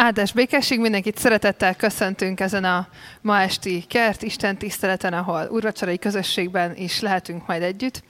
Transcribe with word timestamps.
Áldás 0.00 0.32
békesség, 0.32 0.80
mindenkit 0.80 1.18
szeretettel 1.18 1.74
köszöntünk 1.76 2.40
ezen 2.40 2.64
a 2.64 2.88
ma 3.20 3.40
esti 3.40 3.84
kert 3.88 4.22
Isten 4.22 4.56
tiszteleten, 4.56 5.12
ahol 5.12 5.48
urvacsarai 5.50 5.98
közösségben 5.98 6.76
is 6.76 7.00
lehetünk 7.00 7.46
majd 7.46 7.62
együtt. 7.62 8.02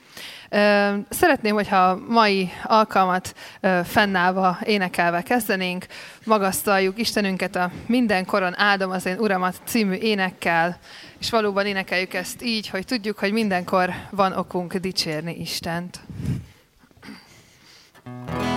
Szeretném, 1.09 1.53
hogyha 1.53 1.99
mai 2.07 2.49
alkalmat 2.63 3.35
fennállva, 3.83 4.57
énekelve 4.63 5.21
kezdenénk, 5.21 5.85
magasztaljuk 6.25 6.99
Istenünket 6.99 7.55
a 7.55 7.71
mindenkoron 7.85 8.59
áldom 8.59 8.91
az 8.91 9.05
én 9.05 9.17
Uramat 9.19 9.55
című 9.65 9.95
énekkel, 9.95 10.79
és 11.19 11.29
valóban 11.29 11.65
énekeljük 11.65 12.13
ezt 12.13 12.43
így, 12.43 12.69
hogy 12.69 12.85
tudjuk, 12.85 13.19
hogy 13.19 13.31
mindenkor 13.31 13.93
van 14.09 14.33
okunk 14.33 14.75
dicsérni 14.75 15.39
Istent. 15.39 15.99
thank 18.03 18.43
you 18.43 18.48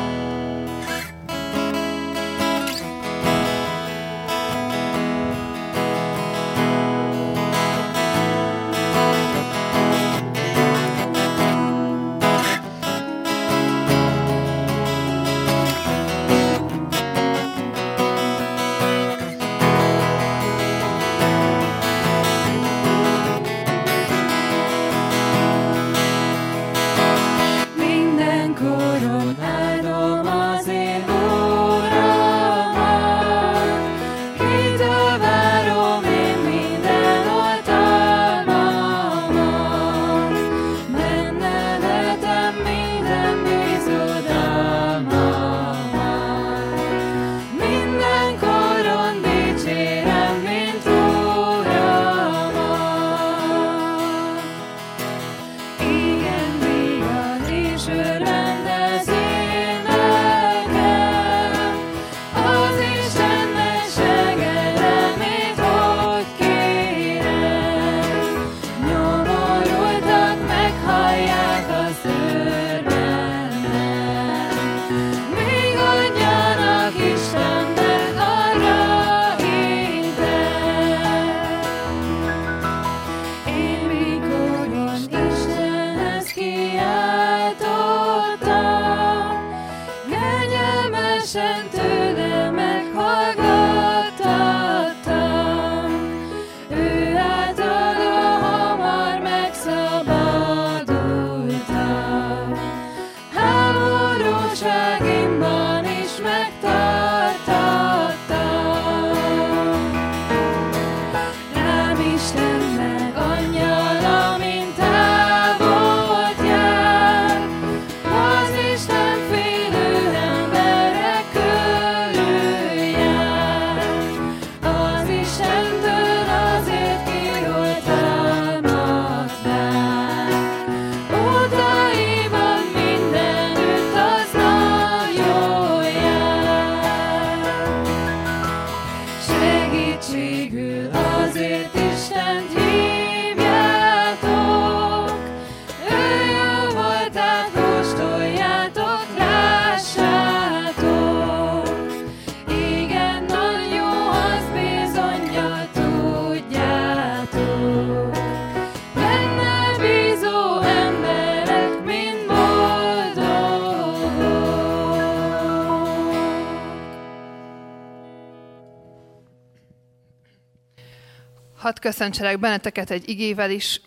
köszöntselek 171.83 172.39
benneteket 172.39 172.91
egy 172.91 173.09
igével 173.09 173.51
is. 173.51 173.81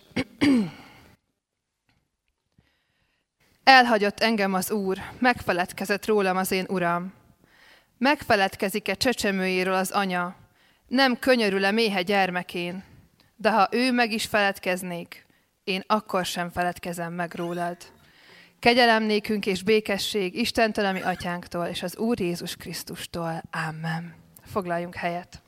Elhagyott 3.63 4.19
engem 4.19 4.53
az 4.53 4.71
Úr, 4.71 4.97
megfeledkezett 5.19 6.05
rólam 6.05 6.37
az 6.37 6.51
én 6.51 6.65
Uram. 6.69 7.13
Megfeledkezik-e 7.97 8.93
csecsemőjéről 8.93 9.73
az 9.73 9.91
anya, 9.91 10.35
nem 10.87 11.19
könyörül-e 11.19 11.71
méhe 11.71 12.01
gyermekén, 12.01 12.83
de 13.35 13.51
ha 13.51 13.67
ő 13.71 13.91
meg 13.91 14.11
is 14.11 14.25
feledkeznék, 14.25 15.25
én 15.63 15.83
akkor 15.87 16.25
sem 16.25 16.49
feledkezem 16.49 17.13
meg 17.13 17.33
rólad. 17.33 17.77
Kegyelem 18.59 19.03
nékünk 19.03 19.45
és 19.45 19.63
békesség 19.63 20.35
Istentől, 20.35 20.85
ami 20.85 21.01
atyánktól, 21.01 21.65
és 21.65 21.83
az 21.83 21.97
Úr 21.97 22.19
Jézus 22.19 22.55
Krisztustól. 22.55 23.43
Amen. 23.67 24.15
Foglaljunk 24.45 24.95
helyet. 24.95 25.41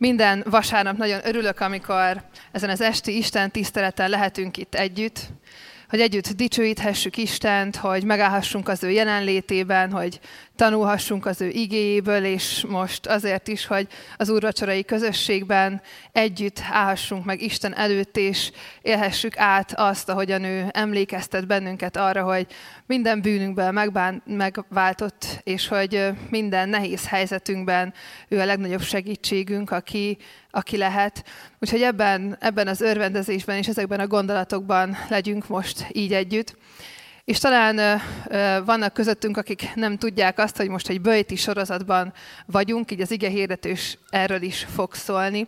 Minden 0.00 0.44
vasárnap 0.50 0.96
nagyon 0.96 1.20
örülök, 1.24 1.60
amikor 1.60 2.22
ezen 2.52 2.70
az 2.70 2.80
esti 2.80 3.16
Isten 3.16 3.50
tiszteleten 3.50 4.10
lehetünk 4.10 4.56
itt 4.56 4.74
együtt, 4.74 5.20
hogy 5.88 6.00
együtt 6.00 6.28
dicsőíthessük 6.28 7.16
Istent, 7.16 7.76
hogy 7.76 8.04
megállhassunk 8.04 8.68
az 8.68 8.82
ő 8.82 8.90
jelenlétében, 8.90 9.90
hogy 9.90 10.20
tanulhassunk 10.58 11.26
az 11.26 11.40
ő 11.40 11.48
igéjéből, 11.48 12.24
és 12.24 12.64
most 12.68 13.06
azért 13.06 13.48
is, 13.48 13.66
hogy 13.66 13.86
az 14.16 14.28
úrvacsorai 14.28 14.84
közösségben 14.84 15.82
együtt 16.12 16.60
állhassunk 16.70 17.24
meg 17.24 17.42
Isten 17.42 17.76
előtt, 17.76 18.16
és 18.16 18.50
élhessük 18.82 19.38
át 19.38 19.72
azt, 19.76 20.08
ahogyan 20.08 20.44
ő 20.44 20.66
emlékeztet 20.70 21.46
bennünket 21.46 21.96
arra, 21.96 22.22
hogy 22.22 22.46
minden 22.86 23.20
bűnünkben 23.20 23.74
megbán, 23.74 24.22
megváltott, 24.26 25.40
és 25.42 25.68
hogy 25.68 26.08
minden 26.30 26.68
nehéz 26.68 27.08
helyzetünkben 27.08 27.94
ő 28.28 28.40
a 28.40 28.44
legnagyobb 28.44 28.82
segítségünk, 28.82 29.70
aki, 29.70 30.18
aki 30.50 30.76
lehet. 30.76 31.24
Úgyhogy 31.58 31.82
ebben, 31.82 32.36
ebben 32.40 32.68
az 32.68 32.80
örvendezésben 32.80 33.56
és 33.56 33.68
ezekben 33.68 34.00
a 34.00 34.06
gondolatokban 34.06 34.96
legyünk 35.08 35.48
most 35.48 35.86
így 35.92 36.12
együtt. 36.12 36.56
És 37.28 37.38
talán 37.38 38.00
vannak 38.64 38.92
közöttünk, 38.92 39.36
akik 39.36 39.74
nem 39.74 39.98
tudják 39.98 40.38
azt, 40.38 40.56
hogy 40.56 40.68
most 40.68 40.88
egy 40.88 41.00
bőjti 41.00 41.36
sorozatban 41.36 42.12
vagyunk, 42.46 42.90
így 42.90 43.00
az 43.00 43.10
ige 43.10 43.28
hirdetős 43.28 43.98
erről 44.10 44.42
is 44.42 44.66
fog 44.74 44.94
szólni. 44.94 45.46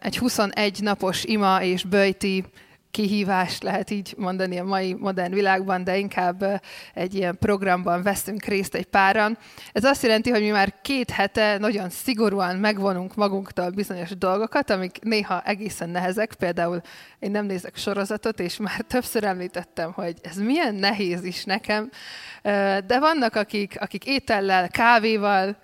Egy 0.00 0.18
21 0.18 0.78
napos 0.80 1.24
ima 1.24 1.62
és 1.62 1.84
bőjti 1.84 2.44
kihívást 2.90 3.62
lehet 3.62 3.90
így 3.90 4.14
mondani 4.16 4.58
a 4.58 4.64
mai 4.64 4.94
modern 4.94 5.34
világban, 5.34 5.84
de 5.84 5.96
inkább 5.96 6.62
egy 6.94 7.14
ilyen 7.14 7.38
programban 7.38 8.02
veszünk 8.02 8.44
részt 8.44 8.74
egy 8.74 8.86
páran. 8.86 9.38
Ez 9.72 9.84
azt 9.84 10.02
jelenti, 10.02 10.30
hogy 10.30 10.40
mi 10.40 10.50
már 10.50 10.74
két 10.82 11.10
hete 11.10 11.58
nagyon 11.58 11.90
szigorúan 11.90 12.56
megvonunk 12.56 13.14
magunktól 13.14 13.70
bizonyos 13.70 14.16
dolgokat, 14.16 14.70
amik 14.70 14.98
néha 15.02 15.42
egészen 15.44 15.90
nehezek. 15.90 16.34
Például 16.34 16.80
én 17.18 17.30
nem 17.30 17.46
nézek 17.46 17.76
sorozatot, 17.76 18.40
és 18.40 18.56
már 18.56 18.80
többször 18.94 19.24
említettem, 19.24 19.92
hogy 19.92 20.16
ez 20.22 20.36
milyen 20.36 20.74
nehéz 20.74 21.24
is 21.24 21.44
nekem. 21.44 21.90
De 22.86 22.98
vannak, 22.98 23.36
akik, 23.36 23.80
akik 23.80 24.04
étellel, 24.04 24.68
kávéval, 24.68 25.56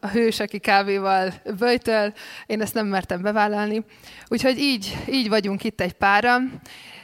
a 0.00 0.06
hős, 0.06 0.40
aki 0.40 0.58
kávéval 0.58 1.32
böjtöl, 1.58 2.12
én 2.46 2.60
ezt 2.60 2.74
nem 2.74 2.86
mertem 2.86 3.22
bevállalni. 3.22 3.84
Úgyhogy 4.28 4.58
így, 4.58 4.96
így 5.08 5.28
vagyunk 5.28 5.64
itt 5.64 5.80
egy 5.80 5.92
pára, 5.92 6.38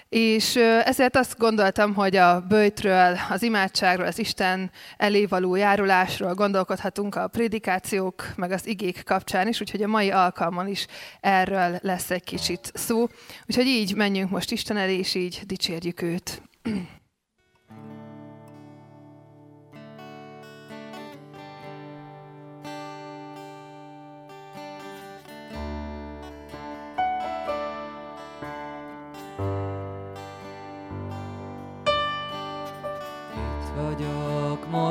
és 0.08 0.56
ezért 0.84 1.16
azt 1.16 1.38
gondoltam, 1.38 1.94
hogy 1.94 2.16
a 2.16 2.40
bőjtről, 2.40 3.18
az 3.30 3.42
imádságról, 3.42 4.06
az 4.06 4.18
Isten 4.18 4.70
elé 4.96 5.24
való 5.24 5.54
járulásról 5.54 6.34
gondolkodhatunk 6.34 7.14
a 7.14 7.28
prédikációk, 7.28 8.24
meg 8.36 8.50
az 8.50 8.66
igék 8.66 9.02
kapcsán 9.04 9.48
is, 9.48 9.60
úgyhogy 9.60 9.82
a 9.82 9.88
mai 9.88 10.10
alkalmon 10.10 10.68
is 10.68 10.86
erről 11.20 11.78
lesz 11.82 12.10
egy 12.10 12.24
kicsit 12.24 12.70
szó. 12.74 13.06
Úgyhogy 13.46 13.66
így 13.66 13.94
menjünk 13.94 14.30
most 14.30 14.50
Isten 14.50 14.76
elé, 14.76 14.98
és 14.98 15.14
így 15.14 15.40
dicsérjük 15.46 16.02
őt. 16.02 16.42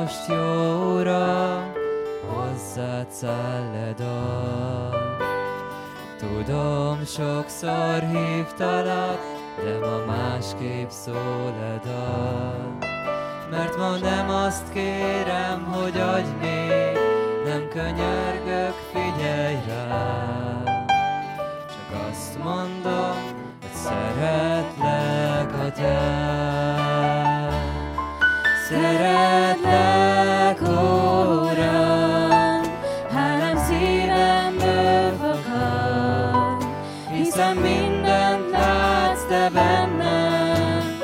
most 0.08 0.28
jóra 0.28 1.72
hozzád 2.26 3.10
szálled 3.10 4.02
Tudom, 6.18 7.04
sokszor 7.04 8.02
hívtalak, 8.12 9.20
de 9.64 9.78
ma 9.78 10.04
másképp 10.06 10.88
szól 10.88 11.80
a. 11.84 12.56
Mert 13.50 13.76
ma 13.76 13.96
nem 13.96 14.28
azt 14.30 14.72
kérem, 14.72 15.64
hogy 15.64 16.00
adj 16.00 16.28
még, 16.40 16.98
nem 17.44 17.68
könyörgök, 17.68 18.74
figyelj 18.92 19.56
rá. 19.66 20.62
Csak 21.68 22.00
azt 22.10 22.38
mondom, 22.42 23.16
hogy 23.60 23.74
szeretlek 23.74 25.52
a 25.52 25.70
te. 25.72 26.87
Szeretlek, 28.68 30.60
Uram, 31.40 32.60
hálám 33.14 33.56
szívemből 33.68 35.12
fakad, 35.20 36.66
hiszen 37.10 37.56
mindent 37.56 38.50
látsz 38.50 39.26
te 39.28 39.50
bennem, 39.52 40.98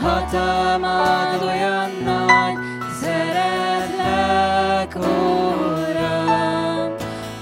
hatalmad 0.00 1.42
olyan 1.42 1.90
nagy, 2.04 2.58
szeretlek, 3.00 4.94
Uram, 4.96 6.94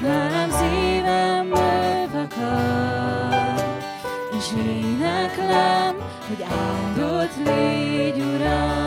hálám 0.02 0.50
szívemből 0.50 2.08
fakad, 2.12 3.64
és 4.38 4.46
éneklem, 4.56 5.96
hogy 6.28 6.44
áldott 6.50 7.36
légy, 7.44 8.18
Uram. 8.18 8.77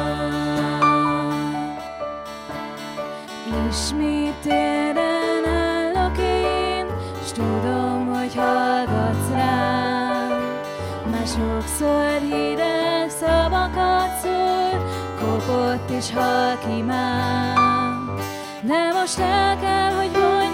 Ismét 3.71 4.33
téren 4.41 5.45
állok 5.45 6.17
tudom, 7.33 8.13
hogy 8.13 8.35
hallgatsz 8.35 9.29
rám. 9.31 10.29
Már 11.11 11.27
sokszor 11.27 12.19
hideg 12.19 13.09
szavakat 13.09 14.19
szól, 14.21 14.85
kopott 15.19 15.89
és 15.89 16.11
halk 16.13 16.77
imám. 16.77 18.15
De 18.61 18.91
most 18.93 19.19
el 19.19 19.59
kell, 19.59 19.91
hogy 19.91 20.11
mondjam 20.11 20.50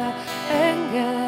Engel. 0.00 1.19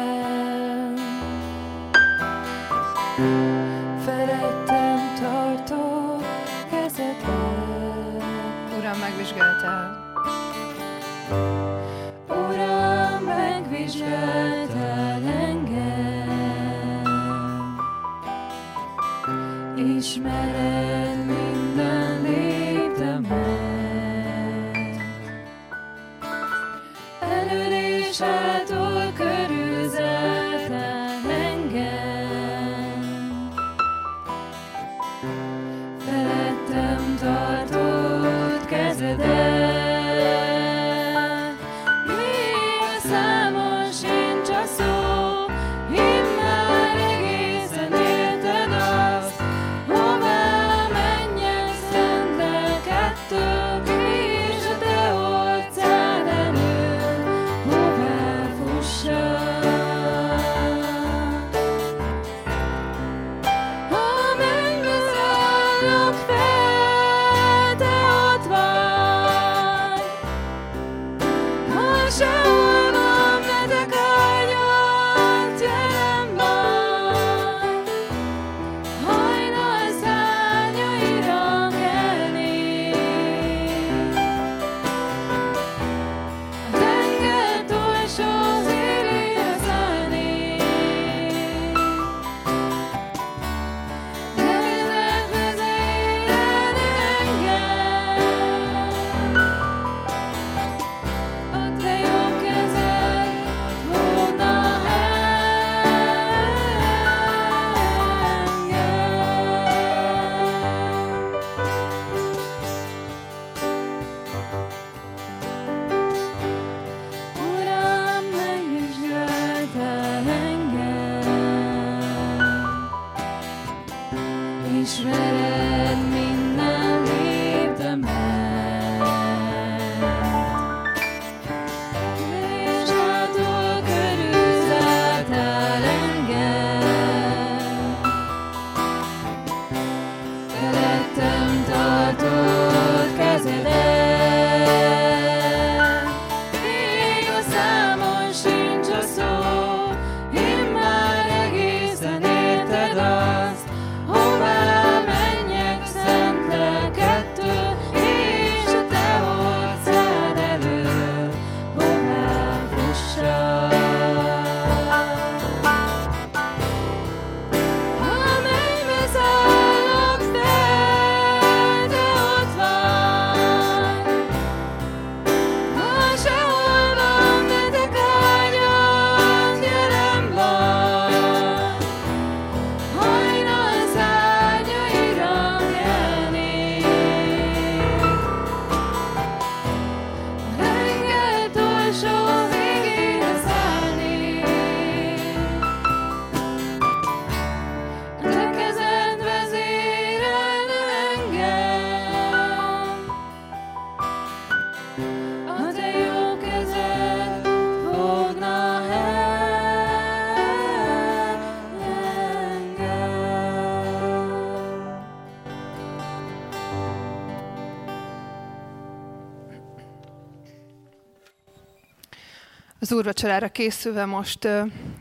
Úrvacsorára 223.03 223.49
készülve 223.49 224.05
most 224.05 224.45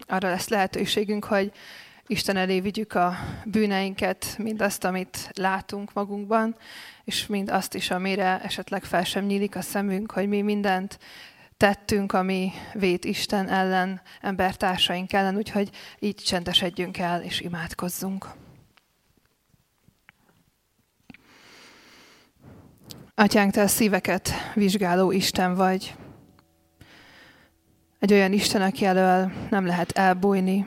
arra 0.07 0.29
lesz 0.29 0.49
lehetőségünk, 0.49 1.25
hogy 1.25 1.53
Isten 2.07 2.37
elé 2.37 2.61
vigyük 2.61 2.95
a 2.95 3.15
bűneinket, 3.45 4.35
mindazt, 4.39 4.85
amit 4.85 5.31
látunk 5.33 5.93
magunkban, 5.93 6.57
és 7.05 7.27
mind 7.27 7.51
azt 7.51 7.75
is, 7.75 7.91
amire 7.91 8.41
esetleg 8.41 8.85
fel 8.85 9.05
sem 9.05 9.25
nyílik 9.25 9.57
a 9.57 9.61
szemünk, 9.61 10.11
hogy 10.13 10.29
mi 10.29 10.43
mindent 10.43 10.99
tettünk, 11.57 12.13
ami 12.13 12.53
vét 12.73 13.05
Isten 13.05 13.49
ellen, 13.49 14.01
embertársaink 14.21 15.13
ellen, 15.13 15.37
úgyhogy 15.37 15.71
így 15.99 16.17
csendesedjünk 16.17 16.99
el 16.99 17.23
és 17.23 17.41
imádkozzunk. 17.41 18.27
Atyánk, 23.15 23.53
te 23.53 23.63
a 23.63 23.67
szíveket 23.67 24.31
vizsgáló 24.55 25.13
Isten 25.13 25.55
vagy. 25.55 25.95
Egy 28.03 28.13
olyan 28.13 28.33
Isten, 28.33 28.63
aki 28.63 28.85
elől 28.85 29.33
nem 29.51 29.67
lehet 29.67 29.91
elbújni, 29.91 30.67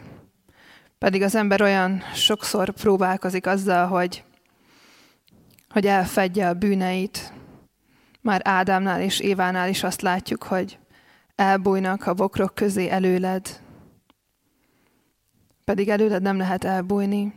pedig 0.98 1.22
az 1.22 1.36
ember 1.36 1.62
olyan 1.62 2.02
sokszor 2.14 2.70
próbálkozik 2.70 3.48
azzal, 3.48 3.88
hogy, 3.88 4.24
hogy 5.70 5.86
elfedje 5.86 6.48
a 6.48 6.54
bűneit. 6.54 7.34
Már 8.22 8.42
Ádámnál 8.44 9.02
és 9.02 9.20
Évánál 9.20 9.70
is 9.70 9.84
azt 9.84 10.02
látjuk, 10.02 10.44
hogy 10.44 10.80
elbújnak 11.36 12.08
a 12.08 12.14
bokrok 12.14 12.56
közé 12.56 12.90
előled. 12.90 13.62
Pedig 15.64 15.90
előled 15.90 16.22
nem 16.22 16.38
lehet 16.38 16.64
elbújni, 16.64 17.34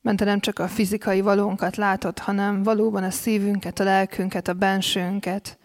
mert 0.00 0.16
te 0.16 0.24
nem 0.24 0.40
csak 0.40 0.58
a 0.58 0.68
fizikai 0.68 1.20
valónkat 1.20 1.76
látod, 1.76 2.18
hanem 2.18 2.62
valóban 2.62 3.02
a 3.02 3.10
szívünket, 3.10 3.80
a 3.80 3.84
lelkünket, 3.84 4.48
a 4.48 4.52
bensőnket, 4.52 5.58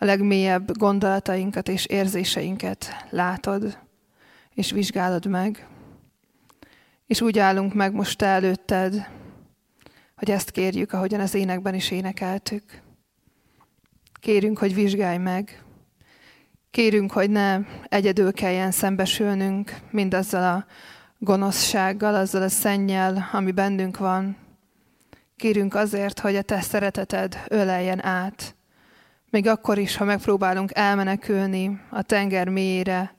a 0.00 0.04
legmélyebb 0.04 0.76
gondolatainkat 0.76 1.68
és 1.68 1.86
érzéseinket 1.86 3.06
látod, 3.10 3.78
és 4.54 4.70
vizsgálod 4.70 5.26
meg. 5.26 5.66
És 7.06 7.20
úgy 7.20 7.38
állunk 7.38 7.74
meg 7.74 7.92
most 7.92 8.22
előtted, 8.22 9.06
hogy 10.16 10.30
ezt 10.30 10.50
kérjük, 10.50 10.92
ahogyan 10.92 11.20
az 11.20 11.34
énekben 11.34 11.74
is 11.74 11.90
énekeltük. 11.90 12.82
Kérünk, 14.20 14.58
hogy 14.58 14.74
vizsgálj 14.74 15.18
meg. 15.18 15.62
Kérünk, 16.70 17.12
hogy 17.12 17.30
ne 17.30 17.58
egyedül 17.84 18.32
kelljen 18.32 18.70
szembesülnünk 18.70 19.76
mindazzal 19.90 20.54
a 20.54 20.66
gonoszsággal, 21.18 22.14
azzal 22.14 22.42
a 22.42 22.48
szennyel, 22.48 23.28
ami 23.32 23.52
bennünk 23.52 23.98
van. 23.98 24.36
Kérünk 25.36 25.74
azért, 25.74 26.20
hogy 26.20 26.36
a 26.36 26.42
te 26.42 26.60
szereteted 26.60 27.38
öleljen 27.48 28.04
át. 28.04 28.56
Még 29.30 29.46
akkor 29.46 29.78
is, 29.78 29.96
ha 29.96 30.04
megpróbálunk 30.04 30.70
elmenekülni 30.74 31.80
a 31.90 32.02
tenger 32.02 32.48
mélyére, 32.48 33.14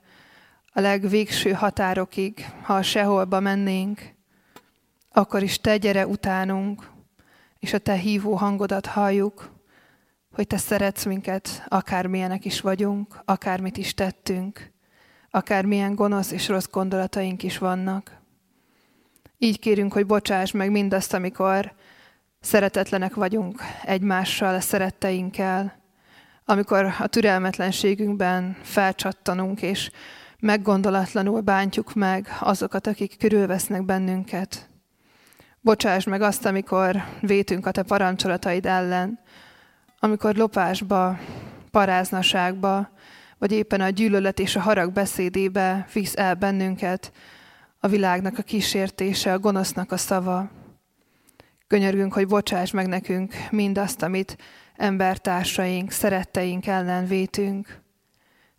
a 0.74 0.80
legvégső 0.80 1.52
határokig, 1.52 2.46
ha 2.64 2.82
seholba 2.82 3.40
mennénk, 3.40 4.02
akkor 5.12 5.44
is 5.44 5.60
te 5.60 5.78
gyere 5.78 6.08
utánunk, 6.08 6.90
és 7.60 7.74
a 7.74 7.78
te 7.78 7.94
hívó 7.94 8.34
hangodat 8.36 8.86
halljuk, 8.86 9.52
hogy 10.34 10.48
te 10.48 10.58
szeretsz 10.58 11.06
minket, 11.06 11.64
akármilyenek 11.68 12.46
is 12.46 12.62
vagyunk, 12.62 13.22
akármit 13.26 13.78
is 13.78 13.94
tettünk, 13.94 14.72
akármilyen 15.30 15.96
gonosz 15.96 16.32
és 16.32 16.48
rossz 16.48 16.68
gondolataink 16.72 17.44
is 17.44 17.58
vannak. 17.58 18.18
Így 19.38 19.60
kérünk, 19.60 19.94
hogy 19.94 20.06
bocsáss 20.06 20.52
meg 20.52 20.72
mindazt, 20.72 21.14
amikor 21.14 21.74
szeretetlenek 22.40 23.16
vagyunk 23.16 23.62
egymással, 23.84 24.56
a 24.56 24.60
szeretteinkkel, 24.60 25.79
amikor 26.50 26.94
a 27.00 27.08
türelmetlenségünkben 27.08 28.58
felcsattanunk, 28.62 29.62
és 29.62 29.90
meggondolatlanul 30.40 31.42
bántjuk 31.42 31.94
meg 31.94 32.28
azokat, 32.40 32.88
akik 32.88 33.18
körülvesznek 33.18 33.86
bennünket. 33.86 34.70
Bocsáss 35.62 36.06
meg 36.06 36.22
azt, 36.22 36.46
amikor 36.46 37.04
vétünk 37.22 37.66
a 37.66 37.72
te 37.72 37.84
parancsolataid 37.84 38.66
ellen, 38.66 39.20
amikor 40.00 40.36
lopásba, 40.36 41.20
paráznaságba, 41.72 42.90
vagy 43.38 43.52
éppen 43.52 43.82
a 43.82 43.90
gyűlölet 43.90 44.40
és 44.40 44.56
a 44.56 44.62
harag 44.62 44.92
beszédébe 44.92 45.86
visz 45.94 46.16
el 46.16 46.36
bennünket 46.36 47.12
a 47.80 47.88
világnak 47.88 48.38
a 48.38 48.44
kísértése, 48.44 49.34
a 49.34 49.40
gonosznak 49.40 49.92
a 49.92 49.98
szava. 49.98 50.50
Könyörgünk, 51.68 52.14
hogy 52.14 52.28
bocsáss 52.28 52.72
meg 52.72 52.88
nekünk 52.88 53.34
mindazt, 53.52 54.04
amit 54.04 54.38
embertársaink, 54.80 55.92
szeretteink 55.92 56.68
ellen 56.68 57.08
vétünk, 57.08 57.82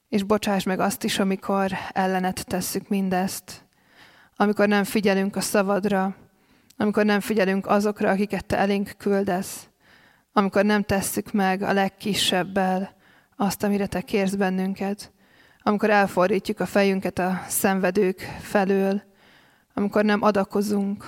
és 0.09 0.23
bocsáss 0.23 0.65
meg 0.65 0.81
azt 0.81 1.05
is, 1.05 1.19
amikor 1.19 1.73
ellenet 1.93 2.47
tesszük 2.47 2.89
mindezt, 2.89 3.65
amikor 4.37 4.69
nem 4.69 4.85
figyelünk 4.85 5.37
a 5.37 5.41
szavadra, 5.41 6.17
amikor 6.77 7.05
nem 7.05 7.21
figyelünk 7.21 7.67
azokra, 7.67 8.11
akiket 8.11 8.47
te 8.47 8.57
elénk 8.57 8.95
küldesz, 8.99 9.69
amikor 10.33 10.65
nem 10.65 10.83
tesszük 10.83 11.33
meg 11.33 11.63
a 11.63 11.73
legkisebbel 11.73 12.95
azt, 13.37 13.63
amire 13.63 13.87
te 13.87 14.01
kérsz 14.01 14.35
bennünket, 14.35 15.13
amikor 15.63 15.91
elfordítjuk 15.91 16.61
a 16.61 16.67
fejünket 16.67 17.19
a 17.19 17.43
szenvedők 17.49 18.19
felől, 18.41 19.03
amikor 19.75 20.05
nem 20.05 20.23
adakozunk, 20.23 21.05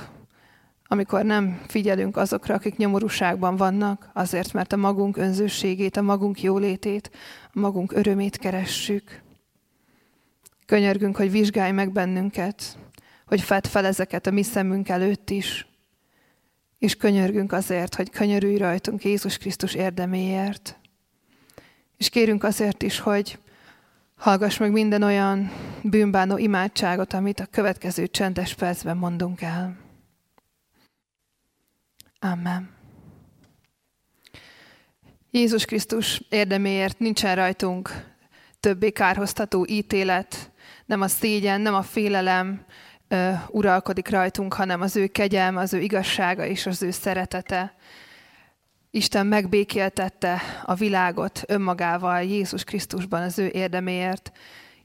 amikor 0.93 1.25
nem 1.25 1.61
figyelünk 1.67 2.17
azokra, 2.17 2.55
akik 2.55 2.77
nyomorúságban 2.77 3.57
vannak, 3.57 4.11
azért, 4.13 4.53
mert 4.53 4.73
a 4.73 4.77
magunk 4.77 5.17
önzőségét, 5.17 5.97
a 5.97 6.03
magunk 6.03 6.43
jólétét, 6.43 7.11
a 7.53 7.59
magunk 7.59 7.93
örömét 7.93 8.37
keressük. 8.37 9.23
Könyörgünk, 10.67 11.17
hogy 11.17 11.31
vizsgálj 11.31 11.73
meg 11.73 11.93
bennünket, 11.93 12.79
hogy 13.27 13.41
fedd 13.41 13.67
fel 13.67 13.85
ezeket 13.85 14.27
a 14.27 14.31
mi 14.31 14.43
szemünk 14.43 14.89
előtt 14.89 15.31
is, 15.31 15.67
és 16.79 16.97
könyörgünk 16.97 17.53
azért, 17.53 17.95
hogy 17.95 18.11
könyörülj 18.11 18.57
rajtunk 18.57 19.05
Jézus 19.05 19.39
Krisztus 19.39 19.75
érdeméért. 19.75 20.79
És 21.97 22.09
kérünk 22.09 22.45
azért 22.45 22.83
is, 22.83 22.99
hogy 22.99 23.39
hallgass 24.17 24.59
meg 24.59 24.73
minden 24.73 25.03
olyan 25.03 25.51
bűnbánó 25.83 26.37
imádságot, 26.37 27.13
amit 27.13 27.41
a 27.41 27.47
következő 27.47 28.07
csendes 28.07 28.55
percben 28.55 28.97
mondunk 28.97 29.41
el. 29.41 29.82
Amen. 32.25 32.71
Jézus 35.31 35.65
Krisztus 35.65 36.23
érdeméért 36.29 36.99
nincsen 36.99 37.37
rajtunk 37.37 37.91
többé 38.61 38.91
kárhoztató 38.91 39.67
ítélet, 39.69 40.51
nem 40.87 41.01
a 41.01 41.09
szégyen, 41.09 41.61
nem 41.61 41.75
a 41.75 41.83
félelem 41.83 42.65
uh, 43.11 43.33
uralkodik 43.49 44.09
rajtunk, 44.09 44.55
hanem 44.55 44.81
az 44.81 44.97
ő 44.97 45.07
kegyelme, 45.07 45.61
az 45.61 45.73
ő 45.73 45.81
igazsága 45.81 46.47
és 46.47 46.67
az 46.67 46.83
ő 46.83 46.91
szeretete. 46.91 47.75
Isten 48.91 49.27
megbékéltette 49.27 50.41
a 50.65 50.75
világot 50.75 51.43
önmagával 51.47 52.23
Jézus 52.23 52.65
Krisztusban 52.65 53.23
az 53.23 53.39
ő 53.39 53.51
érdeméért, 53.53 54.33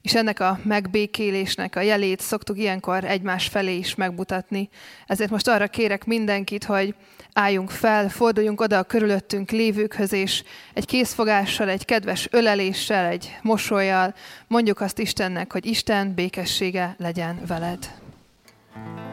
és 0.02 0.14
ennek 0.14 0.40
a 0.40 0.58
megbékélésnek 0.62 1.76
a 1.76 1.80
jelét 1.80 2.20
szoktuk 2.20 2.58
ilyenkor 2.58 3.04
egymás 3.04 3.46
felé 3.46 3.76
is 3.76 3.94
megmutatni. 3.94 4.68
Ezért 5.06 5.30
most 5.30 5.48
arra 5.48 5.66
kérek 5.66 6.04
mindenkit, 6.04 6.64
hogy 6.64 6.94
álljunk 7.32 7.70
fel, 7.70 8.08
forduljunk 8.08 8.60
oda 8.60 8.78
a 8.78 8.82
körülöttünk 8.82 9.50
lévőkhöz, 9.50 10.12
és 10.12 10.42
egy 10.74 10.86
készfogással, 10.86 11.68
egy 11.68 11.84
kedves 11.84 12.28
öleléssel, 12.30 13.06
egy 13.06 13.36
mosolyjal 13.42 14.14
mondjuk 14.46 14.80
azt 14.80 14.98
Istennek, 14.98 15.52
hogy 15.52 15.66
Isten 15.66 16.14
békessége 16.14 16.94
legyen 16.98 17.40
veled. 17.46 17.90
Bocsáss 18.74 19.07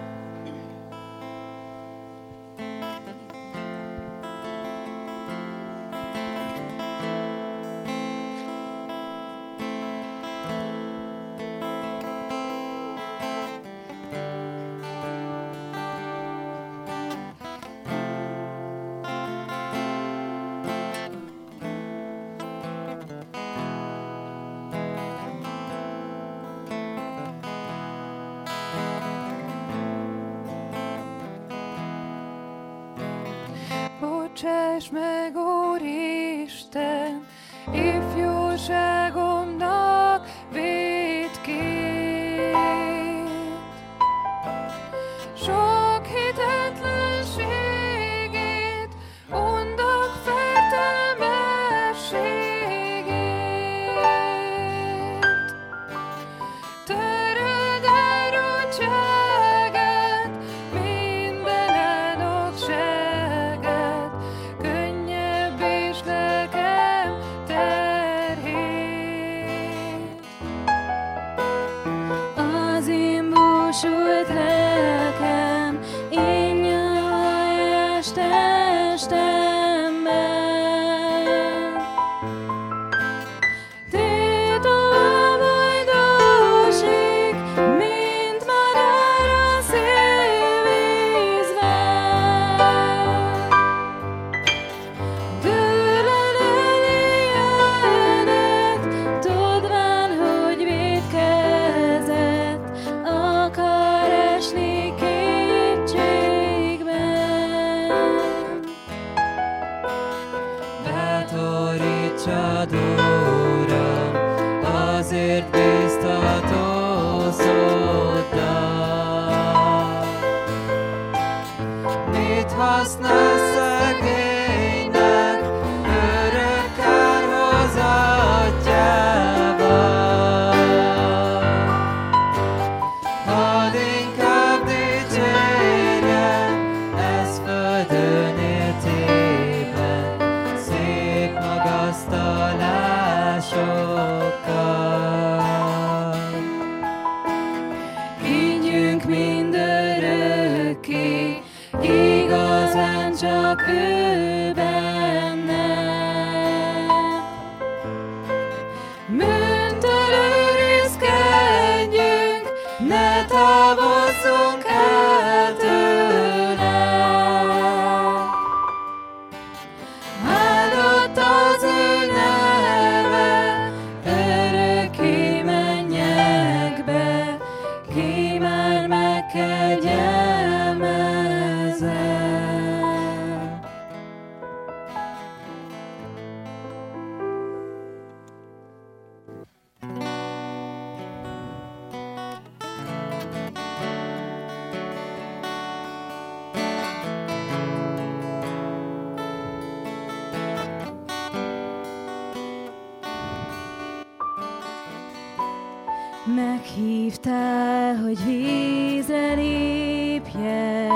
Meghívtál, 206.25 207.95
hogy 207.95 208.17
vízre 208.25 209.33
lépjek, 209.33 210.91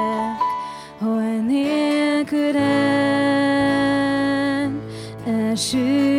hol 0.99 1.41
nélkülen 1.47 2.79
elsüllyedek. 5.25 6.18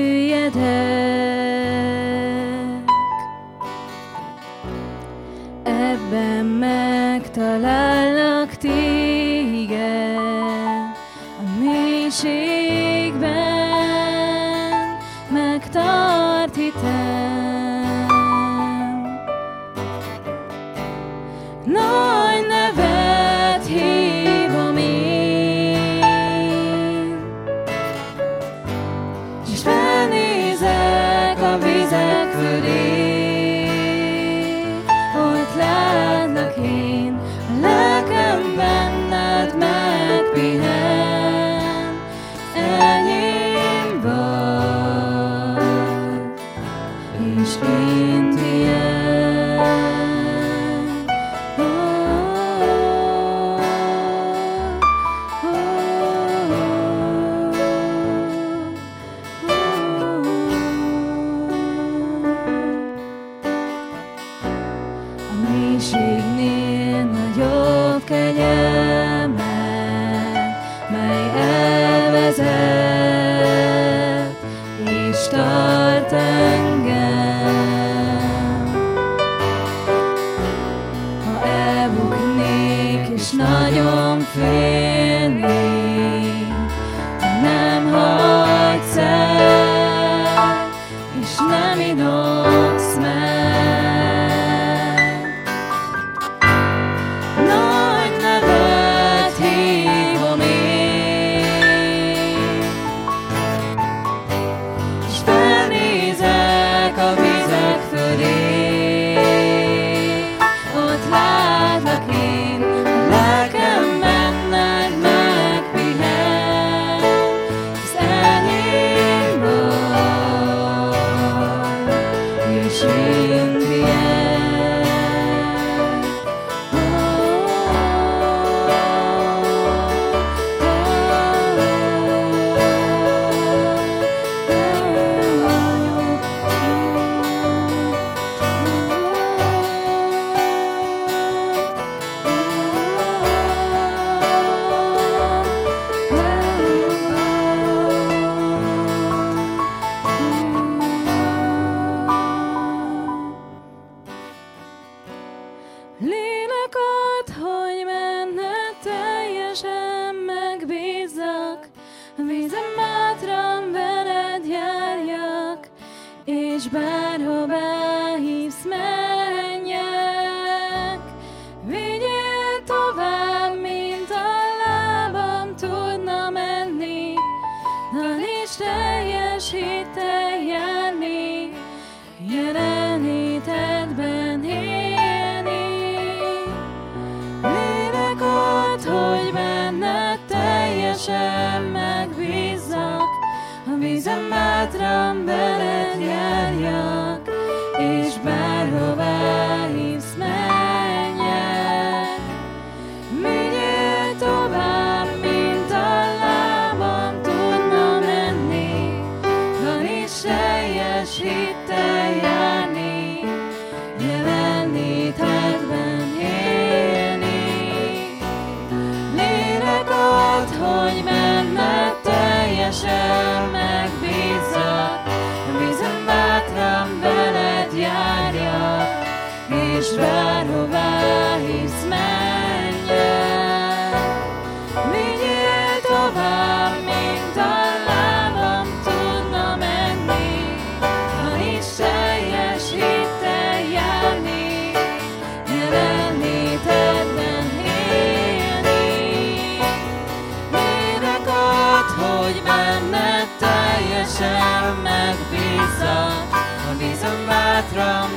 És 122.82 123.59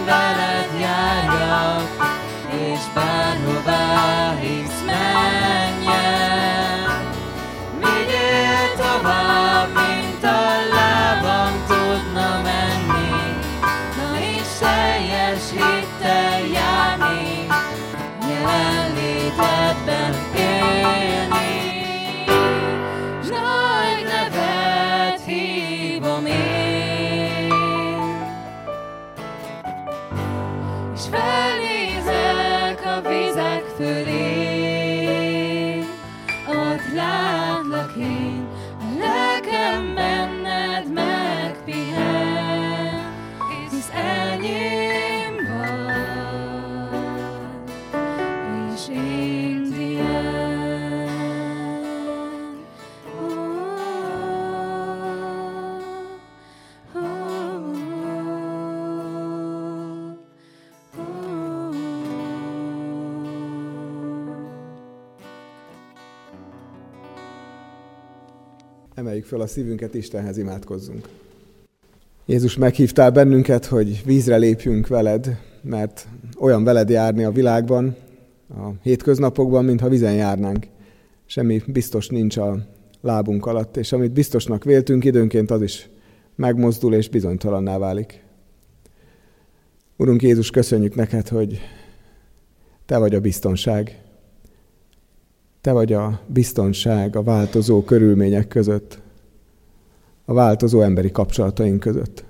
night. 0.06 0.22
Fel 69.34 69.41
a 69.41 69.48
szívünket, 69.48 69.93
Istenhez 69.93 70.38
imádkozzunk. 70.38 71.10
Jézus, 72.26 72.58
meghívtál 72.58 73.12
bennünket, 73.12 73.65
hogy 73.65 74.02
vízre 74.06 74.38
lépjünk 74.38 74.88
veled, 74.88 75.38
mert 75.62 76.08
olyan 76.39 76.63
veled 76.63 76.89
járni 76.89 77.24
a 77.24 77.32
világban, 77.32 77.96
a 78.50 78.69
hétköznapokban, 78.82 79.65
mintha 79.65 79.89
vizen 79.89 80.13
járnánk. 80.13 80.67
Semmi 81.26 81.62
biztos 81.67 82.08
nincs 82.08 82.38
a 82.38 82.58
lábunk 83.02 83.46
alatt, 83.46 83.78
és 83.78 83.91
amit 83.91 84.12
biztosnak 84.12 84.63
véltünk, 84.63 85.04
időnként 85.04 85.52
az 85.52 85.62
is 85.62 85.89
megmozdul 86.36 86.93
és 86.93 87.10
bizonytalanná 87.10 87.78
válik. 87.78 88.24
Urunk 89.98 90.22
Jézus, 90.22 90.50
köszönjük 90.50 90.96
neked, 90.96 91.28
hogy 91.28 91.60
Te 92.86 92.98
vagy 92.98 93.15
a 93.15 93.19
biztonság. 93.19 94.02
Te 95.62 95.72
vagy 95.72 95.93
a 95.93 96.22
biztonság 96.28 97.15
a 97.15 97.24
változó 97.24 97.84
körülmények 97.84 98.48
között, 98.48 99.02
a 100.25 100.33
változó 100.33 100.81
emberi 100.81 101.12
kapcsolataink 101.12 101.79
között. 101.79 102.25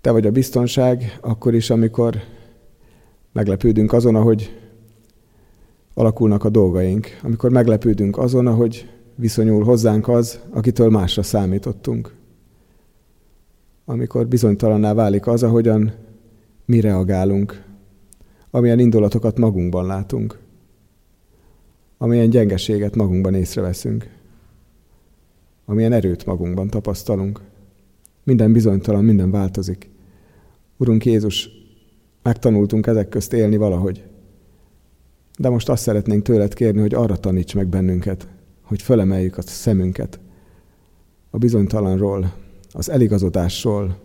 Te 0.00 0.10
vagy 0.10 0.26
a 0.26 0.30
biztonság 0.30 1.18
akkor 1.20 1.54
is, 1.54 1.70
amikor 1.70 2.16
meglepődünk 3.32 3.92
azon, 3.92 4.14
ahogy 4.14 4.60
alakulnak 5.94 6.44
a 6.44 6.48
dolgaink, 6.48 7.06
amikor 7.22 7.50
meglepődünk 7.50 8.18
azon, 8.18 8.46
ahogy 8.46 8.90
viszonyul 9.14 9.64
hozzánk 9.64 10.08
az, 10.08 10.40
akitől 10.50 10.90
másra 10.90 11.22
számítottunk. 11.22 12.14
Amikor 13.84 14.26
bizonytalanná 14.26 14.94
válik 14.94 15.26
az, 15.26 15.42
ahogyan 15.42 15.92
mi 16.64 16.80
reagálunk, 16.80 17.64
amilyen 18.50 18.78
indulatokat 18.78 19.38
magunkban 19.38 19.86
látunk 19.86 20.44
amilyen 21.98 22.30
gyengeséget 22.30 22.96
magunkban 22.96 23.34
észreveszünk, 23.34 24.08
amilyen 25.66 25.92
erőt 25.92 26.26
magunkban 26.26 26.68
tapasztalunk. 26.68 27.40
Minden 28.24 28.52
bizonytalan, 28.52 29.04
minden 29.04 29.30
változik. 29.30 29.90
Urunk 30.76 31.04
Jézus, 31.04 31.50
megtanultunk 32.22 32.86
ezek 32.86 33.08
közt 33.08 33.32
élni 33.32 33.56
valahogy. 33.56 34.04
De 35.38 35.48
most 35.48 35.68
azt 35.68 35.82
szeretnénk 35.82 36.22
tőled 36.22 36.54
kérni, 36.54 36.80
hogy 36.80 36.94
arra 36.94 37.16
taníts 37.16 37.54
meg 37.54 37.66
bennünket, 37.66 38.28
hogy 38.62 38.82
fölemeljük 38.82 39.38
a 39.38 39.42
szemünket 39.42 40.20
a 41.30 41.38
bizonytalanról, 41.38 42.32
az 42.72 42.90
eligazodásról, 42.90 43.98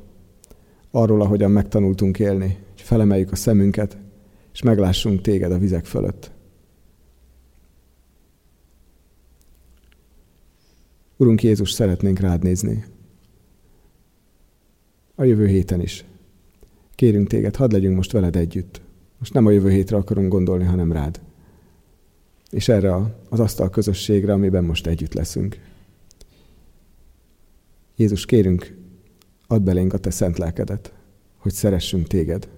arról, 0.91 1.21
ahogyan 1.21 1.52
megtanultunk 1.52 2.19
élni, 2.19 2.58
hogy 2.71 2.82
felemeljük 2.82 3.32
a 3.32 3.36
szemünket, 3.36 3.97
és 4.54 4.62
meglássunk 4.62 5.21
téged 5.21 5.52
a 5.52 5.58
vizek 5.58 5.86
fölött. 5.86 6.32
Urunk 11.21 11.43
Jézus, 11.43 11.71
szeretnénk 11.71 12.19
rád 12.19 12.43
nézni. 12.43 12.86
A 15.15 15.23
jövő 15.23 15.47
héten 15.47 15.81
is. 15.81 16.05
Kérünk 16.95 17.27
téged, 17.27 17.55
hadd 17.55 17.71
legyünk 17.71 17.95
most 17.95 18.12
veled 18.12 18.36
együtt. 18.36 18.81
Most 19.17 19.34
nem 19.34 19.45
a 19.45 19.51
jövő 19.51 19.69
hétre 19.69 19.97
akarunk 19.97 20.31
gondolni, 20.31 20.63
hanem 20.63 20.91
rád. 20.91 21.21
És 22.49 22.69
erre 22.69 22.95
az 23.29 23.39
asztal 23.39 23.69
közösségre, 23.69 24.34
amiben 24.34 24.63
most 24.63 24.88
együtt 24.88 25.13
leszünk. 25.13 25.60
Jézus, 27.95 28.25
kérünk, 28.25 28.77
add 29.47 29.63
belénk 29.63 29.93
a 29.93 29.97
te 29.97 30.10
szent 30.10 30.38
lelkedet, 30.38 30.93
hogy 31.38 31.53
szeressünk 31.53 32.07
téged, 32.07 32.49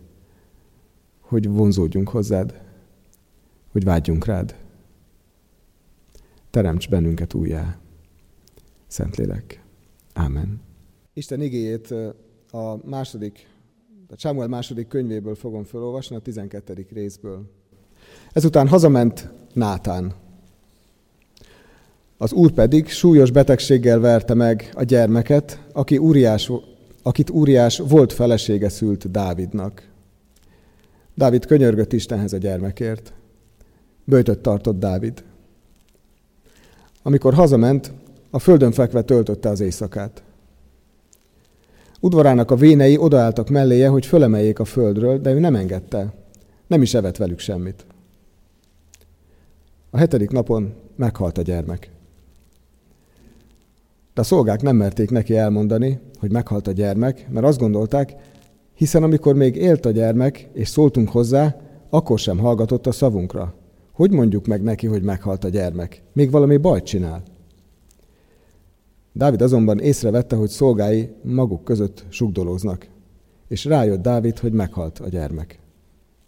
hogy 1.20 1.48
vonzódjunk 1.48 2.10
hozzád, 2.10 2.62
hogy 3.72 3.84
vágyjunk 3.84 4.26
rád. 4.26 4.56
Teremts 6.50 6.90
bennünket 6.90 7.34
újjá. 7.34 7.82
Szentlélek. 8.94 9.64
Ámen. 10.14 10.62
Isten 11.14 11.42
igéjét 11.42 11.92
a 12.52 12.88
második, 12.88 13.48
a 14.10 14.14
Sámuel 14.18 14.48
második 14.48 14.88
könyvéből 14.88 15.36
fogom 15.36 15.64
felolvasni, 15.64 16.16
a 16.16 16.20
12. 16.20 16.86
részből. 16.94 17.52
Ezután 18.34 18.68
hazament 18.68 19.30
Nátán. 19.54 20.14
Az 22.18 22.34
úr 22.34 22.52
pedig 22.52 22.90
súlyos 22.90 23.32
betegséggel 23.32 24.00
verte 24.00 24.34
meg 24.34 24.70
a 24.74 24.84
gyermeket, 24.84 25.68
aki 25.72 25.98
Úriás, 25.98 26.52
akit 27.04 27.30
Úriás 27.30 27.78
volt 27.78 28.14
felesége 28.14 28.70
szült 28.70 29.12
Dávidnak. 29.12 29.90
Dávid 31.16 31.46
könyörgött 31.46 31.94
Istenhez 31.94 32.34
a 32.34 32.38
gyermekért. 32.38 33.14
Böjtött 34.04 34.42
tartott 34.42 34.80
Dávid. 34.80 35.24
Amikor 37.04 37.34
hazament, 37.34 37.94
a 38.36 38.40
földön 38.40 38.72
fekve 38.72 39.02
töltötte 39.02 39.50
az 39.50 39.60
éjszakát. 39.60 40.24
Udvarának 42.00 42.52
a 42.52 42.56
vénei 42.56 42.98
odaálltak 42.98 43.50
melléje, 43.50 43.88
hogy 43.88 44.06
fölemeljék 44.06 44.60
a 44.60 44.66
földről, 44.66 45.20
de 45.20 45.32
ő 45.32 45.40
nem 45.40 45.56
engedte. 45.56 46.14
Nem 46.68 46.82
is 46.82 46.94
evett 46.94 47.18
velük 47.18 47.40
semmit. 47.40 47.86
A 49.90 49.98
hetedik 49.98 50.30
napon 50.30 50.74
meghalt 50.96 51.38
a 51.38 51.42
gyermek. 51.42 51.92
De 54.14 54.22
a 54.22 54.24
szolgák 54.24 54.62
nem 54.62 54.76
merték 54.76 55.10
neki 55.10 55.36
elmondani, 55.36 56.00
hogy 56.20 56.32
meghalt 56.32 56.68
a 56.68 56.72
gyermek, 56.72 57.28
mert 57.30 57.46
azt 57.46 57.60
gondolták, 57.60 58.14
hiszen 58.74 59.04
amikor 59.04 59.36
még 59.36 59.56
élt 59.56 59.86
a 59.86 59.92
gyermek, 59.92 60.50
és 60.54 60.68
szóltunk 60.68 61.10
hozzá, 61.10 61.56
akkor 61.90 62.20
sem 62.20 62.38
hallgatott 62.38 62.88
a 62.88 62.92
szavunkra. 62.92 63.54
Hogy 63.92 64.12
mondjuk 64.12 64.48
meg 64.48 64.62
neki, 64.62 64.88
hogy 64.88 65.04
meghalt 65.04 65.44
a 65.44 65.50
gyermek? 65.50 66.02
Még 66.14 66.32
valami 66.32 66.58
bajt 66.58 66.84
csinál. 66.84 67.24
Dávid 69.14 69.42
azonban 69.42 69.80
észrevette, 69.80 70.36
hogy 70.36 70.50
szolgái 70.50 71.16
maguk 71.24 71.64
között 71.64 72.06
sugdolóznak, 72.10 72.88
és 73.48 73.66
rájött 73.66 74.02
Dávid, 74.02 74.40
hogy 74.40 74.54
meghalt 74.54 75.00
a 75.00 75.10
gyermek. 75.10 75.60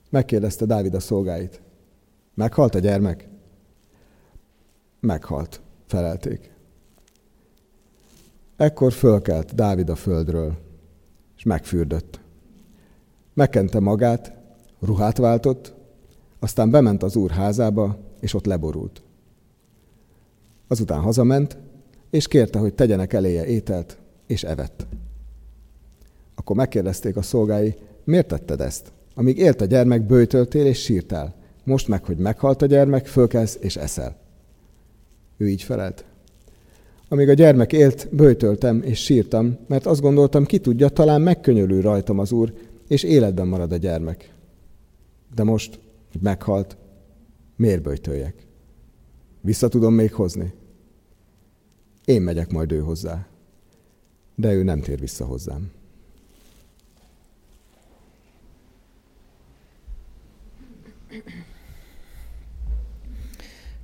Megkérdezte 0.10 0.66
Dávid 0.66 0.94
a 0.94 1.00
szolgáit. 1.00 1.62
Meghalt 2.34 2.76
a 2.76 2.80
gyermek? 2.80 3.28
Meghalt, 5.00 5.62
felelték. 5.86 6.54
Ekkor 8.56 8.92
fölkelt 8.92 9.56
Dávid 9.56 9.90
a 9.90 9.96
földről, 9.96 10.58
és 11.38 11.44
megfürdött. 11.44 12.20
Megkente 13.34 13.80
magát, 13.80 14.34
ruhát 14.80 15.18
váltott, 15.18 15.74
aztán 16.40 16.70
bement 16.70 17.04
az 17.04 17.16
úr 17.16 17.32
házába, 17.32 17.98
és 18.20 18.34
ott 18.34 18.46
leborult. 18.46 19.02
Azután 20.68 21.02
hazament, 21.02 21.58
és 22.16 22.28
kérte, 22.28 22.60
hogy 22.60 22.74
tegyenek 22.74 23.14
eléje 23.14 23.46
ételt, 23.46 23.98
és 24.28 24.44
evett. 24.44 24.88
Akkor 26.36 26.56
megkérdezték 26.56 27.16
a 27.16 27.22
szolgái, 27.22 27.76
miért 28.04 28.28
tetted 28.28 28.62
ezt? 28.62 28.92
Amíg 29.16 29.38
élt 29.38 29.62
a 29.62 29.66
gyermek, 29.66 30.06
bőjtöltél 30.06 30.66
és 30.66 30.82
sírtál. 30.82 31.36
Most 31.64 31.88
meg, 31.88 32.06
hogy 32.06 32.18
meghalt 32.18 32.62
a 32.62 32.66
gyermek, 32.66 33.08
fölkelsz 33.08 33.58
és 33.62 33.76
eszel. 33.76 34.18
Ő 35.38 35.50
így 35.50 35.62
felelt. 35.62 36.06
Amíg 37.10 37.30
a 37.30 37.34
gyermek 37.34 37.74
élt, 37.74 38.08
bőtöltem 38.12 38.82
és 38.84 39.04
sírtam, 39.04 39.58
mert 39.68 39.86
azt 39.86 40.02
gondoltam, 40.02 40.46
ki 40.46 40.60
tudja, 40.60 40.90
talán 40.90 41.22
megkönyörül 41.22 41.82
rajtam 41.82 42.20
az 42.20 42.32
Úr, 42.32 42.54
és 42.88 43.04
életben 43.04 43.48
marad 43.48 43.72
a 43.72 43.78
gyermek. 43.78 44.34
De 45.36 45.44
most, 45.44 45.80
hogy 46.12 46.22
meghalt, 46.22 46.78
miért 47.56 47.82
bőtöljek? 47.82 48.36
Vissza 49.42 49.68
tudom 49.68 49.94
még 49.94 50.14
hozni? 50.14 50.54
Én 52.06 52.22
megyek 52.22 52.50
majd 52.52 52.72
ő 52.72 52.80
hozzá, 52.80 53.26
de 54.36 54.52
ő 54.54 54.64
nem 54.64 54.82
tér 54.82 55.00
vissza 55.00 55.26
hozzám. 55.26 55.72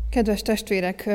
Kedves 0.10 0.42
testvérek, 0.42 1.10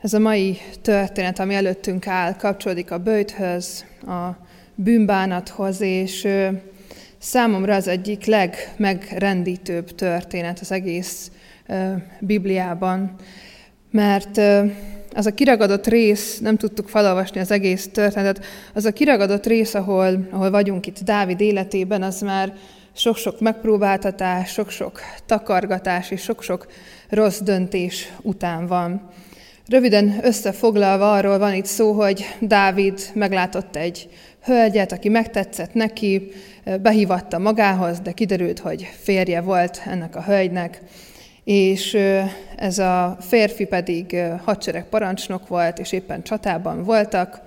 ez 0.00 0.12
a 0.12 0.18
mai 0.18 0.56
történet, 0.80 1.38
ami 1.38 1.54
előttünk 1.54 2.06
áll, 2.06 2.36
kapcsolódik 2.36 2.90
a 2.90 2.98
bőjthöz, 2.98 3.84
a 4.06 4.30
bűnbánathoz, 4.74 5.80
és 5.80 6.28
számomra 7.18 7.74
az 7.74 7.86
egyik 7.86 8.24
legmegrendítőbb 8.24 9.94
történet 9.94 10.60
az 10.60 10.72
egész 10.72 11.30
Bibliában, 12.20 13.16
mert 13.92 14.40
az 15.14 15.26
a 15.26 15.34
kiragadott 15.34 15.86
rész, 15.86 16.38
nem 16.38 16.56
tudtuk 16.56 16.88
felolvasni 16.88 17.40
az 17.40 17.50
egész 17.50 17.88
történetet, 17.92 18.44
az 18.74 18.84
a 18.84 18.92
kiragadott 18.92 19.46
rész, 19.46 19.74
ahol, 19.74 20.28
ahol 20.30 20.50
vagyunk 20.50 20.86
itt 20.86 21.00
Dávid 21.00 21.40
életében, 21.40 22.02
az 22.02 22.20
már 22.20 22.52
sok-sok 22.92 23.40
megpróbáltatás, 23.40 24.50
sok-sok 24.50 25.00
takargatás 25.26 26.10
és 26.10 26.20
sok-sok 26.22 26.66
rossz 27.08 27.38
döntés 27.38 28.12
után 28.22 28.66
van. 28.66 29.08
Röviden 29.68 30.18
összefoglalva 30.22 31.12
arról 31.12 31.38
van 31.38 31.54
itt 31.54 31.66
szó, 31.66 31.92
hogy 31.92 32.24
Dávid 32.40 33.00
meglátott 33.14 33.76
egy 33.76 34.08
hölgyet, 34.44 34.92
aki 34.92 35.08
megtetszett 35.08 35.74
neki, 35.74 36.32
behívatta 36.82 37.38
magához, 37.38 38.00
de 38.00 38.12
kiderült, 38.12 38.58
hogy 38.58 38.88
férje 39.02 39.40
volt 39.40 39.82
ennek 39.86 40.16
a 40.16 40.22
hölgynek, 40.22 40.80
és 41.44 41.98
ez 42.56 42.78
a 42.78 43.16
férfi 43.20 43.64
pedig 43.64 44.16
hadsereg 44.44 44.84
parancsnok 44.84 45.48
volt, 45.48 45.78
és 45.78 45.92
éppen 45.92 46.22
csatában 46.22 46.84
voltak, 46.84 47.40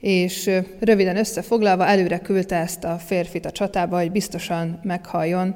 és 0.00 0.50
röviden 0.80 1.16
összefoglalva 1.16 1.86
előre 1.86 2.18
küldte 2.18 2.56
ezt 2.56 2.84
a 2.84 2.98
férfit 3.04 3.46
a 3.46 3.50
csatába, 3.50 3.98
hogy 3.98 4.10
biztosan 4.10 4.80
meghalljon, 4.82 5.54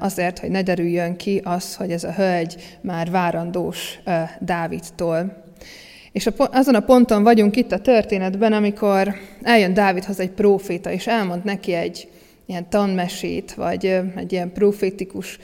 azért, 0.00 0.38
hogy 0.38 0.50
ne 0.50 0.62
derüljön 0.62 1.16
ki 1.16 1.40
az, 1.44 1.74
hogy 1.74 1.90
ez 1.90 2.04
a 2.04 2.12
hölgy 2.12 2.76
már 2.80 3.10
várandós 3.10 4.00
Dávidtól. 4.40 5.46
És 6.12 6.30
azon 6.36 6.74
a 6.74 6.80
ponton 6.80 7.22
vagyunk 7.22 7.56
itt 7.56 7.72
a 7.72 7.80
történetben, 7.80 8.52
amikor 8.52 9.14
eljön 9.42 9.74
Dávidhoz 9.74 10.20
egy 10.20 10.30
próféta, 10.30 10.90
és 10.90 11.06
elmond 11.06 11.44
neki 11.44 11.72
egy 11.72 12.08
ilyen 12.48 12.68
tanmesét, 12.68 13.54
vagy 13.54 13.86
egy 14.16 14.32
ilyen 14.32 14.52
profétikus 14.52 15.38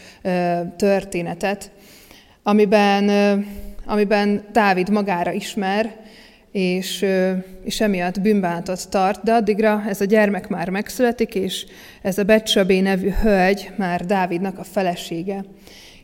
történetet, 0.77 1.71
amiben, 2.43 3.11
amiben 3.85 4.45
Dávid 4.53 4.88
magára 4.88 5.33
ismer, 5.33 5.97
és, 6.53 7.05
és 7.64 7.81
emiatt 7.81 8.21
bűnbántot 8.21 8.88
tart, 8.90 9.23
de 9.23 9.33
addigra 9.33 9.83
ez 9.88 10.01
a 10.01 10.05
gyermek 10.05 10.49
már 10.49 10.69
megszületik, 10.69 11.35
és 11.35 11.67
ez 12.03 12.19
a 12.19 12.25
Becsabé 12.25 12.81
nevű 12.81 13.11
hölgy 13.11 13.71
már 13.77 14.07
Dávidnak 14.07 14.59
a 14.59 14.64
felesége. 14.64 15.45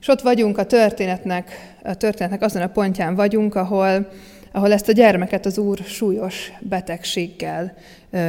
És 0.01 0.09
ott 0.09 0.21
vagyunk 0.21 0.59
a 0.59 0.67
történetnek, 0.67 1.75
a 1.83 1.95
történetnek 1.95 2.43
azon 2.43 2.63
a 2.63 2.67
pontján 2.67 3.15
vagyunk, 3.15 3.55
ahol, 3.55 4.09
ahol 4.53 4.73
ezt 4.73 4.89
a 4.89 4.93
gyermeket 4.93 5.47
az 5.47 5.59
Úr 5.59 5.79
súlyos 5.79 6.53
betegséggel 6.61 7.75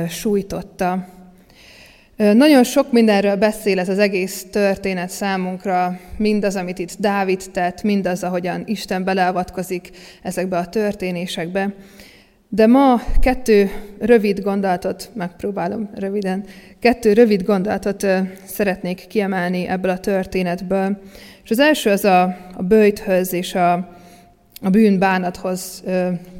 sújtotta. 0.10 1.20
Nagyon 2.22 2.64
sok 2.64 2.92
mindenről 2.92 3.36
beszél 3.36 3.80
ez 3.80 3.90
az 3.90 4.00
egész 4.00 4.46
történet 4.52 5.10
számunkra, 5.10 6.00
mindaz, 6.18 6.56
amit 6.56 6.80
itt 6.80 6.96
Dávid 7.00 7.42
tett, 7.52 7.84
mindaz, 7.84 8.24
ahogyan 8.24 8.64
Isten 8.66 9.04
beleavatkozik 9.04 9.90
ezekbe 10.24 10.58
a 10.58 10.68
történésekbe. 10.68 11.74
De 12.50 12.68
ma 12.68 13.02
kettő 13.22 13.72
rövid 14.00 14.40
gondolatot, 14.40 15.10
megpróbálom 15.14 15.90
röviden, 15.96 16.44
kettő 16.80 17.14
rövid 17.14 17.44
gondolatot 17.44 18.08
szeretnék 18.46 19.06
kiemelni 19.08 19.68
ebből 19.68 19.92
a 19.92 20.00
történetből. 20.00 21.02
És 21.44 21.50
az 21.50 21.60
első 21.60 21.90
az 21.90 22.06
a, 22.06 22.22
a 22.54 22.64
bőjthöz 22.64 23.34
és 23.34 23.56
a, 23.56 23.74
a 24.62 24.70
bűnbánathoz 24.70 25.84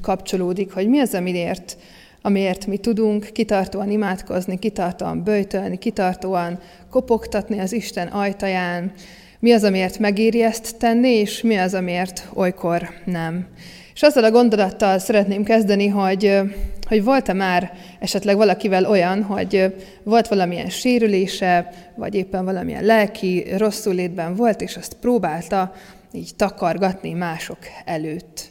kapcsolódik, 0.02 0.72
hogy 0.72 0.88
mi 0.88 1.00
az, 1.00 1.14
amiért, 1.14 1.78
amiért 2.22 2.66
mi 2.66 2.78
tudunk 2.78 3.30
kitartóan 3.34 3.92
imádkozni, 3.92 4.60
kitartóan 4.60 5.24
bőjtölni, 5.24 5.78
kitartóan 5.78 6.60
kopogtatni 6.90 7.60
az 7.60 7.72
Isten 7.72 8.08
ajtaján, 8.08 8.92
mi 9.40 9.52
az, 9.52 9.64
amiért 9.64 10.00
megéri 10.00 10.44
ezt 10.44 10.78
tenni, 10.78 11.10
és 11.10 11.42
mi 11.42 11.58
az, 11.58 11.74
amiért 11.74 12.28
olykor 12.34 12.90
nem. 13.06 13.48
És 13.94 14.02
azzal 14.02 14.24
a 14.24 14.32
gondolattal 14.32 15.00
szeretném 15.00 15.44
kezdeni, 15.44 15.88
hogy, 15.88 16.40
hogy 16.88 17.04
volt-e 17.04 17.34
már 17.34 17.72
esetleg 18.00 18.38
valakivel 18.38 18.86
olyan, 18.86 19.24
hogy 19.24 19.76
volt 20.04 20.28
valamilyen 20.28 20.70
sérülése, 20.70 21.70
vagy 21.96 22.16
éppen 22.16 22.46
valamilyen 22.46 22.84
lelki 22.84 23.46
rosszulétben 23.58 24.36
volt, 24.36 24.62
és 24.62 24.76
azt 24.76 24.94
próbálta 24.94 25.74
így 26.12 26.36
takargatni 26.36 27.14
mások 27.14 27.60
előtt. 27.86 28.51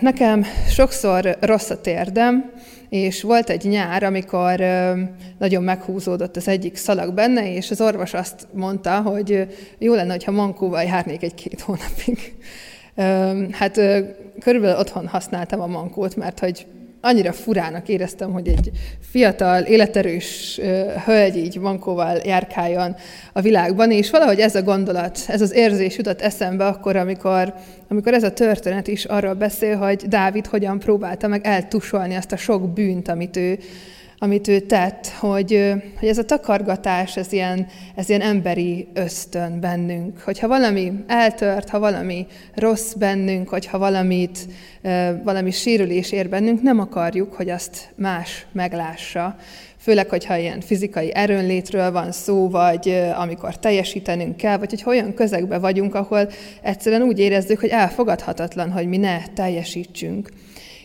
Nekem 0.00 0.44
sokszor 0.68 1.36
rossz 1.40 1.70
a 1.70 1.80
térdem, 1.80 2.52
és 2.88 3.22
volt 3.22 3.50
egy 3.50 3.64
nyár, 3.64 4.02
amikor 4.02 4.64
nagyon 5.38 5.62
meghúzódott 5.62 6.36
az 6.36 6.48
egyik 6.48 6.76
szalag 6.76 7.14
benne, 7.14 7.52
és 7.54 7.70
az 7.70 7.80
orvos 7.80 8.14
azt 8.14 8.46
mondta, 8.52 9.00
hogy 9.00 9.46
jó 9.78 9.94
lenne, 9.94 10.16
ha 10.24 10.30
mankóval 10.30 10.82
járnék 10.82 11.22
egy-két 11.22 11.60
hónapig. 11.60 12.34
Hát 13.52 13.80
körülbelül 14.40 14.78
otthon 14.78 15.06
használtam 15.06 15.60
a 15.60 15.66
mankót, 15.66 16.16
mert 16.16 16.38
hogy 16.38 16.66
annyira 17.04 17.32
furának 17.32 17.88
éreztem, 17.88 18.32
hogy 18.32 18.48
egy 18.48 18.70
fiatal, 19.00 19.62
életerős 19.62 20.60
hölgy 21.04 21.36
így 21.36 21.58
mankóval 21.58 22.20
járkáljon 22.24 22.96
a 23.32 23.40
világban, 23.40 23.90
és 23.90 24.10
valahogy 24.10 24.38
ez 24.38 24.54
a 24.54 24.62
gondolat, 24.62 25.18
ez 25.26 25.40
az 25.40 25.52
érzés 25.52 25.96
jutott 25.96 26.20
eszembe 26.20 26.66
akkor, 26.66 26.96
amikor, 26.96 27.54
amikor 27.88 28.14
ez 28.14 28.22
a 28.22 28.32
történet 28.32 28.88
is 28.88 29.04
arról 29.04 29.34
beszél, 29.34 29.76
hogy 29.76 30.08
Dávid 30.08 30.46
hogyan 30.46 30.78
próbálta 30.78 31.28
meg 31.28 31.46
eltusolni 31.46 32.14
azt 32.14 32.32
a 32.32 32.36
sok 32.36 32.72
bűnt, 32.72 33.08
amit 33.08 33.36
ő 33.36 33.58
amit 34.18 34.48
ő 34.48 34.60
tett, 34.60 35.06
hogy, 35.06 35.72
hogy 35.98 36.08
ez 36.08 36.18
a 36.18 36.24
takargatás, 36.24 37.16
ez 37.16 37.32
ilyen, 37.32 37.66
ez 37.94 38.08
ilyen 38.08 38.20
emberi 38.20 38.88
ösztön 38.94 39.60
bennünk. 39.60 40.20
Hogyha 40.20 40.48
valami 40.48 40.92
eltört, 41.06 41.68
ha 41.68 41.78
valami 41.78 42.26
rossz 42.54 42.92
bennünk, 42.92 43.48
hogyha 43.48 43.78
valamit, 43.78 44.38
valami 45.22 45.50
sérülés 45.50 46.12
ér 46.12 46.28
bennünk, 46.28 46.62
nem 46.62 46.78
akarjuk, 46.78 47.34
hogy 47.34 47.50
azt 47.50 47.88
más 47.94 48.46
meglássa. 48.52 49.36
Főleg, 49.78 50.08
hogyha 50.08 50.36
ilyen 50.36 50.60
fizikai 50.60 51.14
erőnlétről 51.14 51.92
van 51.92 52.12
szó, 52.12 52.50
vagy 52.50 53.02
amikor 53.16 53.58
teljesítenünk 53.58 54.36
kell, 54.36 54.56
vagy 54.56 54.82
hogy 54.82 54.94
olyan 54.96 55.14
közegben 55.14 55.60
vagyunk, 55.60 55.94
ahol 55.94 56.28
egyszerűen 56.62 57.02
úgy 57.02 57.18
érezzük, 57.18 57.60
hogy 57.60 57.68
elfogadhatatlan, 57.68 58.70
hogy 58.70 58.86
mi 58.86 58.96
ne 58.96 59.22
teljesítsünk. 59.34 60.28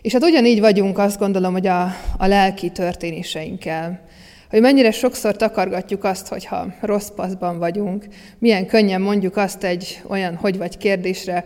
És 0.02 0.14
hát 0.14 0.24
ugyanígy 0.24 0.60
vagyunk, 0.60 0.98
azt 0.98 1.20
gondolom, 1.20 1.54
hogy 1.54 1.68
a, 1.68 1.84
a 2.18 2.28
lelki 2.28 2.70
történéseinkkel. 2.70 4.08
Hogy 4.50 4.62
mennyire 4.62 4.92
sokszor 4.92 5.36
takargatjuk 5.36 6.04
azt, 6.04 6.28
hogyha 6.28 6.68
rossz 6.82 7.10
paszban 7.16 7.58
vagyunk, 7.58 8.06
milyen 8.40 8.66
könnyen 8.66 9.02
mondjuk 9.02 9.38
azt 9.38 9.64
egy 9.64 10.02
olyan 10.08 10.36
hogy 10.36 10.58
vagy 10.58 10.78
kérdésre, 10.78 11.44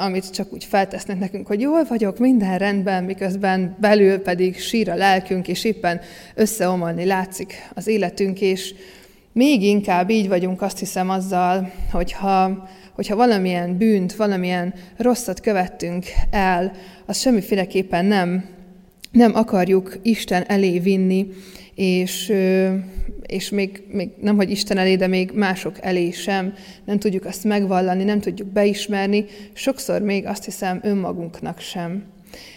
amit 0.00 0.30
csak 0.30 0.52
úgy 0.52 0.64
feltesznek 0.64 1.18
nekünk, 1.18 1.46
hogy 1.46 1.60
jól 1.60 1.84
vagyok, 1.84 2.18
minden 2.18 2.58
rendben, 2.58 3.04
miközben 3.04 3.76
belül 3.80 4.18
pedig 4.18 4.60
sír 4.60 4.90
a 4.90 4.94
lelkünk, 4.94 5.48
és 5.48 5.64
éppen 5.64 6.00
összeomolni 6.34 7.04
látszik 7.04 7.54
az 7.74 7.86
életünk, 7.86 8.40
és 8.40 8.74
még 9.32 9.62
inkább 9.62 10.10
így 10.10 10.28
vagyunk 10.28 10.62
azt 10.62 10.78
hiszem 10.78 11.10
azzal, 11.10 11.72
hogyha 11.90 12.68
hogyha 12.92 13.16
valamilyen 13.16 13.76
bűnt, 13.76 14.14
valamilyen 14.14 14.74
rosszat 14.96 15.40
követtünk 15.40 16.04
el, 16.30 16.72
azt 17.06 17.20
semmiféleképpen 17.20 18.04
nem, 18.04 18.44
nem 19.10 19.34
akarjuk 19.34 19.98
Isten 20.02 20.42
elé 20.46 20.78
vinni, 20.78 21.26
és, 21.74 22.32
és 23.26 23.50
még, 23.50 23.82
még 23.88 24.08
nem, 24.20 24.36
hogy 24.36 24.50
Isten 24.50 24.78
elé, 24.78 24.96
de 24.96 25.06
még 25.06 25.30
mások 25.34 25.76
elé 25.80 26.10
sem. 26.10 26.54
Nem 26.84 26.98
tudjuk 26.98 27.24
azt 27.24 27.44
megvallani, 27.44 28.04
nem 28.04 28.20
tudjuk 28.20 28.48
beismerni, 28.48 29.24
sokszor 29.52 30.00
még 30.00 30.26
azt 30.26 30.44
hiszem 30.44 30.80
önmagunknak 30.82 31.60
sem. 31.60 32.04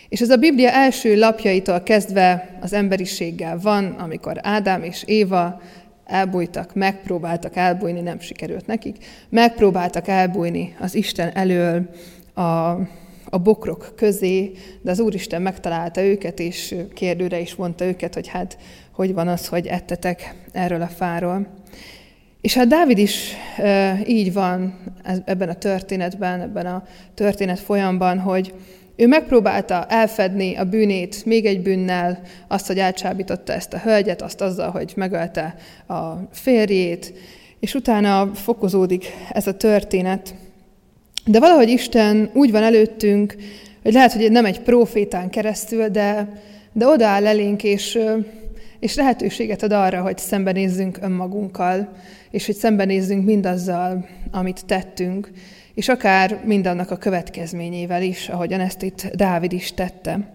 És 0.09 0.21
ez 0.21 0.29
a 0.29 0.37
Biblia 0.37 0.69
első 0.69 1.17
lapjaitól 1.17 1.81
kezdve 1.81 2.57
az 2.61 2.73
emberiséggel 2.73 3.59
van, 3.61 3.85
amikor 3.85 4.39
Ádám 4.41 4.83
és 4.83 5.03
Éva 5.05 5.61
elbújtak, 6.05 6.73
megpróbáltak 6.73 7.55
elbújni, 7.55 8.01
nem 8.01 8.19
sikerült 8.19 8.67
nekik, 8.67 9.05
megpróbáltak 9.29 10.07
elbújni 10.07 10.75
az 10.79 10.95
Isten 10.95 11.29
elől 11.33 11.89
a, 12.33 12.69
a 13.29 13.37
bokrok 13.43 13.93
közé, 13.95 14.51
de 14.81 14.91
az 14.91 14.99
Úristen 14.99 15.41
megtalálta 15.41 16.01
őket, 16.01 16.39
és 16.39 16.75
kérdőre 16.93 17.39
is 17.39 17.55
mondta 17.55 17.85
őket, 17.85 18.13
hogy 18.13 18.27
hát 18.27 18.57
hogy 18.91 19.13
van 19.13 19.27
az, 19.27 19.47
hogy 19.47 19.67
ettetek 19.67 20.35
erről 20.51 20.81
a 20.81 20.87
fáról. 20.87 21.47
És 22.41 22.53
hát 22.53 22.67
Dávid 22.67 22.97
is 22.97 23.33
e, 23.57 23.99
így 24.07 24.33
van 24.33 24.79
ebben 25.25 25.49
a 25.49 25.53
történetben, 25.53 26.41
ebben 26.41 26.65
a 26.65 26.83
történet 27.13 27.59
folyamban, 27.59 28.19
hogy 28.19 28.53
ő 28.95 29.07
megpróbálta 29.07 29.85
elfedni 29.85 30.55
a 30.55 30.63
bűnét 30.63 31.25
még 31.25 31.45
egy 31.45 31.61
bűnnel, 31.61 32.21
azt, 32.47 32.67
hogy 32.67 32.77
elcsábította 32.77 33.53
ezt 33.53 33.73
a 33.73 33.79
hölgyet, 33.79 34.21
azt 34.21 34.41
azzal, 34.41 34.69
hogy 34.69 34.93
megölte 34.95 35.55
a 35.87 36.11
férjét, 36.31 37.13
és 37.59 37.73
utána 37.73 38.31
fokozódik 38.33 39.05
ez 39.31 39.47
a 39.47 39.57
történet. 39.57 40.35
De 41.25 41.39
valahogy 41.39 41.69
Isten 41.69 42.29
úgy 42.33 42.51
van 42.51 42.63
előttünk, 42.63 43.35
hogy 43.83 43.93
lehet, 43.93 44.13
hogy 44.13 44.31
nem 44.31 44.45
egy 44.45 44.61
profétán 44.61 45.29
keresztül, 45.29 45.87
de, 45.87 46.41
de 46.73 46.87
odaáll 46.87 47.27
elénk, 47.27 47.63
és, 47.63 47.99
és 48.79 48.95
lehetőséget 48.95 49.63
ad 49.63 49.71
arra, 49.71 50.01
hogy 50.01 50.17
szembenézzünk 50.17 50.97
önmagunkkal, 51.01 51.89
és 52.31 52.45
hogy 52.45 52.55
szembenézzünk 52.55 53.25
mindazzal, 53.25 54.07
amit 54.31 54.65
tettünk, 54.65 55.31
és 55.75 55.87
akár 55.87 56.41
mindannak 56.45 56.91
a 56.91 56.97
következményével 56.97 58.01
is, 58.01 58.29
ahogyan 58.29 58.59
ezt 58.59 58.81
itt 58.81 59.07
Dávid 59.15 59.51
is 59.51 59.73
tette. 59.73 60.33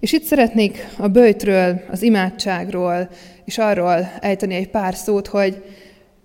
És 0.00 0.12
itt 0.12 0.24
szeretnék 0.24 0.86
a 0.98 1.08
bőjtről, 1.08 1.80
az 1.90 2.02
imádságról, 2.02 3.08
és 3.44 3.58
arról 3.58 4.10
ejteni 4.20 4.54
egy 4.54 4.70
pár 4.70 4.94
szót, 4.94 5.26
hogy 5.26 5.64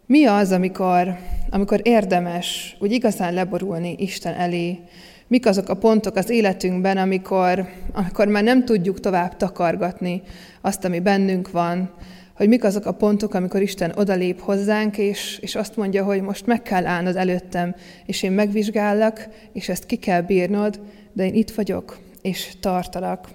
mi 0.05 0.25
az, 0.25 0.51
amikor, 0.51 1.17
amikor 1.49 1.79
érdemes 1.83 2.75
úgy 2.79 2.91
igazán 2.91 3.33
leborulni 3.33 3.95
Isten 3.97 4.33
elé, 4.33 4.79
mik 5.27 5.45
azok 5.45 5.69
a 5.69 5.75
pontok 5.75 6.15
az 6.15 6.29
életünkben, 6.29 6.97
amikor, 6.97 7.69
amikor 7.93 8.27
már 8.27 8.43
nem 8.43 8.65
tudjuk 8.65 8.99
tovább 8.99 9.37
takargatni 9.37 10.21
azt, 10.61 10.85
ami 10.85 10.99
bennünk 10.99 11.51
van, 11.51 11.93
hogy 12.35 12.47
mik 12.47 12.63
azok 12.63 12.85
a 12.85 12.91
pontok, 12.91 13.33
amikor 13.33 13.61
Isten 13.61 13.91
odalép 13.95 14.39
hozzánk, 14.39 14.97
és, 14.97 15.37
és 15.41 15.55
azt 15.55 15.75
mondja, 15.75 16.03
hogy 16.03 16.21
most 16.21 16.45
meg 16.45 16.61
kell 16.61 16.85
állnod 16.85 17.15
előttem, 17.15 17.75
és 18.05 18.23
én 18.23 18.31
megvizsgállak, 18.31 19.27
és 19.53 19.69
ezt 19.69 19.85
ki 19.85 19.95
kell 19.95 20.21
bírnod, 20.21 20.79
de 21.13 21.25
én 21.25 21.33
itt 21.33 21.51
vagyok, 21.51 21.99
és 22.21 22.51
tartalak. 22.59 23.27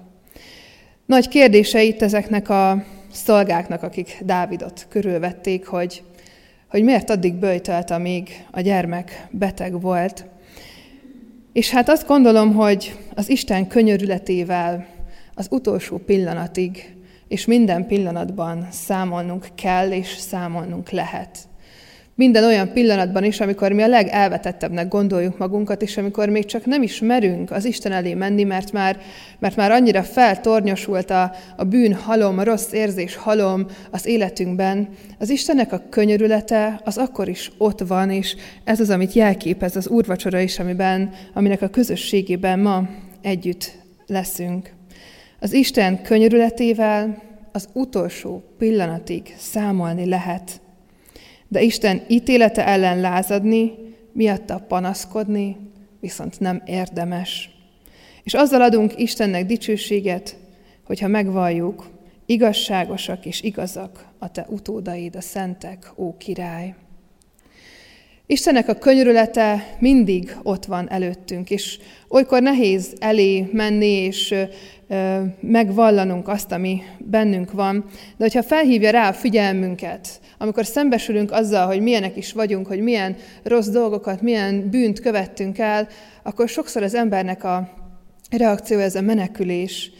Nagy 1.06 1.28
kérdése 1.28 1.82
itt 1.82 2.02
ezeknek 2.02 2.48
a 2.48 2.84
szolgáknak, 3.12 3.82
akik 3.82 4.18
Dávidot 4.24 4.86
körülvették, 4.88 5.66
hogy, 5.66 6.02
hogy 6.68 6.82
miért 6.82 7.10
addig 7.10 7.34
böjtölt, 7.34 7.90
amíg 7.90 8.44
a 8.50 8.60
gyermek 8.60 9.26
beteg 9.30 9.80
volt. 9.80 10.24
És 11.52 11.70
hát 11.70 11.88
azt 11.88 12.06
gondolom, 12.06 12.54
hogy 12.54 12.96
az 13.14 13.28
Isten 13.28 13.66
könyörületével 13.66 14.86
az 15.34 15.46
utolsó 15.50 15.96
pillanatig 15.96 16.94
és 17.30 17.46
minden 17.46 17.86
pillanatban 17.86 18.66
számolnunk 18.70 19.46
kell, 19.54 19.90
és 19.90 20.08
számolnunk 20.08 20.90
lehet. 20.90 21.38
Minden 22.14 22.44
olyan 22.44 22.72
pillanatban 22.72 23.24
is, 23.24 23.40
amikor 23.40 23.72
mi 23.72 23.82
a 23.82 23.88
legelvetettebbnek 23.88 24.88
gondoljuk 24.88 25.38
magunkat, 25.38 25.82
és 25.82 25.96
amikor 25.96 26.28
még 26.28 26.44
csak 26.44 26.64
nem 26.64 26.82
is 26.82 27.00
merünk 27.00 27.50
az 27.50 27.64
Isten 27.64 27.92
elé 27.92 28.14
menni, 28.14 28.44
mert 28.44 28.72
már, 28.72 29.00
mert 29.38 29.56
már 29.56 29.70
annyira 29.70 30.02
feltornyosult 30.02 31.10
a, 31.10 31.32
a 31.56 31.64
bűn 31.64 31.94
halom, 31.94 32.38
a 32.38 32.44
rossz 32.44 32.72
érzés 32.72 33.16
halom 33.16 33.66
az 33.90 34.06
életünkben, 34.06 34.88
az 35.18 35.30
Istennek 35.30 35.72
a 35.72 35.82
könyörülete 35.90 36.80
az 36.84 36.96
akkor 36.96 37.28
is 37.28 37.50
ott 37.58 37.80
van, 37.80 38.10
és 38.10 38.36
ez 38.64 38.80
az, 38.80 38.90
amit 38.90 39.12
jelképez 39.12 39.76
az 39.76 39.88
úrvacsora 39.88 40.40
is, 40.40 40.58
amiben, 40.58 41.10
aminek 41.34 41.62
a 41.62 41.68
közösségében 41.68 42.58
ma 42.58 42.88
együtt 43.22 43.72
leszünk. 44.06 44.78
Az 45.42 45.52
Isten 45.52 46.02
könyörületével 46.02 47.22
az 47.52 47.68
utolsó 47.72 48.42
pillanatig 48.58 49.34
számolni 49.38 50.06
lehet, 50.06 50.60
de 51.48 51.62
Isten 51.62 52.02
ítélete 52.08 52.66
ellen 52.66 53.00
lázadni, 53.00 53.72
miatta 54.12 54.64
panaszkodni, 54.68 55.56
viszont 56.00 56.40
nem 56.40 56.62
érdemes. 56.66 57.50
És 58.22 58.34
azzal 58.34 58.62
adunk 58.62 58.98
Istennek 58.98 59.46
dicsőséget, 59.46 60.36
hogyha 60.84 61.08
megvalljuk, 61.08 61.90
igazságosak 62.26 63.26
és 63.26 63.42
igazak 63.42 64.04
a 64.18 64.30
te 64.30 64.46
utódaid, 64.48 65.16
a 65.16 65.20
szentek, 65.20 65.92
ó 65.96 66.16
király. 66.16 66.74
Istennek 68.26 68.68
a 68.68 68.74
könyörülete 68.74 69.76
mindig 69.78 70.36
ott 70.42 70.64
van 70.64 70.90
előttünk, 70.90 71.50
és 71.50 71.78
olykor 72.08 72.42
nehéz 72.42 72.94
elé 72.98 73.48
menni, 73.52 73.86
és 73.86 74.34
megvallanunk 75.40 76.28
azt, 76.28 76.52
ami 76.52 76.82
bennünk 76.98 77.52
van, 77.52 77.84
de 78.16 78.24
hogyha 78.24 78.42
felhívja 78.42 78.90
rá 78.90 79.08
a 79.08 79.12
figyelmünket, 79.12 80.20
amikor 80.38 80.66
szembesülünk 80.66 81.32
azzal, 81.32 81.66
hogy 81.66 81.80
milyenek 81.80 82.16
is 82.16 82.32
vagyunk, 82.32 82.66
hogy 82.66 82.80
milyen 82.80 83.16
rossz 83.42 83.68
dolgokat, 83.68 84.22
milyen 84.22 84.70
bűnt 84.70 85.00
követtünk 85.00 85.58
el, 85.58 85.88
akkor 86.22 86.48
sokszor 86.48 86.82
az 86.82 86.94
embernek 86.94 87.44
a 87.44 87.68
reakció 88.30 88.78
ez 88.78 88.94
a 88.94 89.00
menekülés, 89.00 89.90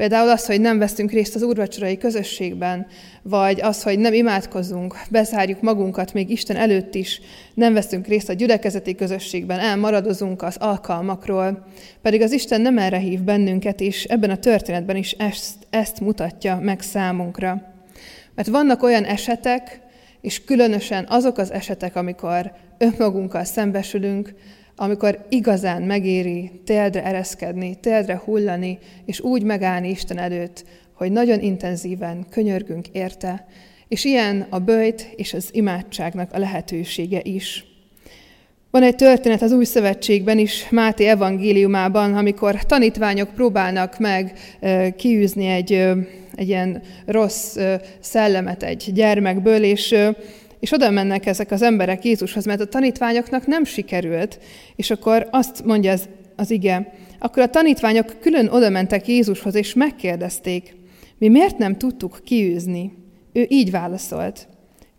Például 0.00 0.28
az, 0.28 0.46
hogy 0.46 0.60
nem 0.60 0.78
veszünk 0.78 1.10
részt 1.10 1.34
az 1.34 1.42
úrvacsorai 1.42 1.98
közösségben, 1.98 2.86
vagy 3.22 3.60
az, 3.60 3.82
hogy 3.82 3.98
nem 3.98 4.12
imádkozunk, 4.12 4.96
bezárjuk 5.10 5.60
magunkat 5.60 6.12
még 6.12 6.30
Isten 6.30 6.56
előtt 6.56 6.94
is, 6.94 7.20
nem 7.54 7.72
veszünk 7.72 8.06
részt 8.06 8.28
a 8.28 8.32
gyülekezeti 8.32 8.94
közösségben, 8.94 9.58
elmaradozunk 9.58 10.42
az 10.42 10.56
alkalmakról, 10.56 11.66
pedig 12.02 12.22
az 12.22 12.32
Isten 12.32 12.60
nem 12.60 12.78
erre 12.78 12.98
hív 12.98 13.20
bennünket, 13.20 13.80
és 13.80 14.04
ebben 14.04 14.30
a 14.30 14.36
történetben 14.36 14.96
is 14.96 15.12
ezt, 15.12 15.54
ezt 15.70 16.00
mutatja 16.00 16.58
meg 16.62 16.80
számunkra. 16.80 17.62
Mert 18.34 18.48
vannak 18.48 18.82
olyan 18.82 19.04
esetek, 19.04 19.80
és 20.20 20.44
különösen 20.44 21.06
azok 21.08 21.38
az 21.38 21.52
esetek, 21.52 21.96
amikor 21.96 22.52
önmagunkkal 22.78 23.44
szembesülünk, 23.44 24.34
amikor 24.82 25.26
igazán 25.28 25.82
megéri 25.82 26.50
téldre 26.64 27.04
ereszkedni, 27.04 27.76
téldre 27.80 28.20
hullani, 28.24 28.78
és 29.04 29.20
úgy 29.20 29.42
megállni 29.42 29.88
Isten 29.88 30.18
előtt, 30.18 30.64
hogy 30.94 31.12
nagyon 31.12 31.40
intenzíven 31.40 32.26
könyörgünk 32.30 32.88
érte, 32.92 33.46
és 33.88 34.04
ilyen 34.04 34.46
a 34.50 34.58
bőjt 34.58 35.12
és 35.16 35.34
az 35.34 35.48
imádságnak 35.52 36.32
a 36.32 36.38
lehetősége 36.38 37.20
is. 37.22 37.64
Van 38.70 38.82
egy 38.82 38.96
történet 38.96 39.42
az 39.42 39.52
Új 39.52 39.64
Szövetségben 39.64 40.38
is, 40.38 40.68
Máté 40.70 41.06
evangéliumában, 41.06 42.14
amikor 42.14 42.64
tanítványok 42.64 43.34
próbálnak 43.34 43.98
meg 43.98 44.32
kiűzni 44.96 45.46
egy, 45.46 45.72
egy 46.34 46.48
ilyen 46.48 46.82
rossz 47.06 47.58
szellemet 48.00 48.62
egy 48.62 48.90
gyermekből, 48.92 49.62
és 49.62 49.94
és 50.60 50.72
oda 50.72 50.90
mennek 50.90 51.26
ezek 51.26 51.50
az 51.50 51.62
emberek 51.62 52.04
Jézushoz, 52.04 52.44
mert 52.44 52.60
a 52.60 52.66
tanítványoknak 52.66 53.46
nem 53.46 53.64
sikerült, 53.64 54.38
és 54.76 54.90
akkor 54.90 55.28
azt 55.30 55.64
mondja 55.64 55.92
az, 55.92 56.08
az 56.36 56.50
ige, 56.50 56.92
akkor 57.18 57.42
a 57.42 57.50
tanítványok 57.50 58.16
külön 58.20 58.48
oda 58.48 58.70
mentek 58.70 59.08
Jézushoz, 59.08 59.54
és 59.54 59.74
megkérdezték, 59.74 60.74
mi 61.18 61.28
miért 61.28 61.58
nem 61.58 61.76
tudtuk 61.76 62.20
kiűzni? 62.24 62.92
Ő 63.32 63.46
így 63.48 63.70
válaszolt, 63.70 64.48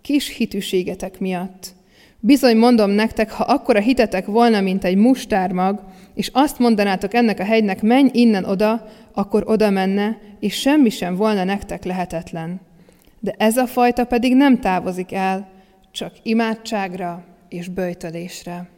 kis 0.02 0.36
hitűségetek 0.36 1.20
miatt. 1.20 1.74
Bizony 2.20 2.58
mondom 2.58 2.90
nektek, 2.90 3.32
ha 3.32 3.44
akkora 3.44 3.80
hitetek 3.80 4.26
volna, 4.26 4.62
mint 4.62 4.84
egy 4.84 4.96
mustármag, 4.96 5.84
és 6.14 6.30
azt 6.34 6.60
mondanátok 6.60 7.14
ennek 7.14 7.40
a 7.40 7.44
hegynek, 7.44 7.82
menj 7.82 8.10
innen 8.14 8.46
oda, 8.46 8.88
akkor 9.14 9.44
oda 9.46 9.70
menne, 9.70 10.18
és 10.40 10.60
semmi 10.60 10.90
sem 10.90 11.16
volna 11.16 11.44
nektek 11.44 11.84
lehetetlen. 11.84 12.62
De 13.20 13.36
ez 13.38 13.58
a 13.58 13.68
fajta 13.68 14.06
pedig 14.06 14.36
nem 14.36 14.60
távozik 14.60 15.14
el, 15.14 15.51
csak 15.92 16.14
imádságra 16.24 17.26
és 17.50 17.68
böjtölésre. 17.68 18.70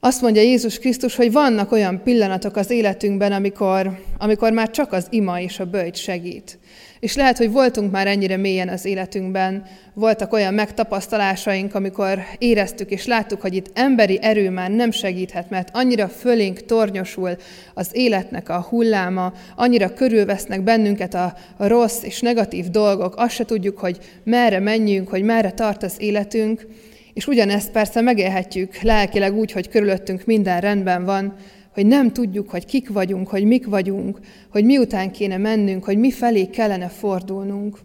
Azt 0.00 0.22
mondja 0.22 0.42
Jézus 0.42 0.78
Krisztus, 0.78 1.16
hogy 1.16 1.32
vannak 1.32 1.72
olyan 1.72 2.02
pillanatok 2.02 2.56
az 2.56 2.70
életünkben, 2.70 3.32
amikor, 3.32 4.02
amikor 4.18 4.52
már 4.52 4.70
csak 4.70 4.92
az 4.92 5.06
ima 5.10 5.40
és 5.40 5.60
a 5.60 5.66
bőjt 5.66 5.96
segít. 5.96 6.58
És 7.00 7.16
lehet, 7.16 7.36
hogy 7.36 7.50
voltunk 7.50 7.90
már 7.90 8.06
ennyire 8.06 8.36
mélyen 8.36 8.68
az 8.68 8.84
életünkben, 8.84 9.62
voltak 9.94 10.32
olyan 10.32 10.54
megtapasztalásaink, 10.54 11.74
amikor 11.74 12.18
éreztük 12.38 12.90
és 12.90 13.06
láttuk, 13.06 13.40
hogy 13.40 13.54
itt 13.54 13.70
emberi 13.74 14.18
erő 14.22 14.50
már 14.50 14.70
nem 14.70 14.90
segíthet, 14.90 15.50
mert 15.50 15.68
annyira 15.72 16.08
fölénk 16.08 16.64
tornyosul 16.64 17.36
az 17.74 17.88
életnek 17.92 18.48
a 18.48 18.60
hulláma, 18.60 19.32
annyira 19.56 19.94
körülvesznek 19.94 20.62
bennünket 20.62 21.14
a, 21.14 21.34
rossz 21.56 22.02
és 22.02 22.20
negatív 22.20 22.68
dolgok, 22.68 23.14
azt 23.16 23.34
se 23.34 23.44
tudjuk, 23.44 23.78
hogy 23.78 23.98
merre 24.24 24.58
menjünk, 24.58 25.08
hogy 25.08 25.22
merre 25.22 25.50
tart 25.50 25.82
az 25.82 25.94
életünk, 25.98 26.66
és 27.14 27.26
ugyanezt 27.26 27.70
persze 27.70 28.00
megélhetjük 28.00 28.80
lelkileg 28.82 29.36
úgy, 29.36 29.52
hogy 29.52 29.68
körülöttünk 29.68 30.24
minden 30.24 30.60
rendben 30.60 31.04
van, 31.04 31.34
hogy 31.72 31.86
nem 31.86 32.12
tudjuk, 32.12 32.50
hogy 32.50 32.64
kik 32.64 32.88
vagyunk, 32.88 33.28
hogy 33.28 33.44
mik 33.44 33.66
vagyunk, 33.66 34.18
hogy 34.50 34.64
miután 34.64 35.12
kéne 35.12 35.36
mennünk, 35.36 35.84
hogy 35.84 35.98
mi 35.98 36.10
felé 36.10 36.46
kellene 36.46 36.88
fordulnunk. 36.88 37.78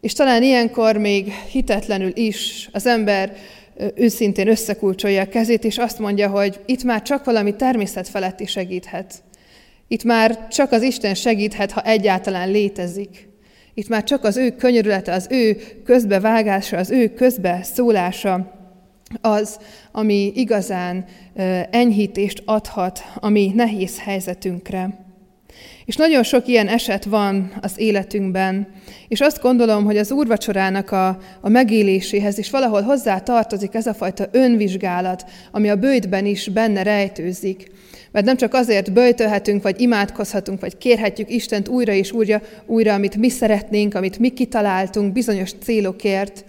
És 0.00 0.12
talán 0.12 0.42
ilyenkor 0.42 0.96
még 0.96 1.32
hitetlenül 1.32 2.10
is 2.14 2.68
az 2.72 2.86
ember 2.86 3.36
őszintén 3.94 4.48
összekulcsolja 4.48 5.22
a 5.22 5.28
kezét, 5.28 5.64
és 5.64 5.78
azt 5.78 5.98
mondja, 5.98 6.28
hogy 6.28 6.60
itt 6.66 6.82
már 6.84 7.02
csak 7.02 7.24
valami 7.24 7.56
természet 7.56 8.08
feletti 8.08 8.46
segíthet. 8.46 9.22
Itt 9.88 10.04
már 10.04 10.48
csak 10.48 10.72
az 10.72 10.82
Isten 10.82 11.14
segíthet, 11.14 11.70
ha 11.70 11.82
egyáltalán 11.82 12.50
létezik. 12.50 13.28
Itt 13.74 13.88
már 13.88 14.04
csak 14.04 14.24
az 14.24 14.36
ő 14.36 14.50
könyörülete, 14.50 15.12
az 15.12 15.26
ő 15.30 15.56
közbevágása, 15.84 16.76
az 16.76 16.90
ő 16.90 17.08
közbeszólása 17.08 18.61
az, 19.20 19.58
ami 19.92 20.32
igazán 20.34 21.04
enyhítést 21.70 22.42
adhat 22.44 23.04
a 23.14 23.28
mi 23.28 23.52
nehéz 23.54 24.00
helyzetünkre. 24.00 25.10
És 25.84 25.96
nagyon 25.96 26.22
sok 26.22 26.46
ilyen 26.46 26.68
eset 26.68 27.04
van 27.04 27.52
az 27.60 27.72
életünkben, 27.76 28.66
és 29.08 29.20
azt 29.20 29.40
gondolom, 29.40 29.84
hogy 29.84 29.96
az 29.96 30.10
úrvacsorának 30.10 30.90
a, 30.90 31.18
a 31.40 31.48
megéléséhez 31.48 32.38
is 32.38 32.50
valahol 32.50 32.82
hozzá 32.82 33.18
tartozik 33.18 33.74
ez 33.74 33.86
a 33.86 33.94
fajta 33.94 34.28
önvizsgálat, 34.30 35.24
ami 35.50 35.70
a 35.70 35.76
bőjtben 35.76 36.26
is 36.26 36.48
benne 36.48 36.82
rejtőzik. 36.82 37.70
Mert 38.12 38.26
nem 38.26 38.36
csak 38.36 38.54
azért 38.54 38.92
böjtölhetünk, 38.92 39.62
vagy 39.62 39.80
imádkozhatunk, 39.80 40.60
vagy 40.60 40.78
kérhetjük 40.78 41.30
Istent 41.30 41.68
újra 41.68 41.92
és 41.92 42.12
újra, 42.12 42.42
újra, 42.66 42.94
amit 42.94 43.16
mi 43.16 43.28
szeretnénk, 43.28 43.94
amit 43.94 44.18
mi 44.18 44.28
kitaláltunk 44.28 45.12
bizonyos 45.12 45.50
célokért, 45.62 46.44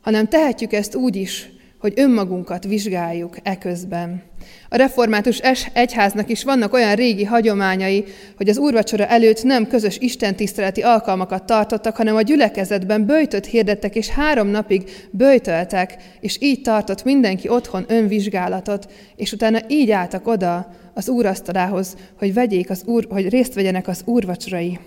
hanem 0.00 0.28
tehetjük 0.28 0.72
ezt 0.72 0.94
úgy 0.94 1.16
is, 1.16 1.50
hogy 1.78 1.92
önmagunkat 1.96 2.64
vizsgáljuk 2.64 3.36
eközben. 3.42 4.22
A 4.68 4.76
református 4.76 5.40
egyháznak 5.72 6.28
is 6.28 6.44
vannak 6.44 6.72
olyan 6.72 6.94
régi 6.94 7.24
hagyományai, 7.24 8.04
hogy 8.36 8.48
az 8.48 8.58
úrvacsora 8.58 9.06
előtt 9.06 9.42
nem 9.42 9.66
közös 9.66 9.98
istentiszteleti 9.98 10.82
alkalmakat 10.82 11.44
tartottak, 11.44 11.96
hanem 11.96 12.16
a 12.16 12.22
gyülekezetben 12.22 13.06
böjtöt 13.06 13.46
hirdettek, 13.46 13.96
és 13.96 14.08
három 14.08 14.48
napig 14.48 14.90
böjtöltek, 15.10 15.96
és 16.20 16.36
így 16.40 16.62
tartott 16.62 17.04
mindenki 17.04 17.48
otthon 17.48 17.84
önvizsgálatot, 17.88 18.90
és 19.16 19.32
utána 19.32 19.58
így 19.68 19.90
álltak 19.90 20.26
oda 20.26 20.74
az 20.94 21.08
úrasztalához, 21.08 21.96
hogy, 22.18 22.34
vegyék 22.34 22.70
az 22.70 22.82
úr, 22.84 23.06
hogy 23.10 23.28
részt 23.28 23.54
vegyenek 23.54 23.88
az 23.88 24.02
úrvacsorai 24.04 24.78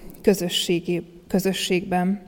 közösségben. 1.27 2.21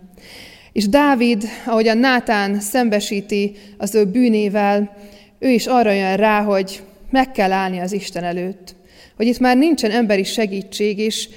És 0.73 0.89
Dávid, 0.89 1.43
ahogyan 1.65 1.97
Nátán 1.97 2.59
szembesíti 2.59 3.55
az 3.77 3.95
ő 3.95 4.05
bűnével, 4.05 4.97
ő 5.39 5.49
is 5.49 5.67
arra 5.67 5.91
jön 5.91 6.15
rá, 6.15 6.41
hogy 6.41 6.83
meg 7.09 7.31
kell 7.31 7.51
állni 7.51 7.79
az 7.79 7.91
Isten 7.91 8.23
előtt. 8.23 8.75
Hogy 9.15 9.27
itt 9.27 9.39
már 9.39 9.57
nincsen 9.57 9.91
emberi 9.91 10.23
segítség 10.23 10.99
is, 10.99 11.29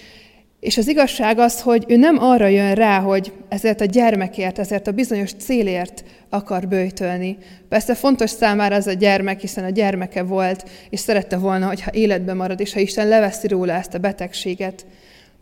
és 0.61 0.77
az 0.77 0.89
igazság 0.89 1.39
az, 1.39 1.61
hogy 1.61 1.85
ő 1.89 1.97
nem 1.97 2.19
arra 2.19 2.47
jön 2.47 2.75
rá, 2.75 3.01
hogy 3.01 3.33
ezért 3.49 3.81
a 3.81 3.85
gyermekért, 3.85 4.59
ezért 4.59 4.87
a 4.87 4.93
bizonyos 4.93 5.33
célért 5.33 6.05
akar 6.29 6.69
bőjtölni. 6.69 7.39
Persze 7.69 7.95
fontos 7.95 8.31
számára 8.31 8.75
az 8.75 8.87
a 8.87 8.93
gyermek, 8.93 9.41
hiszen 9.41 9.65
a 9.65 9.71
gyermeke 9.71 10.23
volt, 10.23 10.69
és 10.91 11.01
szerette 11.01 11.37
volna, 11.37 11.67
hogyha 11.67 11.91
életbe 11.93 12.35
marad, 12.35 12.61
és 12.61 12.73
ha 12.73 12.81
Isten 12.81 13.09
leveszi 13.09 13.49
róla 13.49 13.73
ezt 13.73 13.95
a 13.95 13.99
betegséget. 13.99 14.87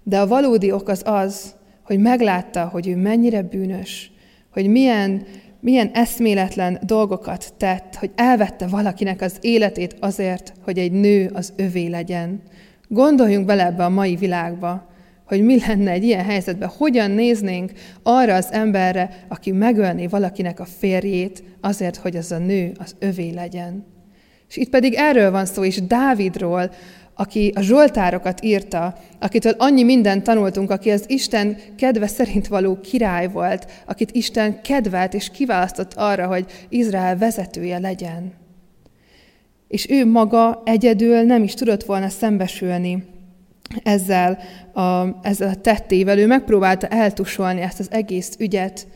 De 0.02 0.20
a 0.20 0.26
valódi 0.26 0.72
ok 0.72 0.88
az 0.88 1.02
az, 1.04 1.54
hogy 1.84 1.98
meglátta, 1.98 2.64
hogy 2.64 2.88
ő 2.88 2.96
mennyire 2.96 3.42
bűnös, 3.42 4.12
hogy 4.52 4.66
milyen, 4.66 5.22
milyen 5.60 5.90
eszméletlen 5.92 6.78
dolgokat 6.82 7.54
tett, 7.56 7.94
hogy 7.94 8.10
elvette 8.14 8.66
valakinek 8.66 9.20
az 9.20 9.36
életét 9.40 9.96
azért, 10.00 10.52
hogy 10.64 10.78
egy 10.78 10.92
nő 10.92 11.30
az 11.34 11.52
övé 11.56 11.86
legyen. 11.86 12.42
Gondoljunk 12.88 13.46
bele 13.46 13.66
ebbe 13.66 13.84
a 13.84 13.88
mai 13.88 14.16
világba, 14.16 14.92
hogy 15.24 15.42
mi 15.42 15.58
lenne 15.66 15.90
egy 15.90 16.04
ilyen 16.04 16.24
helyzetben, 16.24 16.68
hogyan 16.68 17.10
néznénk 17.10 17.72
arra 18.02 18.34
az 18.34 18.48
emberre, 18.52 19.24
aki 19.28 19.52
megölné 19.52 20.06
valakinek 20.06 20.60
a 20.60 20.64
férjét 20.64 21.42
azért, 21.60 21.96
hogy 21.96 22.16
az 22.16 22.32
a 22.32 22.38
nő 22.38 22.72
az 22.78 22.94
övé 22.98 23.30
legyen. 23.30 23.84
És 24.48 24.56
itt 24.56 24.70
pedig 24.70 24.94
erről 24.94 25.30
van 25.30 25.46
szó, 25.46 25.64
és 25.64 25.82
Dávidról, 25.82 26.70
aki 27.14 27.52
a 27.54 27.60
Zsoltárokat 27.60 28.44
írta, 28.44 28.94
akitől 29.18 29.54
annyi 29.58 29.82
mindent 29.82 30.22
tanultunk, 30.22 30.70
aki 30.70 30.90
az 30.90 31.04
Isten 31.06 31.56
kedve 31.76 32.06
szerint 32.06 32.46
való 32.46 32.80
király 32.80 33.28
volt, 33.28 33.70
akit 33.86 34.10
Isten 34.10 34.62
kedvelt 34.62 35.14
és 35.14 35.30
kiválasztott 35.30 35.94
arra, 35.94 36.26
hogy 36.26 36.46
Izrael 36.68 37.16
vezetője 37.16 37.78
legyen. 37.78 38.32
És 39.68 39.90
ő 39.90 40.06
maga 40.06 40.62
egyedül 40.64 41.22
nem 41.22 41.42
is 41.42 41.54
tudott 41.54 41.84
volna 41.84 42.08
szembesülni 42.08 43.04
ezzel 43.82 44.38
a, 44.72 45.06
ezzel 45.22 45.48
a 45.48 45.60
tettével. 45.60 46.18
Ő 46.18 46.26
megpróbálta 46.26 46.86
eltusolni 46.86 47.60
ezt 47.60 47.80
az 47.80 47.90
egész 47.90 48.36
ügyet, 48.38 48.86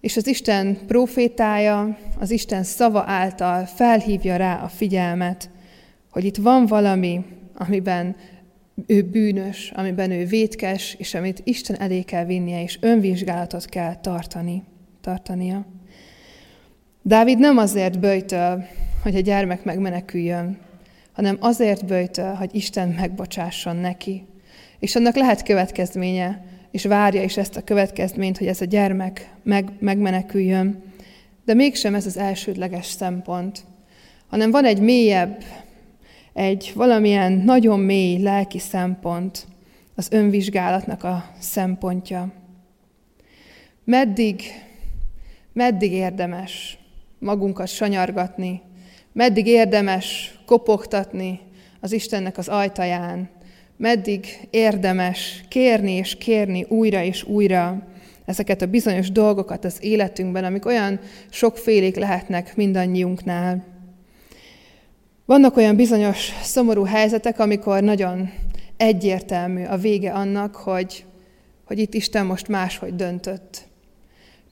és 0.00 0.16
az 0.16 0.26
Isten 0.26 0.78
profétája, 0.86 1.98
az 2.18 2.30
Isten 2.30 2.62
szava 2.62 3.04
által 3.06 3.64
felhívja 3.64 4.36
rá 4.36 4.62
a 4.62 4.68
figyelmet, 4.68 5.50
hogy 6.10 6.24
itt 6.24 6.36
van 6.36 6.66
valami, 6.66 7.24
amiben 7.58 8.16
ő 8.86 9.02
bűnös, 9.02 9.72
amiben 9.74 10.10
ő 10.10 10.24
vétkes, 10.24 10.94
és 10.98 11.14
amit 11.14 11.40
Isten 11.44 11.80
elé 11.80 12.02
kell 12.02 12.24
vinnie, 12.24 12.62
és 12.62 12.78
önvizsgálatot 12.80 13.64
kell 13.64 13.96
tartani, 13.96 14.62
tartania. 15.00 15.66
Dávid 17.02 17.38
nem 17.38 17.56
azért 17.56 17.98
böjtöl, 17.98 18.64
hogy 19.02 19.16
a 19.16 19.20
gyermek 19.20 19.64
megmeneküljön, 19.64 20.58
hanem 21.12 21.36
azért 21.40 21.86
böjtöl, 21.86 22.34
hogy 22.34 22.54
Isten 22.54 22.88
megbocsásson 22.88 23.76
neki. 23.76 24.26
És 24.78 24.96
annak 24.96 25.16
lehet 25.16 25.42
következménye, 25.42 26.44
és 26.70 26.84
várja 26.84 27.22
is 27.22 27.36
ezt 27.36 27.56
a 27.56 27.64
következményt, 27.64 28.38
hogy 28.38 28.46
ez 28.46 28.60
a 28.60 28.64
gyermek 28.64 29.30
meg, 29.42 29.72
megmeneküljön. 29.78 30.82
De 31.44 31.54
mégsem 31.54 31.94
ez 31.94 32.06
az 32.06 32.16
elsődleges 32.16 32.86
szempont, 32.86 33.64
hanem 34.28 34.50
van 34.50 34.64
egy 34.64 34.80
mélyebb, 34.80 35.44
egy 36.38 36.72
valamilyen 36.74 37.32
nagyon 37.32 37.80
mély 37.80 38.22
lelki 38.22 38.58
szempont, 38.58 39.46
az 39.94 40.08
önvizsgálatnak 40.10 41.04
a 41.04 41.24
szempontja. 41.38 42.32
Meddig, 43.84 44.42
meddig 45.52 45.92
érdemes 45.92 46.78
magunkat 47.18 47.68
sanyargatni, 47.68 48.60
meddig 49.12 49.46
érdemes 49.46 50.38
kopogtatni 50.46 51.40
az 51.80 51.92
Istennek 51.92 52.38
az 52.38 52.48
ajtaján, 52.48 53.28
meddig 53.76 54.26
érdemes 54.50 55.44
kérni 55.48 55.92
és 55.92 56.16
kérni 56.16 56.66
újra 56.68 57.02
és 57.02 57.24
újra 57.24 57.86
ezeket 58.24 58.62
a 58.62 58.66
bizonyos 58.66 59.10
dolgokat 59.10 59.64
az 59.64 59.78
életünkben, 59.80 60.44
amik 60.44 60.66
olyan 60.66 61.00
sokfélék 61.30 61.96
lehetnek 61.96 62.56
mindannyiunknál. 62.56 63.77
Vannak 65.28 65.56
olyan 65.56 65.76
bizonyos 65.76 66.32
szomorú 66.42 66.84
helyzetek, 66.84 67.38
amikor 67.38 67.82
nagyon 67.82 68.30
egyértelmű 68.76 69.64
a 69.64 69.76
vége 69.76 70.12
annak, 70.12 70.54
hogy, 70.56 71.04
hogy 71.64 71.78
itt 71.78 71.94
Isten 71.94 72.26
most 72.26 72.48
máshogy 72.48 72.94
döntött. 72.94 73.62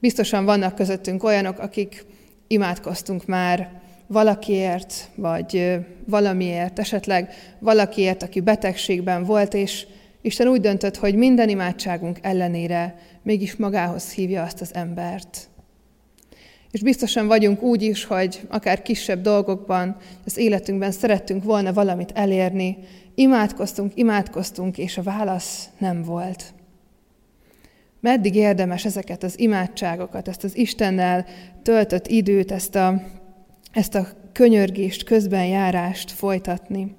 Biztosan 0.01 0.45
vannak 0.45 0.75
közöttünk 0.75 1.25
olyanok, 1.25 1.59
akik 1.59 2.05
imádkoztunk 2.47 3.27
már 3.27 3.81
valakiért, 4.07 5.09
vagy 5.15 5.79
valamiért, 6.05 6.79
esetleg 6.79 7.33
valakiért, 7.59 8.23
aki 8.23 8.41
betegségben 8.41 9.25
volt, 9.25 9.55
és 9.55 9.87
Isten 10.21 10.49
úgy 10.49 10.61
döntött, 10.61 10.97
hogy 10.97 11.15
minden 11.15 11.49
imádságunk 11.49 12.19
ellenére 12.23 12.99
mégis 13.23 13.57
magához 13.57 14.13
hívja 14.13 14.43
azt 14.43 14.61
az 14.61 14.75
embert. 14.75 15.49
És 16.77 16.83
biztosan 16.83 17.27
vagyunk 17.27 17.63
úgy 17.63 17.83
is, 17.83 18.05
hogy 18.05 18.41
akár 18.49 18.83
kisebb 18.83 19.21
dolgokban, 19.21 19.97
az 20.25 20.37
életünkben 20.37 20.91
szerettünk 20.91 21.45
volna 21.45 21.73
valamit 21.73 22.11
elérni, 22.15 22.79
imádkoztunk, 23.15 23.93
imádkoztunk, 23.95 24.79
és 24.79 24.99
a 24.99 25.03
válasz 25.03 25.69
nem 25.79 26.03
volt. 26.03 26.45
Meddig 28.01 28.35
érdemes 28.35 28.85
ezeket 28.85 29.23
az 29.23 29.39
imádságokat, 29.39 30.29
ezt 30.29 30.45
az 30.45 30.57
Istennel 30.57 31.27
töltött 31.63 32.07
időt, 32.07 32.51
ezt 32.51 32.75
a, 32.75 33.03
ezt 33.73 33.95
a 33.95 34.07
könyörgést, 34.33 35.05
közbenjárást 35.05 36.11
folytatni? 36.11 36.95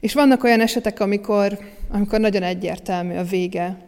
És 0.00 0.14
vannak 0.14 0.44
olyan 0.44 0.60
esetek, 0.60 1.00
amikor, 1.00 1.58
amikor 1.90 2.20
nagyon 2.20 2.42
egyértelmű 2.42 3.14
a 3.14 3.24
vége 3.24 3.87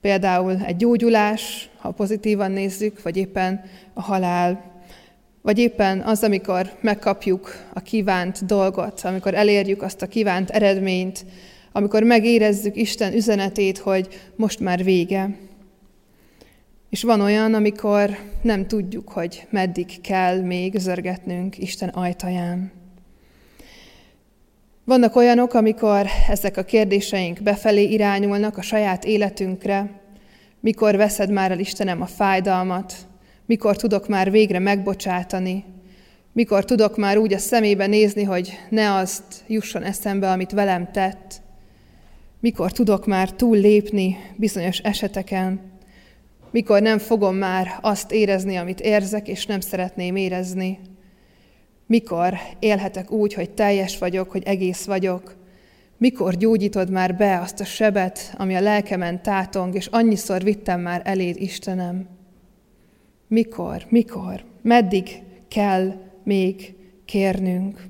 Például 0.00 0.56
egy 0.66 0.76
gyógyulás, 0.76 1.70
ha 1.78 1.90
pozitívan 1.90 2.50
nézzük, 2.50 3.02
vagy 3.02 3.16
éppen 3.16 3.60
a 3.94 4.00
halál, 4.00 4.70
vagy 5.42 5.58
éppen 5.58 6.00
az, 6.00 6.22
amikor 6.22 6.72
megkapjuk 6.80 7.68
a 7.74 7.80
kívánt 7.80 8.46
dolgot, 8.46 9.00
amikor 9.00 9.34
elérjük 9.34 9.82
azt 9.82 10.02
a 10.02 10.06
kívánt 10.06 10.50
eredményt, 10.50 11.24
amikor 11.72 12.02
megérezzük 12.02 12.76
Isten 12.76 13.12
üzenetét, 13.12 13.78
hogy 13.78 14.08
most 14.36 14.60
már 14.60 14.84
vége. 14.84 15.36
És 16.90 17.02
van 17.02 17.20
olyan, 17.20 17.54
amikor 17.54 18.18
nem 18.42 18.66
tudjuk, 18.66 19.08
hogy 19.08 19.46
meddig 19.50 20.00
kell 20.00 20.40
még 20.40 20.78
zörgetnünk 20.78 21.58
Isten 21.58 21.88
ajtaján. 21.88 22.79
Vannak 24.90 25.16
olyanok, 25.16 25.54
amikor 25.54 26.06
ezek 26.28 26.56
a 26.56 26.62
kérdéseink 26.62 27.42
befelé 27.42 27.82
irányulnak 27.82 28.56
a 28.56 28.62
saját 28.62 29.04
életünkre, 29.04 30.00
mikor 30.60 30.96
veszed 30.96 31.30
már 31.30 31.50
el 31.50 31.58
Istenem 31.58 32.02
a 32.02 32.06
fájdalmat, 32.06 32.94
mikor 33.46 33.76
tudok 33.76 34.08
már 34.08 34.30
végre 34.30 34.58
megbocsátani, 34.58 35.64
Mikor 36.32 36.64
tudok 36.64 36.96
már 36.96 37.16
úgy 37.18 37.32
a 37.32 37.38
szemébe 37.38 37.86
nézni, 37.86 38.22
hogy 38.22 38.58
ne 38.70 38.94
azt 38.94 39.44
jusson 39.46 39.82
eszembe, 39.82 40.30
amit 40.30 40.52
velem 40.52 40.90
tett. 40.92 41.42
Mikor 42.40 42.72
tudok 42.72 43.06
már 43.06 43.32
túl 43.32 43.56
lépni 43.56 44.16
bizonyos 44.36 44.78
eseteken. 44.78 45.60
Mikor 46.50 46.82
nem 46.82 46.98
fogom 46.98 47.36
már 47.36 47.78
azt 47.80 48.12
érezni, 48.12 48.56
amit 48.56 48.80
érzek, 48.80 49.28
és 49.28 49.46
nem 49.46 49.60
szeretném 49.60 50.16
érezni. 50.16 50.78
Mikor 51.90 52.34
élhetek 52.58 53.10
úgy, 53.10 53.34
hogy 53.34 53.50
teljes 53.50 53.98
vagyok, 53.98 54.30
hogy 54.30 54.42
egész 54.42 54.84
vagyok. 54.84 55.36
Mikor 55.96 56.36
gyógyítod 56.36 56.90
már 56.90 57.16
be 57.16 57.40
azt 57.40 57.60
a 57.60 57.64
sebet, 57.64 58.34
ami 58.36 58.54
a 58.54 58.60
lelkemen 58.60 59.22
tátong, 59.22 59.74
és 59.74 59.86
annyiszor 59.86 60.42
vittem 60.42 60.80
már 60.80 61.02
eléd, 61.04 61.36
Istenem. 61.40 62.08
Mikor, 63.28 63.86
mikor, 63.88 64.44
meddig 64.62 65.22
kell 65.48 65.92
még 66.24 66.74
kérnünk. 67.04 67.86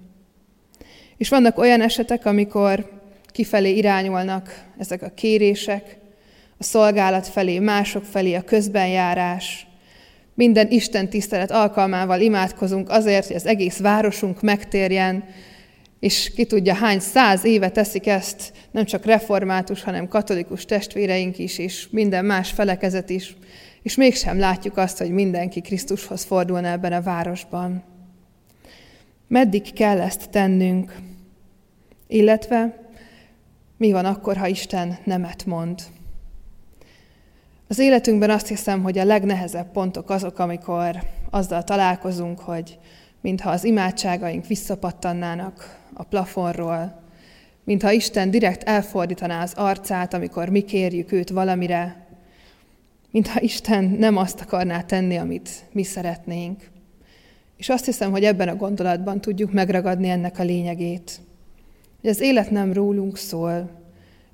És 1.16 1.28
vannak 1.28 1.58
olyan 1.58 1.80
esetek, 1.80 2.26
amikor 2.26 3.00
kifelé 3.26 3.76
irányulnak 3.76 4.64
ezek 4.78 5.02
a 5.02 5.14
kérések, 5.14 5.98
a 6.58 6.62
szolgálat 6.62 7.26
felé, 7.26 7.58
mások 7.58 8.04
felé, 8.04 8.34
a 8.34 8.42
közbenjárás. 8.42 9.66
Minden 10.40 10.70
Isten 10.70 11.08
tisztelet 11.08 11.50
alkalmával 11.50 12.20
imádkozunk 12.20 12.90
azért, 12.90 13.26
hogy 13.26 13.36
az 13.36 13.46
egész 13.46 13.78
városunk 13.78 14.42
megtérjen, 14.42 15.24
és 15.98 16.32
ki 16.34 16.44
tudja, 16.44 16.74
hány 16.74 16.98
száz 17.00 17.44
éve 17.44 17.70
teszik 17.70 18.06
ezt, 18.06 18.52
nem 18.70 18.84
csak 18.84 19.04
református, 19.04 19.82
hanem 19.82 20.08
katolikus 20.08 20.64
testvéreink 20.64 21.38
is, 21.38 21.58
és 21.58 21.88
minden 21.90 22.24
más 22.24 22.50
felekezet 22.50 23.10
is, 23.10 23.36
és 23.82 23.96
mégsem 23.96 24.38
látjuk 24.38 24.76
azt, 24.76 24.98
hogy 24.98 25.10
mindenki 25.10 25.60
Krisztushoz 25.60 26.24
fordulna 26.24 26.68
ebben 26.68 26.92
a 26.92 27.02
városban. 27.02 27.82
Meddig 29.28 29.72
kell 29.72 30.00
ezt 30.00 30.30
tennünk? 30.30 30.94
Illetve 32.06 32.88
mi 33.76 33.92
van 33.92 34.04
akkor, 34.04 34.36
ha 34.36 34.46
Isten 34.46 34.98
nemet 35.04 35.46
mond? 35.46 35.80
Az 37.70 37.78
életünkben 37.78 38.30
azt 38.30 38.46
hiszem, 38.46 38.82
hogy 38.82 38.98
a 38.98 39.04
legnehezebb 39.04 39.70
pontok 39.72 40.10
azok, 40.10 40.38
amikor 40.38 41.02
azzal 41.30 41.64
találkozunk, 41.64 42.38
hogy 42.40 42.78
mintha 43.20 43.50
az 43.50 43.64
imádságaink 43.64 44.46
visszapattannának 44.46 45.78
a 45.94 46.02
plafonról, 46.02 47.02
mintha 47.64 47.92
Isten 47.92 48.30
direkt 48.30 48.62
elfordítaná 48.62 49.42
az 49.42 49.52
arcát, 49.56 50.14
amikor 50.14 50.48
mi 50.48 50.60
kérjük 50.60 51.12
őt 51.12 51.30
valamire, 51.30 52.06
mintha 53.10 53.40
Isten 53.40 53.84
nem 53.84 54.16
azt 54.16 54.40
akarná 54.40 54.82
tenni, 54.82 55.16
amit 55.16 55.50
mi 55.72 55.82
szeretnénk. 55.82 56.70
És 57.56 57.68
azt 57.68 57.84
hiszem, 57.84 58.10
hogy 58.10 58.24
ebben 58.24 58.48
a 58.48 58.56
gondolatban 58.56 59.20
tudjuk 59.20 59.52
megragadni 59.52 60.08
ennek 60.08 60.38
a 60.38 60.42
lényegét. 60.42 61.20
Hogy 62.00 62.10
az 62.10 62.20
élet 62.20 62.50
nem 62.50 62.72
rólunk 62.72 63.16
szól, 63.16 63.70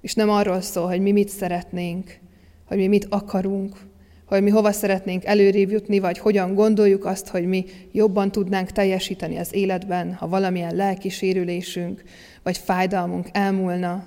és 0.00 0.14
nem 0.14 0.30
arról 0.30 0.60
szól, 0.60 0.86
hogy 0.86 1.00
mi 1.00 1.12
mit 1.12 1.28
szeretnénk, 1.28 2.24
hogy 2.66 2.76
mi 2.76 2.86
mit 2.86 3.06
akarunk, 3.08 3.76
hogy 4.26 4.42
mi 4.42 4.50
hova 4.50 4.72
szeretnénk 4.72 5.24
előrébb 5.24 5.70
jutni, 5.70 5.98
vagy 5.98 6.18
hogyan 6.18 6.54
gondoljuk 6.54 7.04
azt, 7.04 7.28
hogy 7.28 7.46
mi 7.46 7.64
jobban 7.92 8.32
tudnánk 8.32 8.70
teljesíteni 8.70 9.36
az 9.36 9.54
életben, 9.54 10.14
ha 10.14 10.28
valamilyen 10.28 10.76
lelki 10.76 11.08
sérülésünk, 11.08 12.02
vagy 12.42 12.58
fájdalmunk 12.58 13.28
elmúlna. 13.32 14.06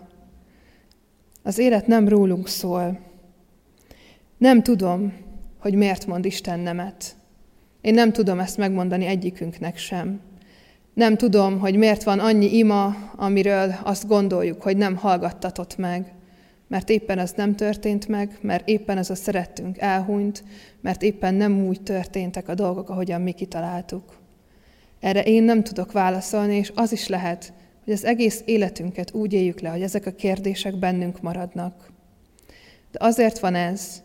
Az 1.44 1.58
élet 1.58 1.88
nem 1.88 2.08
rólunk 2.08 2.48
szól. 2.48 3.00
Nem 4.38 4.64
tudom, 4.64 5.14
hogy 5.60 5.74
miért 5.74 6.06
mond 6.06 6.26
Isten 6.26 6.60
nemet. 6.60 7.16
Én 7.82 7.94
nem 7.94 8.12
tudom 8.12 8.40
ezt 8.40 8.58
megmondani 8.58 9.06
egyikünknek 9.06 9.78
sem. 9.78 10.20
Nem 10.94 11.18
tudom, 11.18 11.60
hogy 11.60 11.76
miért 11.76 12.04
van 12.04 12.20
annyi 12.20 12.58
ima, 12.58 12.96
amiről 13.16 13.76
azt 13.84 14.08
gondoljuk, 14.08 14.62
hogy 14.62 14.78
nem 14.78 14.96
hallgattatott 14.96 15.78
meg. 15.78 16.14
Mert 16.70 16.90
éppen 16.90 17.20
az 17.20 17.34
nem 17.36 17.56
történt 17.56 18.08
meg, 18.08 18.38
mert 18.42 18.68
éppen 18.68 18.98
az 18.98 19.10
a 19.10 19.16
szerettünk 19.16 19.78
elhunyt, 19.78 20.44
mert 20.82 21.02
éppen 21.02 21.34
nem 21.34 21.66
úgy 21.66 21.82
történtek 21.82 22.48
a 22.48 22.54
dolgok, 22.54 22.90
ahogyan 22.90 23.22
mi 23.22 23.32
kitaláltuk. 23.32 24.18
Erre 25.00 25.24
én 25.24 25.44
nem 25.44 25.64
tudok 25.64 25.92
válaszolni, 25.92 26.56
és 26.56 26.72
az 26.76 26.92
is 26.92 27.08
lehet, 27.08 27.54
hogy 27.84 27.94
az 27.94 28.06
egész 28.06 28.42
életünket 28.46 29.14
úgy 29.14 29.34
éljük 29.34 29.60
le, 29.60 29.70
hogy 29.70 29.82
ezek 29.82 30.06
a 30.06 30.12
kérdések 30.12 30.76
bennünk 30.76 31.22
maradnak. 31.22 31.92
De 32.92 33.00
azért 33.02 33.40
van 33.40 33.56
ez, 33.56 34.02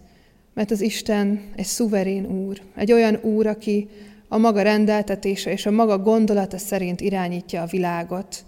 mert 0.55 0.71
az 0.71 0.81
Isten 0.81 1.41
egy 1.57 1.65
szuverén 1.65 2.27
úr, 2.27 2.61
egy 2.77 2.93
olyan 2.93 3.19
úr, 3.23 3.47
aki 3.47 3.89
a 4.29 4.39
maga 4.39 4.63
rendeltetése 4.63 5.51
és 5.51 5.67
a 5.67 5.71
maga 5.71 5.99
gondolata 5.99 6.59
szerint 6.59 7.01
irányítja 7.01 7.63
a 7.63 7.67
világot. 7.67 8.45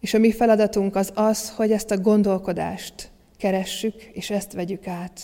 És 0.00 0.14
a 0.14 0.18
mi 0.18 0.32
feladatunk 0.32 0.96
az 0.96 1.10
az, 1.14 1.50
hogy 1.50 1.72
ezt 1.72 1.90
a 1.90 2.00
gondolkodást 2.00 3.10
keressük, 3.38 3.94
és 4.12 4.30
ezt 4.30 4.52
vegyük 4.52 4.86
át. 4.86 5.20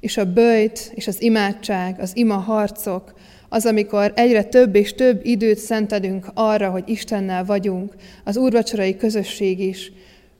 És 0.00 0.16
a 0.16 0.32
bőjt, 0.32 0.92
és 0.94 1.06
az 1.06 1.22
imádság, 1.22 2.00
az 2.00 2.16
ima 2.16 2.34
harcok, 2.34 3.14
az, 3.48 3.66
amikor 3.66 4.12
egyre 4.14 4.44
több 4.44 4.74
és 4.74 4.94
több 4.94 5.20
időt 5.24 5.58
szentelünk 5.58 6.26
arra, 6.34 6.70
hogy 6.70 6.88
Istennel 6.88 7.44
vagyunk, 7.44 7.94
az 8.24 8.36
úrvacsorai 8.36 8.96
közösség 8.96 9.60
is, 9.60 9.92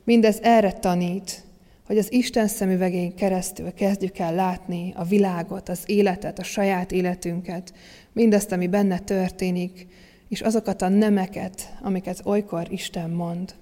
mindez 0.04 0.38
erre 0.42 0.72
tanít, 0.72 1.44
hogy 1.86 1.98
az 1.98 2.12
Isten 2.12 2.48
szemüvegén 2.48 3.14
keresztül 3.14 3.72
kezdjük 3.72 4.18
el 4.18 4.34
látni 4.34 4.92
a 4.96 5.04
világot, 5.04 5.68
az 5.68 5.80
életet, 5.86 6.38
a 6.38 6.42
saját 6.42 6.92
életünket, 6.92 7.72
mindazt, 8.12 8.52
ami 8.52 8.66
benne 8.66 8.98
történik, 8.98 9.86
és 10.28 10.40
azokat 10.40 10.82
a 10.82 10.88
nemeket, 10.88 11.76
amiket 11.82 12.20
olykor 12.24 12.66
Isten 12.70 13.10
mond. 13.10 13.54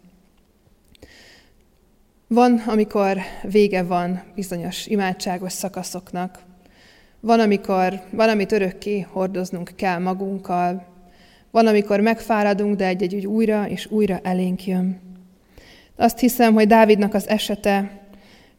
Van, 2.28 2.62
amikor 2.66 3.18
vége 3.42 3.82
van 3.82 4.22
bizonyos 4.34 4.86
imádságos 4.86 5.52
szakaszoknak, 5.52 6.38
van, 7.20 7.40
amikor 7.40 8.00
valamit 8.10 8.52
örökké 8.52 9.00
hordoznunk 9.00 9.72
kell 9.76 9.98
magunkkal, 9.98 10.86
van, 11.50 11.66
amikor 11.66 12.00
megfáradunk, 12.00 12.76
de 12.76 12.86
egy-egy 12.86 13.14
úgy 13.14 13.26
újra 13.26 13.68
és 13.68 13.90
újra 13.90 14.20
elénk 14.22 14.66
jön. 14.66 15.00
Azt 15.96 16.18
hiszem, 16.18 16.54
hogy 16.54 16.66
Dávidnak 16.66 17.14
az 17.14 17.28
esete 17.28 18.02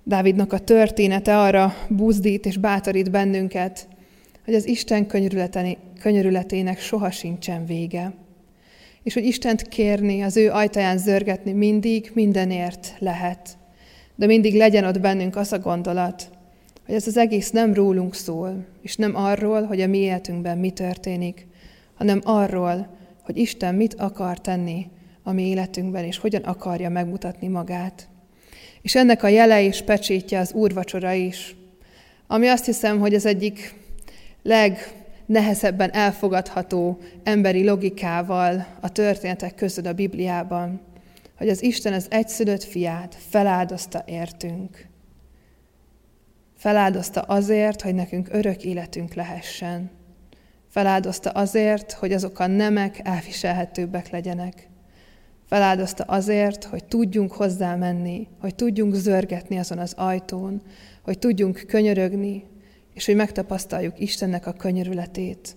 Dávidnak 0.07 0.53
a 0.53 0.59
története 0.59 1.39
arra 1.39 1.73
buzdít 1.89 2.45
és 2.45 2.57
bátorít 2.57 3.11
bennünket, 3.11 3.87
hogy 4.45 4.53
az 4.53 4.67
Isten 4.67 5.07
könyörületének 5.99 6.79
soha 6.79 7.11
sincsen 7.11 7.65
vége. 7.65 8.13
És 9.03 9.13
hogy 9.13 9.25
Istent 9.25 9.61
kérni, 9.67 10.21
az 10.21 10.37
ő 10.37 10.51
ajtaján 10.51 10.97
zörgetni 10.97 11.51
mindig, 11.51 12.11
mindenért 12.13 12.95
lehet. 12.99 13.57
De 14.15 14.25
mindig 14.25 14.55
legyen 14.55 14.85
ott 14.85 14.99
bennünk 14.99 15.35
az 15.35 15.53
a 15.53 15.59
gondolat, 15.59 16.29
hogy 16.85 16.95
ez 16.95 17.07
az 17.07 17.17
egész 17.17 17.51
nem 17.51 17.73
rólunk 17.73 18.15
szól, 18.15 18.65
és 18.81 18.95
nem 18.95 19.15
arról, 19.15 19.63
hogy 19.63 19.81
a 19.81 19.87
mi 19.87 19.97
életünkben 19.97 20.57
mi 20.57 20.71
történik, 20.71 21.47
hanem 21.95 22.21
arról, 22.23 22.97
hogy 23.21 23.37
Isten 23.37 23.75
mit 23.75 23.93
akar 23.93 24.41
tenni 24.41 24.87
a 25.23 25.31
mi 25.31 25.47
életünkben, 25.47 26.03
és 26.03 26.17
hogyan 26.17 26.41
akarja 26.41 26.89
megmutatni 26.89 27.47
magát. 27.47 28.07
És 28.81 28.95
ennek 28.95 29.23
a 29.23 29.27
jele 29.27 29.63
és 29.63 29.81
pecsétje 29.81 30.39
az 30.39 30.53
úrvacsora 30.53 31.11
is, 31.11 31.55
ami 32.27 32.47
azt 32.47 32.65
hiszem, 32.65 32.99
hogy 32.99 33.13
az 33.13 33.25
egyik 33.25 33.84
legnehezebben 34.45 35.93
elfogadható 35.93 36.99
emberi 37.23 37.63
logikával 37.63 38.67
a 38.81 38.89
történetek 38.89 39.55
között 39.55 39.85
a 39.85 39.93
Bibliában, 39.93 40.81
hogy 41.37 41.49
az 41.49 41.63
Isten 41.63 41.93
az 41.93 42.07
egyszülött 42.09 42.63
fiát 42.63 43.15
feláldozta 43.29 44.03
értünk. 44.05 44.87
Feláldozta 46.57 47.21
azért, 47.21 47.81
hogy 47.81 47.95
nekünk 47.95 48.27
örök 48.31 48.63
életünk 48.63 49.13
lehessen. 49.13 49.91
Feláldozta 50.69 51.29
azért, 51.29 51.91
hogy 51.91 52.13
azok 52.13 52.39
a 52.39 52.47
nemek 52.47 52.99
elviselhetőbbek 53.03 54.09
legyenek. 54.09 54.69
Feláldozta 55.45 56.03
azért, 56.03 56.63
hogy 56.63 56.83
tudjunk 56.83 57.31
hozzá 57.31 57.75
menni, 57.75 58.27
hogy 58.39 58.55
tudjunk 58.55 58.93
zörgetni 58.93 59.57
azon 59.57 59.77
az 59.77 59.93
ajtón, 59.97 60.61
hogy 61.01 61.19
tudjunk 61.19 61.63
könyörögni, 61.67 62.43
és 62.95 63.05
hogy 63.05 63.15
megtapasztaljuk 63.15 63.99
Istennek 63.99 64.47
a 64.47 64.53
könyörületét. 64.53 65.55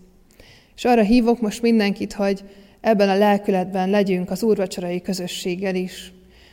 És 0.77 0.85
arra 0.85 1.03
hívok 1.03 1.41
most 1.41 1.63
mindenkit, 1.63 2.13
hogy 2.13 2.45
ebben 2.81 3.09
a 3.09 3.17
lelkületben 3.17 3.91
legyünk 3.91 4.31
az 4.31 4.43
úrvacsorai 4.43 5.01
közösséggel 5.01 5.75
is, 5.75 6.13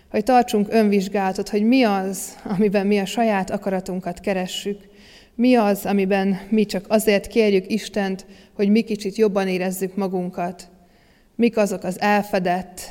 hogy 0.10 0.24
tartsunk 0.24 0.68
önvizsgálatot, 0.70 1.50
hogy 1.50 1.64
mi 1.64 1.84
az, 1.84 2.36
amiben 2.44 2.88
mi 2.88 2.98
a 2.98 3.06
saját 3.06 3.50
akaratunkat 3.50 4.20
keressük, 4.20 4.80
mi 5.36 5.56
az, 5.56 5.86
amiben 5.86 6.40
mi 6.50 6.66
csak 6.66 6.86
azért 6.88 7.28
kérjük 7.28 7.72
Istent, 7.72 8.26
hogy 8.54 8.70
mi 8.70 8.82
kicsit 8.82 9.16
jobban 9.16 9.48
érezzük 9.48 9.96
magunkat, 9.96 10.70
mik 11.36 11.58
azok 11.58 11.84
az 11.84 12.02
elfedett, 12.02 12.82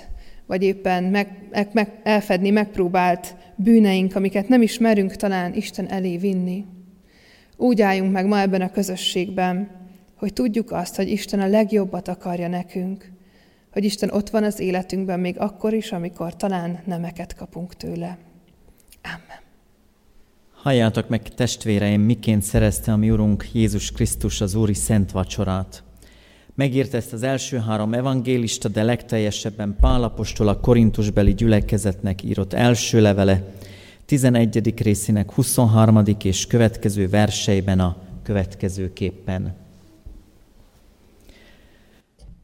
vagy 0.46 0.62
éppen 0.62 1.04
meg, 1.04 1.28
meg, 1.72 2.00
elfedni 2.02 2.50
megpróbált 2.50 3.36
bűneink, 3.56 4.16
amiket 4.16 4.48
nem 4.48 4.62
is 4.62 4.78
merünk 4.78 5.16
talán 5.16 5.54
Isten 5.54 5.88
elé 5.88 6.16
vinni. 6.16 6.64
Úgy 7.56 7.80
álljunk 7.80 8.12
meg 8.12 8.26
ma 8.26 8.40
ebben 8.40 8.60
a 8.60 8.70
közösségben, 8.70 9.70
hogy 10.14 10.32
tudjuk 10.32 10.70
azt, 10.72 10.96
hogy 10.96 11.08
Isten 11.08 11.40
a 11.40 11.46
legjobbat 11.46 12.08
akarja 12.08 12.48
nekünk, 12.48 13.12
hogy 13.72 13.84
Isten 13.84 14.10
ott 14.10 14.30
van 14.30 14.44
az 14.44 14.60
életünkben 14.60 15.20
még 15.20 15.38
akkor 15.38 15.72
is, 15.72 15.92
amikor 15.92 16.36
talán 16.36 16.82
nemeket 16.86 17.34
kapunk 17.34 17.74
tőle. 17.76 18.18
Amen. 19.02 19.42
Halljátok 20.52 21.08
meg, 21.08 21.22
testvéreim, 21.22 22.00
miként 22.00 22.42
szerezte 22.42 22.92
a 22.92 22.96
mi 22.96 23.10
Urunk 23.10 23.48
Jézus 23.52 23.92
Krisztus 23.92 24.40
az 24.40 24.54
Úri 24.54 24.74
Szent 24.74 25.10
Vacsorát. 25.10 25.82
Megírta 26.54 26.96
ezt 26.96 27.12
az 27.12 27.22
első 27.22 27.58
három 27.58 27.94
evangélista, 27.94 28.68
de 28.68 28.82
legteljesebben 28.82 29.76
Pálapostól 29.80 30.48
a 30.48 30.60
korintusbeli 30.60 31.34
gyülekezetnek 31.34 32.22
írott 32.22 32.52
első 32.52 33.00
levele, 33.00 33.54
11. 34.06 34.82
részének 34.82 35.32
23. 35.32 36.02
és 36.22 36.46
következő 36.46 37.08
verseiben 37.08 37.80
a 37.80 37.96
következőképpen. 38.22 39.54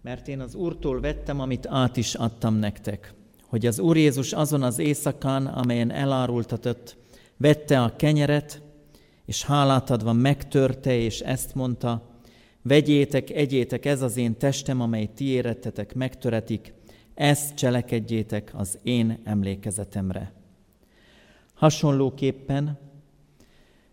Mert 0.03 0.29
én 0.29 0.41
az 0.41 0.55
Úrtól 0.55 1.01
vettem, 1.01 1.41
amit 1.41 1.67
át 1.67 1.97
is 1.97 2.15
adtam 2.15 2.55
nektek, 2.55 3.15
hogy 3.47 3.67
az 3.67 3.79
Úr 3.79 3.97
Jézus 3.97 4.33
azon 4.33 4.63
az 4.63 4.79
éjszakán, 4.79 5.47
amelyen 5.47 5.91
elárultatott, 5.91 6.97
vette 7.37 7.83
a 7.83 7.97
kenyeret, 7.97 8.63
és 9.25 9.45
hálát 9.45 9.91
adva 9.91 10.13
megtörte, 10.13 10.95
és 10.97 11.21
ezt 11.21 11.55
mondta, 11.55 12.03
vegyétek, 12.63 13.31
egyétek, 13.31 13.87
ez 13.87 14.03
az 14.03 14.17
én 14.17 14.37
testem, 14.39 14.81
amely 14.81 15.11
ti 15.15 15.25
érettetek, 15.25 15.95
megtöretik, 15.95 16.73
ezt 17.15 17.55
cselekedjétek 17.55 18.51
az 18.55 18.79
én 18.83 19.21
emlékezetemre. 19.25 20.40
Hasonlóképpen 21.61 22.79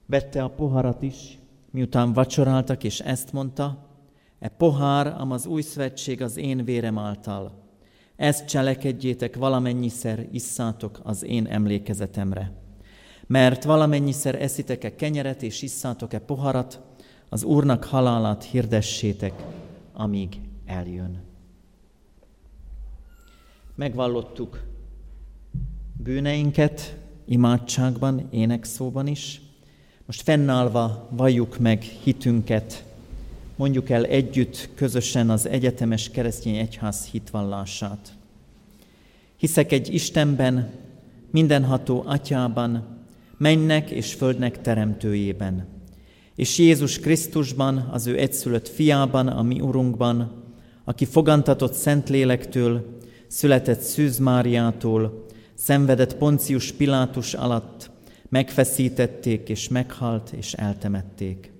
vette 0.05 0.43
a 0.43 0.49
poharat 0.49 1.01
is, 1.01 1.37
miután 1.71 2.13
vacsoráltak, 2.13 2.83
és 2.83 2.99
ezt 2.99 3.33
mondta, 3.33 3.87
e 4.39 4.47
pohár, 4.47 5.07
am 5.07 5.31
az 5.31 5.45
új 5.45 5.61
szövetség 5.61 6.21
az 6.21 6.37
én 6.37 6.63
vérem 6.63 6.97
által. 6.97 7.51
Ezt 8.15 8.47
cselekedjétek 8.47 9.35
valamennyiszer, 9.35 10.27
isszátok 10.31 10.99
az 11.03 11.23
én 11.23 11.47
emlékezetemre. 11.47 12.51
Mert 13.25 13.63
valamennyiszer 13.63 14.41
eszitek-e 14.41 14.95
kenyeret 14.95 15.43
és 15.43 15.61
isszátok-e 15.61 16.19
poharat, 16.19 16.81
az 17.29 17.43
Úrnak 17.43 17.83
halálát 17.83 18.43
hirdessétek, 18.43 19.43
amíg 19.93 20.41
eljön. 20.65 21.23
Megvallottuk 23.75 24.63
bűneinket, 26.03 27.05
imádságban, 27.27 28.27
énekszóban 28.29 29.07
is. 29.07 29.41
Most 30.05 30.21
fennállva 30.21 31.07
valljuk 31.11 31.57
meg 31.57 31.81
hitünket, 31.81 32.83
mondjuk 33.55 33.89
el 33.89 34.05
együtt, 34.05 34.69
közösen 34.75 35.29
az 35.29 35.47
egyetemes 35.47 36.09
keresztény 36.09 36.55
egyház 36.55 37.05
hitvallását. 37.05 38.13
Hiszek 39.37 39.71
egy 39.71 39.93
Istenben, 39.93 40.71
mindenható 41.31 42.03
atyában, 42.05 42.97
mennek 43.37 43.89
és 43.89 44.13
földnek 44.13 44.61
teremtőjében, 44.61 45.65
és 46.35 46.57
Jézus 46.57 46.99
Krisztusban, 46.99 47.77
az 47.91 48.07
ő 48.07 48.17
egyszülött 48.17 48.67
fiában, 48.67 49.27
a 49.27 49.41
mi 49.41 49.61
Urunkban, 49.61 50.43
aki 50.83 51.05
fogantatott 51.05 51.73
Szentlélektől, 51.73 52.97
született 53.27 53.79
Szűz 53.79 54.17
Máriától, 54.17 55.25
szenvedett 55.57 56.15
Poncius 56.15 56.71
Pilátus 56.71 57.33
alatt, 57.33 57.89
megfeszítették 58.29 59.49
és 59.49 59.67
meghalt 59.67 60.31
és 60.31 60.53
eltemették. 60.53 61.51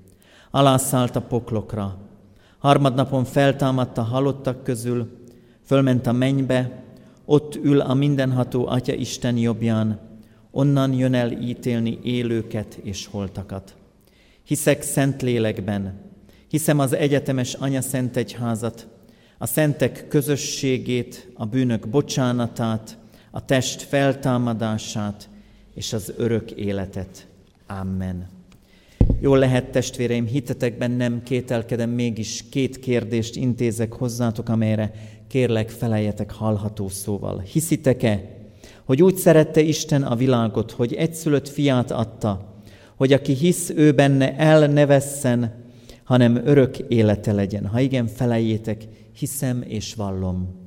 Alászállt 0.52 1.16
a 1.16 1.22
poklokra, 1.22 1.98
harmadnapon 2.58 3.24
feltámadt 3.24 3.98
a 3.98 4.02
halottak 4.02 4.64
közül, 4.64 5.18
fölment 5.66 6.08
a 6.08 6.12
mennybe, 6.12 6.84
ott 7.26 7.56
ül 7.56 7.80
a 7.80 7.94
mindenható 7.94 8.68
Atya 8.68 8.94
Isten 8.94 9.38
jobbján, 9.38 10.00
onnan 10.52 10.94
jön 10.94 11.14
el 11.14 11.32
ítélni 11.32 12.00
élőket 12.04 12.80
és 12.84 13.08
holtakat. 13.08 13.76
Hiszek 14.44 14.82
szent 14.82 15.22
lélekben, 15.22 16.02
hiszem 16.48 16.80
az 16.80 16.94
egyetemes 16.94 17.54
Anya 17.54 17.82
Szent 17.82 18.18
Egyházat, 18.18 18.88
a 19.38 19.46
szentek 19.46 20.08
közösségét, 20.08 21.32
a 21.34 21.46
bűnök 21.46 21.88
bocsánatát, 21.88 22.97
a 23.38 23.46
test 23.46 23.82
feltámadását 23.82 25.30
és 25.74 25.94
az 25.94 26.14
örök 26.18 26.52
életet. 26.52 27.28
Amen. 27.68 28.28
Jól 29.20 29.38
lehet, 29.38 29.72
testvéreim, 29.72 30.26
hitetekben 30.26 30.92
nem 30.92 31.24
kételkedem, 31.24 31.90
mégis 31.90 32.44
két 32.50 32.80
kérdést 32.80 33.36
intézek 33.36 33.94
hozzátok, 33.94 34.50
amelyre 34.50 34.92
kérlek 35.28 35.70
feleljetek 35.70 36.32
hallható 36.32 36.90
szóval. 36.90 37.40
Hiszitek-e, 37.40 38.22
hogy 38.86 39.04
úgy 39.04 39.16
szerette 39.16 39.62
Isten 39.62 40.04
a 40.04 40.16
világot, 40.16 40.72
hogy 40.72 40.94
egyszülött 40.94 41.48
fiát 41.48 41.92
adta, 41.92 42.62
hogy 42.96 43.14
aki 43.14 43.34
hisz 43.34 43.70
ő 43.70 43.92
benne 43.92 44.36
el 44.36 44.68
ne 44.68 44.86
vesszen, 44.86 45.64
hanem 46.04 46.42
örök 46.46 46.78
élete 46.78 47.32
legyen. 47.32 47.66
Ha 47.66 47.80
igen, 47.80 48.08
felejétek, 48.08 48.84
hiszem 49.14 49.64
és 49.68 49.94
vallom. 49.94 50.67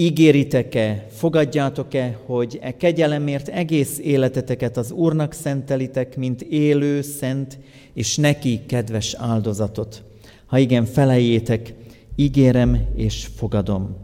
Ígéritek-e, 0.00 1.06
fogadjátok-e, 1.10 2.18
hogy 2.26 2.58
e 2.62 2.76
kegyelemért 2.76 3.48
egész 3.48 3.98
életeteket 3.98 4.76
az 4.76 4.90
Úrnak 4.90 5.32
szentelitek, 5.32 6.16
mint 6.16 6.42
élő, 6.42 7.02
szent 7.02 7.58
és 7.94 8.16
neki 8.16 8.60
kedves 8.66 9.14
áldozatot? 9.14 10.02
Ha 10.46 10.58
igen, 10.58 10.84
felejétek, 10.84 11.74
ígérem 12.16 12.86
és 12.94 13.28
fogadom. 13.36 13.96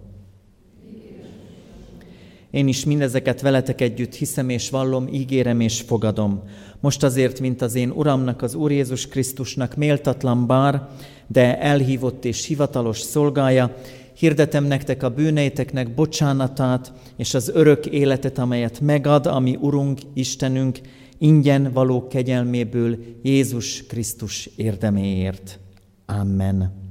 Én 2.50 2.68
is 2.68 2.84
mindezeket 2.84 3.40
veletek 3.40 3.80
együtt 3.80 4.14
hiszem 4.14 4.48
és 4.48 4.70
vallom, 4.70 5.08
ígérem 5.12 5.60
és 5.60 5.80
fogadom. 5.80 6.42
Most 6.80 7.02
azért, 7.02 7.40
mint 7.40 7.62
az 7.62 7.74
én 7.74 7.90
Uramnak, 7.90 8.42
az 8.42 8.54
Úr 8.54 8.70
Jézus 8.70 9.08
Krisztusnak 9.08 9.76
méltatlan 9.76 10.46
bár, 10.46 10.88
de 11.26 11.60
elhívott 11.60 12.24
és 12.24 12.46
hivatalos 12.46 12.98
szolgája, 12.98 13.76
hirdetem 14.16 14.64
nektek 14.64 15.02
a 15.02 15.10
bűneiteknek 15.10 15.94
bocsánatát 15.94 16.92
és 17.16 17.34
az 17.34 17.50
örök 17.54 17.86
életet, 17.86 18.38
amelyet 18.38 18.80
megad, 18.80 19.26
ami 19.26 19.56
Urunk, 19.60 20.00
Istenünk, 20.14 20.78
ingyen 21.18 21.72
való 21.72 22.06
kegyelméből 22.06 22.96
Jézus 23.22 23.86
Krisztus 23.86 24.50
érdeméért. 24.56 25.58
Amen. 26.06 26.84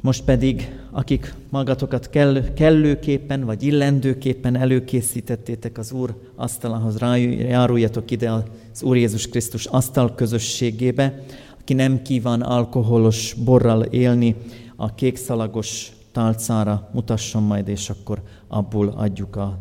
Most 0.00 0.24
pedig, 0.24 0.74
akik 0.90 1.34
magatokat 1.50 2.10
kell, 2.10 2.52
kellőképpen 2.54 3.44
vagy 3.44 3.62
illendőképpen 3.62 4.56
előkészítettétek 4.56 5.78
az 5.78 5.92
Úr 5.92 6.14
asztalához, 6.36 7.00
járuljatok 7.38 8.10
ide 8.10 8.30
az 8.30 8.82
Úr 8.82 8.96
Jézus 8.96 9.28
Krisztus 9.28 9.66
asztal 9.66 10.14
közösségébe, 10.14 11.24
aki 11.60 11.74
nem 11.74 12.02
kíván 12.02 12.40
alkoholos 12.40 13.34
borral 13.44 13.82
élni, 13.82 14.36
a 14.80 14.94
kékszalagos 14.94 15.92
tálcára 16.12 16.90
mutasson 16.92 17.42
majd, 17.42 17.68
és 17.68 17.90
akkor 17.90 18.22
abból 18.48 18.88
adjuk 18.88 19.36
a 19.36 19.56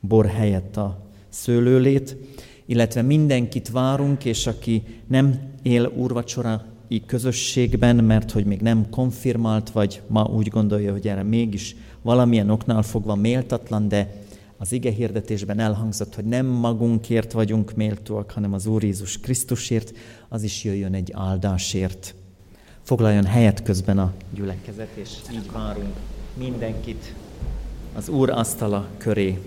bor 0.00 0.26
helyett 0.26 0.76
a 0.76 0.98
szőlőlét, 1.28 2.16
illetve 2.66 3.02
mindenkit 3.02 3.70
várunk, 3.70 4.24
és 4.24 4.46
aki 4.46 4.82
nem 5.06 5.40
él 5.62 5.92
úrvacsorai 5.96 7.04
közösségben, 7.06 7.96
mert 7.96 8.30
hogy 8.30 8.44
még 8.44 8.60
nem 8.60 8.90
konfirmált, 8.90 9.70
vagy 9.70 10.02
ma 10.06 10.24
úgy 10.24 10.48
gondolja, 10.48 10.92
hogy 10.92 11.08
erre 11.08 11.22
mégis 11.22 11.76
valamilyen 12.02 12.50
oknál 12.50 12.82
fogva 12.82 13.14
méltatlan, 13.14 13.88
de 13.88 14.22
az 14.56 14.72
ige 14.72 14.90
hirdetésben 14.90 15.58
elhangzott, 15.58 16.14
hogy 16.14 16.24
nem 16.24 16.46
magunkért 16.46 17.32
vagyunk 17.32 17.72
méltóak, 17.74 18.30
hanem 18.30 18.52
az 18.52 18.66
Úr 18.66 18.82
Jézus 18.82 19.20
Krisztusért, 19.20 19.92
az 20.28 20.42
is 20.42 20.64
jöjjön 20.64 20.94
egy 20.94 21.12
áldásért. 21.14 22.14
Foglaljon 22.88 23.24
helyet 23.24 23.62
közben 23.62 23.98
a 23.98 24.12
gyülekezet, 24.34 24.88
és 24.94 25.10
így 25.32 25.52
várunk 25.52 25.96
mindenkit 26.34 27.14
az 27.94 28.08
Úr 28.08 28.30
asztala 28.30 28.88
köré. 28.96 29.38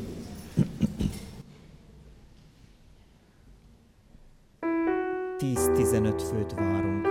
Tíz-tizenöt 5.38 6.22
főt 6.22 6.54
várunk. 6.54 7.11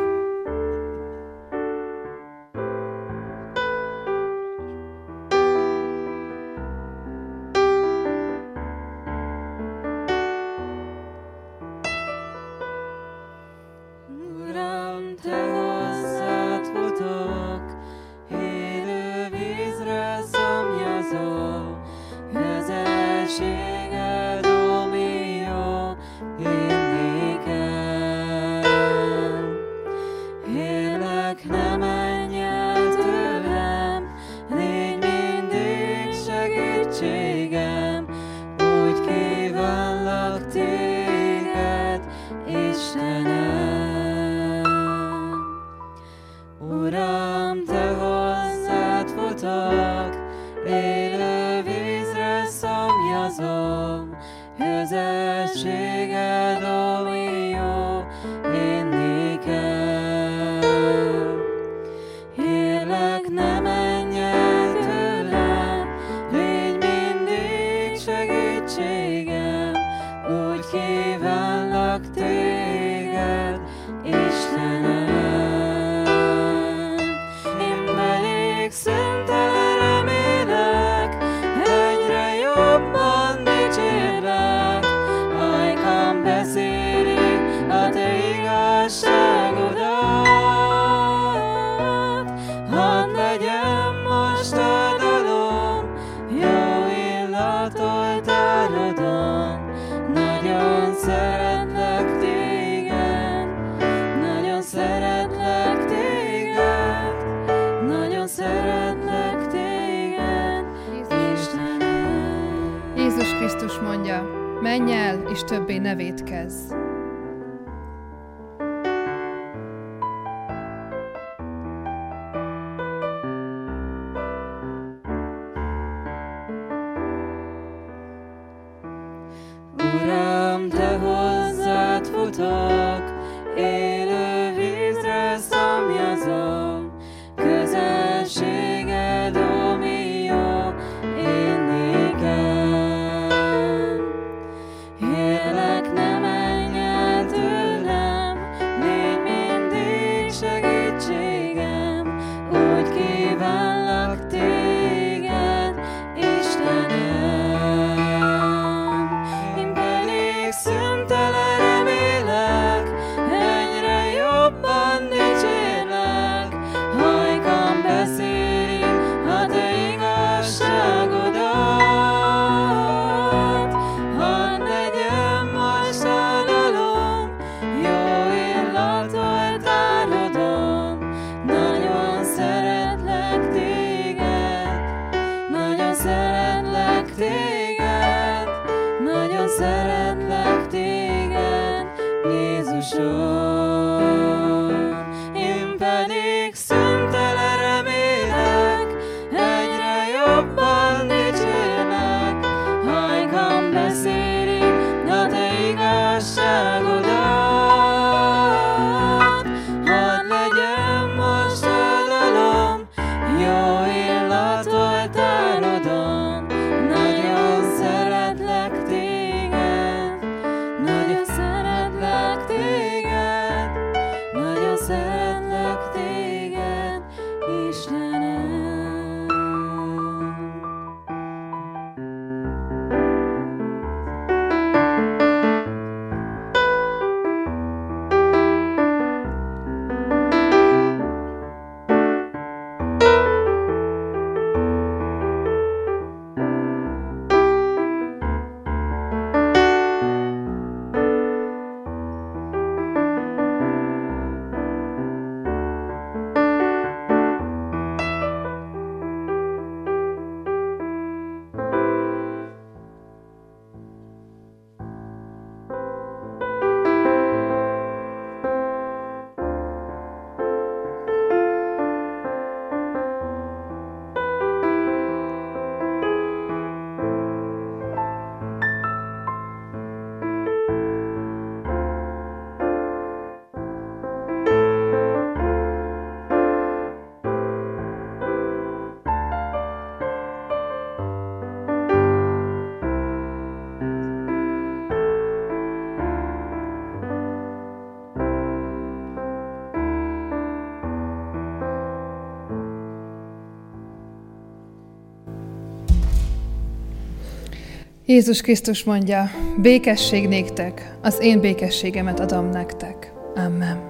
Jézus 308.10 308.40
Krisztus 308.40 308.84
mondja, 308.84 309.30
békesség 309.56 310.28
néktek, 310.28 310.96
az 311.02 311.18
én 311.20 311.40
békességemet 311.40 312.20
adom 312.20 312.48
nektek. 312.48 313.12
Amen. 313.34 313.89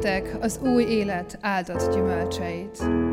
Teremjétek 0.00 0.42
az 0.42 0.60
új 0.62 0.82
élet 0.82 1.38
áldott 1.40 1.94
gyümölcseit. 1.94 3.05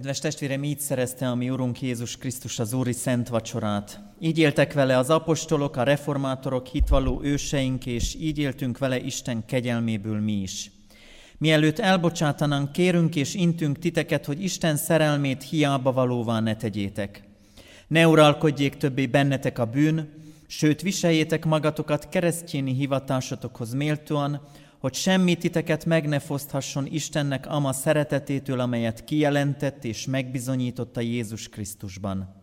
Kedves 0.00 0.18
testvérem, 0.18 0.64
így 0.64 0.78
szerezte 0.78 1.28
a 1.28 1.34
mi 1.34 1.50
Urunk 1.50 1.80
Jézus 1.80 2.16
Krisztus 2.16 2.58
az 2.58 2.72
Úri 2.72 2.92
Szent 2.92 3.28
Vacsorát. 3.28 4.00
Így 4.20 4.38
éltek 4.38 4.72
vele 4.72 4.98
az 4.98 5.10
apostolok, 5.10 5.76
a 5.76 5.82
reformátorok, 5.82 6.66
hitvalló 6.66 7.20
őseink, 7.22 7.86
és 7.86 8.14
így 8.20 8.38
éltünk 8.38 8.78
vele 8.78 9.00
Isten 9.00 9.44
kegyelméből 9.46 10.20
mi 10.20 10.32
is. 10.32 10.70
Mielőtt 11.38 11.78
elbocsátanánk, 11.78 12.72
kérünk 12.72 13.16
és 13.16 13.34
intünk 13.34 13.78
titeket, 13.78 14.24
hogy 14.24 14.42
Isten 14.42 14.76
szerelmét 14.76 15.42
hiába 15.42 15.92
valóvá 15.92 16.40
ne 16.40 16.56
tegyétek. 16.56 17.22
Ne 17.86 18.08
uralkodjék 18.08 18.76
többé 18.76 19.06
bennetek 19.06 19.58
a 19.58 19.64
bűn, 19.64 20.08
sőt 20.46 20.82
viseljétek 20.82 21.44
magatokat 21.44 22.08
keresztjéni 22.08 22.74
hivatásotokhoz 22.74 23.72
méltóan, 23.72 24.40
hogy 24.80 24.94
semmi 24.94 25.34
titeket 25.34 25.84
meg 25.84 26.08
ne 26.08 26.18
foszthasson 26.18 26.86
Istennek 26.86 27.46
ama 27.46 27.72
szeretetétől, 27.72 28.60
amelyet 28.60 29.04
kijelentett 29.04 29.84
és 29.84 30.06
megbizonyította 30.06 31.00
Jézus 31.00 31.48
Krisztusban. 31.48 32.34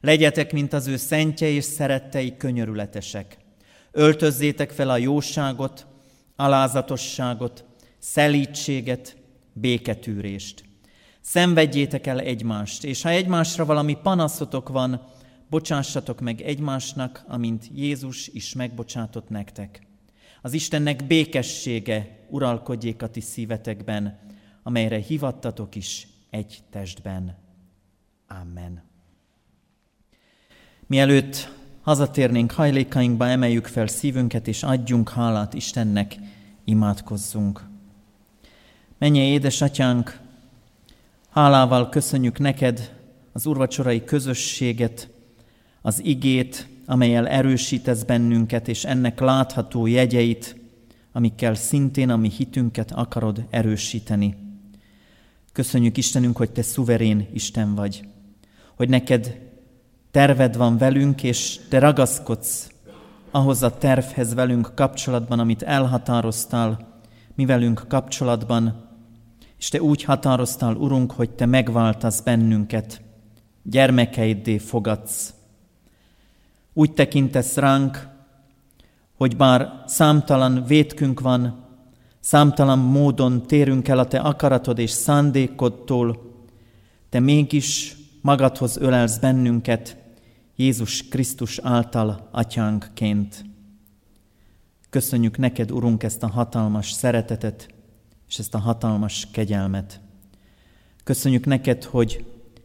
Legyetek, 0.00 0.52
mint 0.52 0.72
az 0.72 0.86
ő 0.86 0.96
szentje 0.96 1.48
és 1.48 1.64
szerettei 1.64 2.36
könyörületesek. 2.36 3.36
Öltözzétek 3.90 4.70
fel 4.70 4.90
a 4.90 4.96
jóságot, 4.96 5.86
alázatosságot, 6.36 7.64
szelítséget, 7.98 9.16
béketűrést. 9.52 10.64
Szenvedjétek 11.20 12.06
el 12.06 12.20
egymást, 12.20 12.84
és 12.84 13.02
ha 13.02 13.08
egymásra 13.08 13.64
valami 13.64 13.96
panaszotok 14.02 14.68
van, 14.68 15.04
bocsássatok 15.50 16.20
meg 16.20 16.40
egymásnak, 16.40 17.24
amint 17.28 17.70
Jézus 17.74 18.28
is 18.28 18.54
megbocsátott 18.54 19.28
nektek. 19.28 19.90
Az 20.44 20.52
Istennek 20.52 21.06
békessége 21.06 22.26
uralkodjék 22.28 23.02
a 23.02 23.08
ti 23.08 23.20
szívetekben, 23.20 24.18
amelyre 24.62 24.98
hivattatok 24.98 25.74
is 25.74 26.08
egy 26.30 26.58
testben. 26.70 27.38
Amen. 28.28 28.82
Mielőtt 30.86 31.52
hazatérnénk 31.82 32.50
hajlékainkba, 32.50 33.26
emeljük 33.26 33.66
fel 33.66 33.86
szívünket, 33.86 34.48
és 34.48 34.62
adjunk 34.62 35.08
hálát 35.08 35.54
Istennek, 35.54 36.16
imádkozzunk. 36.64 37.68
Menje, 38.98 39.22
édesatyánk, 39.22 40.20
hálával 41.30 41.88
köszönjük 41.88 42.38
neked 42.38 42.98
az 43.32 43.46
urvacsorai 43.46 44.04
közösséget, 44.04 45.08
az 45.82 46.04
igét, 46.04 46.68
amelyel 46.92 47.28
erősítesz 47.28 48.02
bennünket, 48.02 48.68
és 48.68 48.84
ennek 48.84 49.20
látható 49.20 49.86
jegyeit, 49.86 50.56
amikkel 51.12 51.54
szintén 51.54 52.10
a 52.10 52.16
mi 52.16 52.28
hitünket 52.28 52.90
akarod 52.90 53.46
erősíteni. 53.50 54.36
Köszönjük 55.52 55.96
Istenünk, 55.96 56.36
hogy 56.36 56.50
Te 56.50 56.62
szuverén 56.62 57.28
Isten 57.32 57.74
vagy, 57.74 58.04
hogy 58.76 58.88
neked 58.88 59.40
terved 60.10 60.56
van 60.56 60.78
velünk, 60.78 61.22
és 61.22 61.60
Te 61.68 61.78
ragaszkodsz 61.78 62.70
ahhoz 63.30 63.62
a 63.62 63.76
tervhez 63.78 64.34
velünk 64.34 64.72
kapcsolatban, 64.74 65.38
amit 65.38 65.62
elhatároztál, 65.62 67.00
mi 67.34 67.44
velünk 67.44 67.84
kapcsolatban, 67.88 68.88
és 69.58 69.68
Te 69.68 69.82
úgy 69.82 70.02
határoztál, 70.02 70.74
Urunk, 70.74 71.12
hogy 71.12 71.30
Te 71.30 71.46
megváltasz 71.46 72.20
bennünket, 72.20 73.02
gyermekeiddé 73.62 74.58
fogadsz, 74.58 75.34
úgy 76.72 76.92
tekintesz 76.92 77.56
ránk, 77.56 78.08
hogy 79.16 79.36
bár 79.36 79.82
számtalan 79.86 80.64
vétkünk 80.64 81.20
van, 81.20 81.66
számtalan 82.20 82.78
módon 82.78 83.42
térünk 83.42 83.88
el 83.88 83.98
a 83.98 84.06
Te 84.06 84.20
akaratod 84.20 84.78
és 84.78 84.90
szándékodtól, 84.90 86.30
Te 87.08 87.20
mégis 87.20 87.96
magadhoz 88.20 88.76
ölelsz 88.76 89.18
bennünket 89.18 89.96
Jézus 90.56 91.08
Krisztus 91.08 91.58
által 91.58 92.28
atyánkként. 92.30 93.44
Köszönjük 94.90 95.38
neked, 95.38 95.70
Urunk, 95.70 96.02
ezt 96.02 96.22
a 96.22 96.28
hatalmas 96.28 96.90
szeretetet 96.90 97.68
és 98.28 98.38
ezt 98.38 98.54
a 98.54 98.58
hatalmas 98.58 99.28
kegyelmet. 99.32 100.00
Köszönjük 101.04 101.46
neked, 101.46 101.84
hogy 101.84 102.24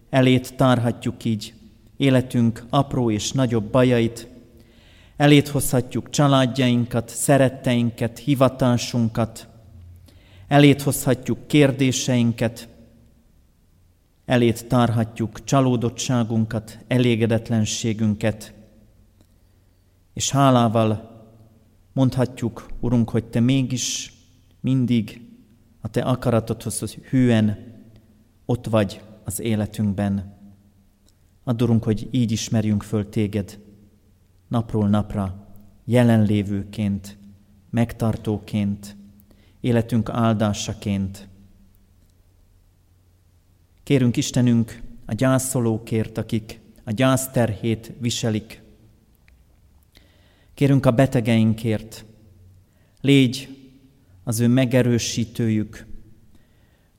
elét 0.10 0.56
tárhatjuk 0.56 1.24
így 1.24 1.54
életünk 1.98 2.66
apró 2.70 3.12
és 3.12 3.32
nagyobb 3.32 3.72
bajait, 3.72 4.28
elét 5.18 5.48
hozhatjuk 5.48 6.10
családjainkat, 6.10 7.10
szeretteinket, 7.10 8.20
hivatásunkat, 8.20 9.48
elét 10.48 10.82
hozhatjuk 10.82 11.48
kérdéseinket, 11.48 12.68
elét 14.26 14.68
tárhatjuk 14.68 15.44
csalódottságunkat, 15.44 16.80
elégedetlenségünket, 16.88 18.54
és 20.14 20.30
hálával 20.30 21.16
mondhatjuk, 21.94 22.68
Urunk, 22.80 23.10
hogy 23.10 23.26
Te 23.26 23.40
mégis 23.40 24.14
mindig 24.60 25.22
a 25.82 25.88
Te 25.88 26.02
akaratodhoz 26.02 26.94
hűen 26.94 27.76
ott 28.46 28.66
vagy 28.66 29.02
az 29.24 29.40
életünkben. 29.40 30.37
Adorunk, 31.48 31.84
hogy 31.84 32.08
így 32.12 32.32
ismerjünk 32.32 32.84
föl 32.84 33.10
Téged 33.10 33.60
napról 34.48 34.88
napra, 34.88 35.48
jelenlévőként, 35.86 37.18
megtartóként, 37.70 38.96
életünk 39.60 40.10
áldásaként. 40.10 41.28
Kérünk 43.84 44.18
Istenünk 44.18 44.82
a 45.06 45.14
gyászolókért, 45.14 46.18
akik 46.18 46.60
a 46.84 46.92
gyászterhét 46.92 47.92
viselik. 48.00 48.62
Kérünk 50.54 50.86
a 50.86 50.92
betegeinkért, 50.92 52.06
légy 53.02 53.58
az 54.24 54.40
ő 54.40 54.48
megerősítőjük, 54.48 55.86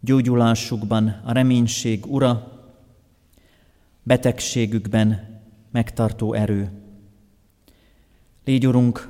gyógyulásukban 0.01 1.21
a 1.25 1.33
reménység 1.33 2.07
ura, 2.07 2.58
betegségükben 4.09 5.41
megtartó 5.71 6.33
erő. 6.33 6.71
Légy, 8.45 8.67
Urunk, 8.67 9.09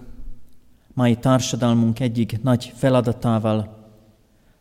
mai 0.94 1.16
társadalmunk 1.16 2.00
egyik 2.00 2.42
nagy 2.42 2.72
feladatával, 2.76 3.90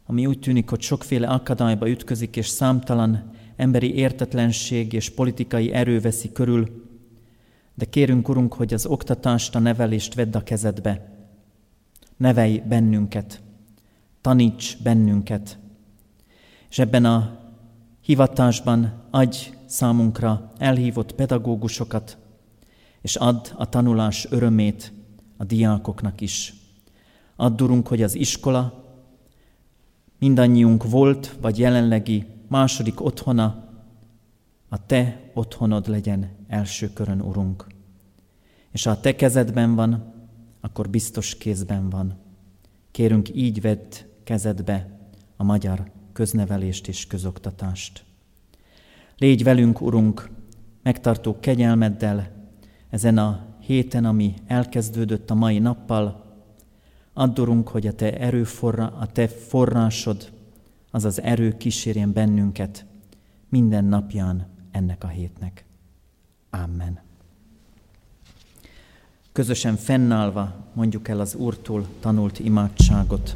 ami 0.06 0.26
úgy 0.26 0.40
tűnik, 0.40 0.70
hogy 0.70 0.82
sokféle 0.82 1.28
akadályba 1.28 1.90
ütközik, 1.90 2.36
és 2.36 2.48
számtalan 2.48 3.32
emberi 3.56 3.96
értetlenség 3.96 4.94
és 4.94 5.10
politikai 5.10 5.74
erő 5.74 6.00
veszi 6.00 6.32
körül, 6.32 6.86
de 7.74 7.86
kérünk, 7.86 8.30
Urunk, 8.30 8.54
hogy 8.54 8.74
az 8.74 8.86
oktatást, 8.86 9.56
a 9.56 9.60
nevelést 9.60 10.14
vedd 10.14 10.36
a 10.36 10.44
kezedbe. 10.44 11.16
Nevelj 12.18 12.58
bennünket, 12.68 13.42
taníts 14.22 14.78
bennünket, 14.84 15.58
és 16.70 16.80
ebben 16.80 17.06
a 17.06 17.40
hivatásban 18.02 19.04
adj 19.10 19.57
számunkra 19.68 20.52
elhívott 20.58 21.14
pedagógusokat, 21.14 22.18
és 23.02 23.16
add 23.16 23.48
a 23.56 23.70
tanulás 23.70 24.28
örömét 24.30 24.94
a 25.38 25.44
diákoknak 25.44 26.22
is. 26.22 26.54
Add, 27.36 27.62
Urunk, 27.62 27.88
hogy 27.88 28.02
az 28.02 28.16
iskola 28.16 28.86
mindannyiunk 30.20 30.90
volt, 30.90 31.38
vagy 31.42 31.60
jelenlegi 31.60 32.26
második 32.48 33.02
otthona, 33.02 33.66
a 34.70 34.86
Te 34.86 35.32
otthonod 35.34 35.88
legyen 35.88 36.30
első 36.48 36.94
körön, 36.94 37.22
Urunk. 37.22 37.68
És 38.72 38.84
ha 38.84 38.92
a 38.92 39.00
Te 39.00 39.16
kezedben 39.16 39.76
van, 39.76 40.14
akkor 40.62 40.90
biztos 40.90 41.38
kézben 41.38 41.90
van. 41.90 42.18
Kérünk, 42.92 43.36
így 43.36 43.62
vedd 43.62 43.94
kezedbe 44.24 45.00
a 45.38 45.44
magyar 45.44 45.92
köznevelést 46.14 46.88
és 46.88 47.08
közoktatást. 47.08 48.07
Légy 49.18 49.44
velünk, 49.44 49.82
Urunk, 49.82 50.30
megtartó 50.84 51.40
kegyelmeddel 51.40 52.32
ezen 52.90 53.18
a 53.18 53.46
héten, 53.60 54.06
ami 54.06 54.34
elkezdődött 54.48 55.30
a 55.30 55.36
mai 55.36 55.60
nappal. 55.60 56.26
Addorunk, 57.14 57.68
hogy 57.68 57.88
a 57.88 57.94
Te 57.94 58.18
erőforra, 58.18 58.94
a 59.00 59.06
Te 59.06 59.28
forrásod, 59.28 60.32
az 60.92 61.06
az 61.06 61.22
erő 61.22 61.58
kísérjen 61.58 62.14
bennünket 62.14 62.86
minden 63.50 63.86
napján 63.86 64.48
ennek 64.72 65.04
a 65.04 65.08
hétnek. 65.08 65.66
Amen. 66.50 67.00
Közösen 69.32 69.76
fennállva 69.76 70.56
mondjuk 70.74 71.08
el 71.08 71.20
az 71.20 71.36
Úrtól 71.36 71.88
tanult 72.00 72.40
imádságot. 72.40 73.36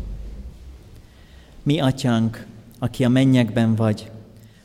Mi, 1.64 1.80
Atyánk, 1.80 2.46
aki 2.80 3.04
a 3.04 3.10
mennyekben 3.10 3.76
vagy, 3.76 4.11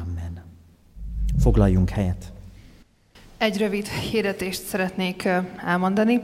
Amen. 0.00 0.42
Foglaljunk 1.40 1.88
helyet. 1.88 2.32
Egy 3.38 3.58
rövid 3.58 3.86
hirdetést 3.86 4.62
szeretnék 4.62 5.28
elmondani. 5.66 6.22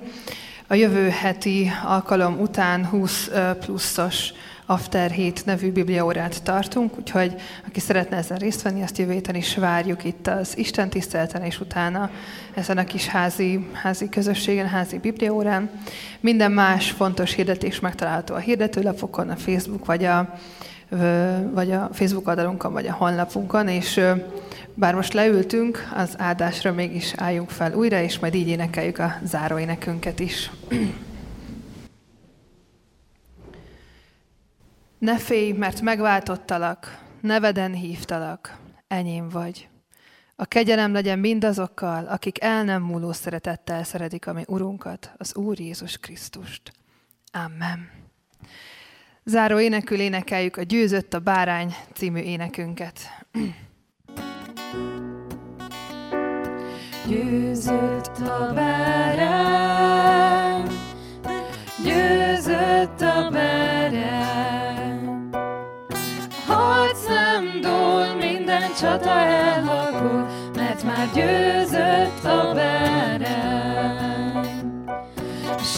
A 0.66 0.74
jövő 0.74 1.08
heti 1.08 1.70
alkalom 1.84 2.40
után 2.40 2.86
20 2.86 3.30
pluszos 3.60 4.32
After 4.66 5.10
Hét 5.10 5.44
nevű 5.44 5.72
bibliaórát 5.72 6.42
tartunk, 6.42 6.98
úgyhogy 6.98 7.34
aki 7.66 7.80
szeretne 7.80 8.16
ezen 8.16 8.38
részt 8.38 8.62
venni, 8.62 8.82
azt 8.82 8.98
jövő 8.98 9.12
héten 9.12 9.34
is 9.34 9.56
várjuk 9.56 10.04
itt 10.04 10.26
az 10.26 10.58
Isten 10.58 10.90
tiszteleten, 10.90 11.42
és 11.42 11.60
utána 11.60 12.10
ezen 12.54 12.78
a 12.78 12.84
kis 12.84 13.06
házi, 13.06 13.68
házi 13.72 14.08
közösségen, 14.08 14.68
házi 14.68 14.98
bibliaórán. 14.98 15.70
Minden 16.20 16.52
más 16.52 16.90
fontos 16.90 17.32
hirdetés 17.32 17.80
megtalálható 17.80 18.34
a 18.34 18.38
hirdetőlapokon, 18.38 19.28
a 19.28 19.36
Facebook 19.36 19.84
vagy 19.84 20.04
a, 20.04 20.38
vagy 21.52 21.70
a 21.70 21.88
Facebook 21.92 22.28
oldalunkon, 22.28 22.72
vagy 22.72 22.86
a 22.86 22.92
honlapunkon, 22.92 23.68
és 23.68 24.00
bár 24.74 24.94
most 24.94 25.12
leültünk, 25.12 25.88
az 25.94 26.14
áldásra 26.18 26.72
mégis 26.72 27.12
álljunk 27.16 27.50
fel 27.50 27.74
újra, 27.74 28.00
és 28.00 28.18
majd 28.18 28.34
így 28.34 28.48
énekeljük 28.48 28.98
a 28.98 29.14
záróénekünket 29.22 30.20
is. 30.20 30.50
Ne 34.98 35.18
félj, 35.18 35.52
mert 35.52 35.80
megváltottalak, 35.80 36.98
neveden 37.20 37.72
hívtalak, 37.72 38.56
enyém 38.88 39.28
vagy. 39.28 39.68
A 40.36 40.44
kegyelem 40.44 40.92
legyen 40.92 41.18
mindazokkal, 41.18 42.06
akik 42.06 42.42
el 42.42 42.64
nem 42.64 42.82
múló 42.82 43.12
szeretettel 43.12 43.84
szeretik 43.84 44.26
a 44.26 44.32
mi 44.32 44.42
Urunkat, 44.46 45.12
az 45.16 45.36
Úr 45.36 45.60
Jézus 45.60 45.98
Krisztust. 45.98 46.72
Amen. 47.32 47.99
Záró 49.24 49.58
énekül 49.58 50.00
énekeljük 50.00 50.56
a 50.56 50.62
Győzött 50.62 51.14
a 51.14 51.18
bárány 51.18 51.74
című 51.94 52.20
énekünket. 52.20 52.98
Győzött 57.06 58.18
a 58.18 58.52
bárány, 58.54 60.66
győzött 61.84 63.00
a 63.00 63.28
bárány. 63.32 65.28
Harc 66.46 67.06
nem 67.06 67.60
dól, 67.60 68.14
minden 68.14 68.70
csata 68.80 69.10
elhalkul, 69.10 70.26
mert 70.54 70.84
már 70.84 71.08
győzött 71.14 72.24
a 72.24 72.52
bárány. 72.54 73.09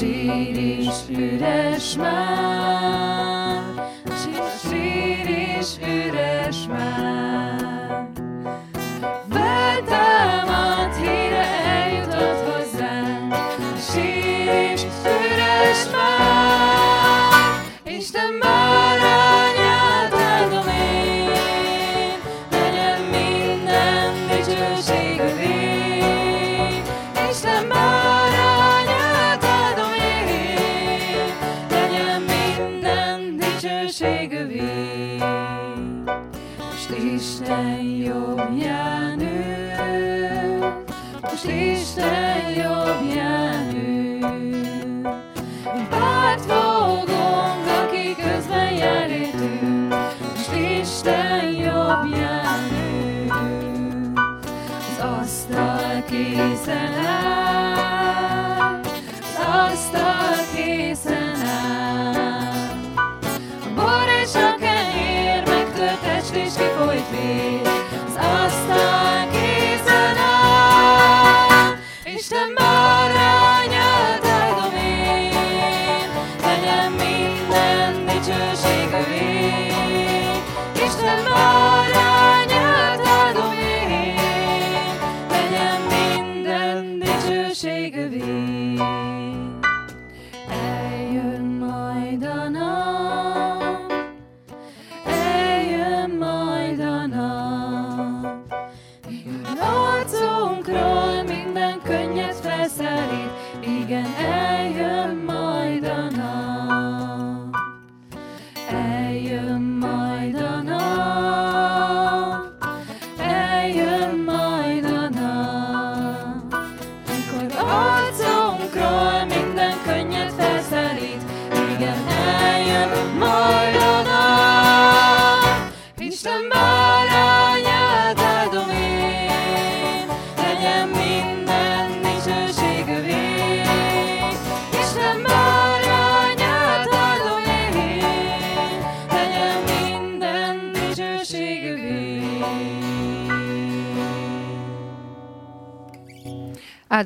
Sír 0.02 0.58
is 0.58 1.08
üres 1.08 1.96
már, 1.96 3.62
sír 4.68 5.28
is 5.58 5.78
üres 5.78 6.66
már. 6.68 8.08
Feltámadt 9.30 10.96
híre 10.96 11.46
eljutott 11.64 12.40
hozzánk, 12.50 13.34
sír 13.92 14.72
is 14.72 14.82
üres 14.82 15.21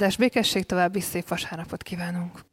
Áldás 0.07 0.21
békesség, 0.21 0.65
további 0.67 1.01
szép 1.01 1.29
vasárnapot 1.29 1.83
kívánunk! 1.83 2.47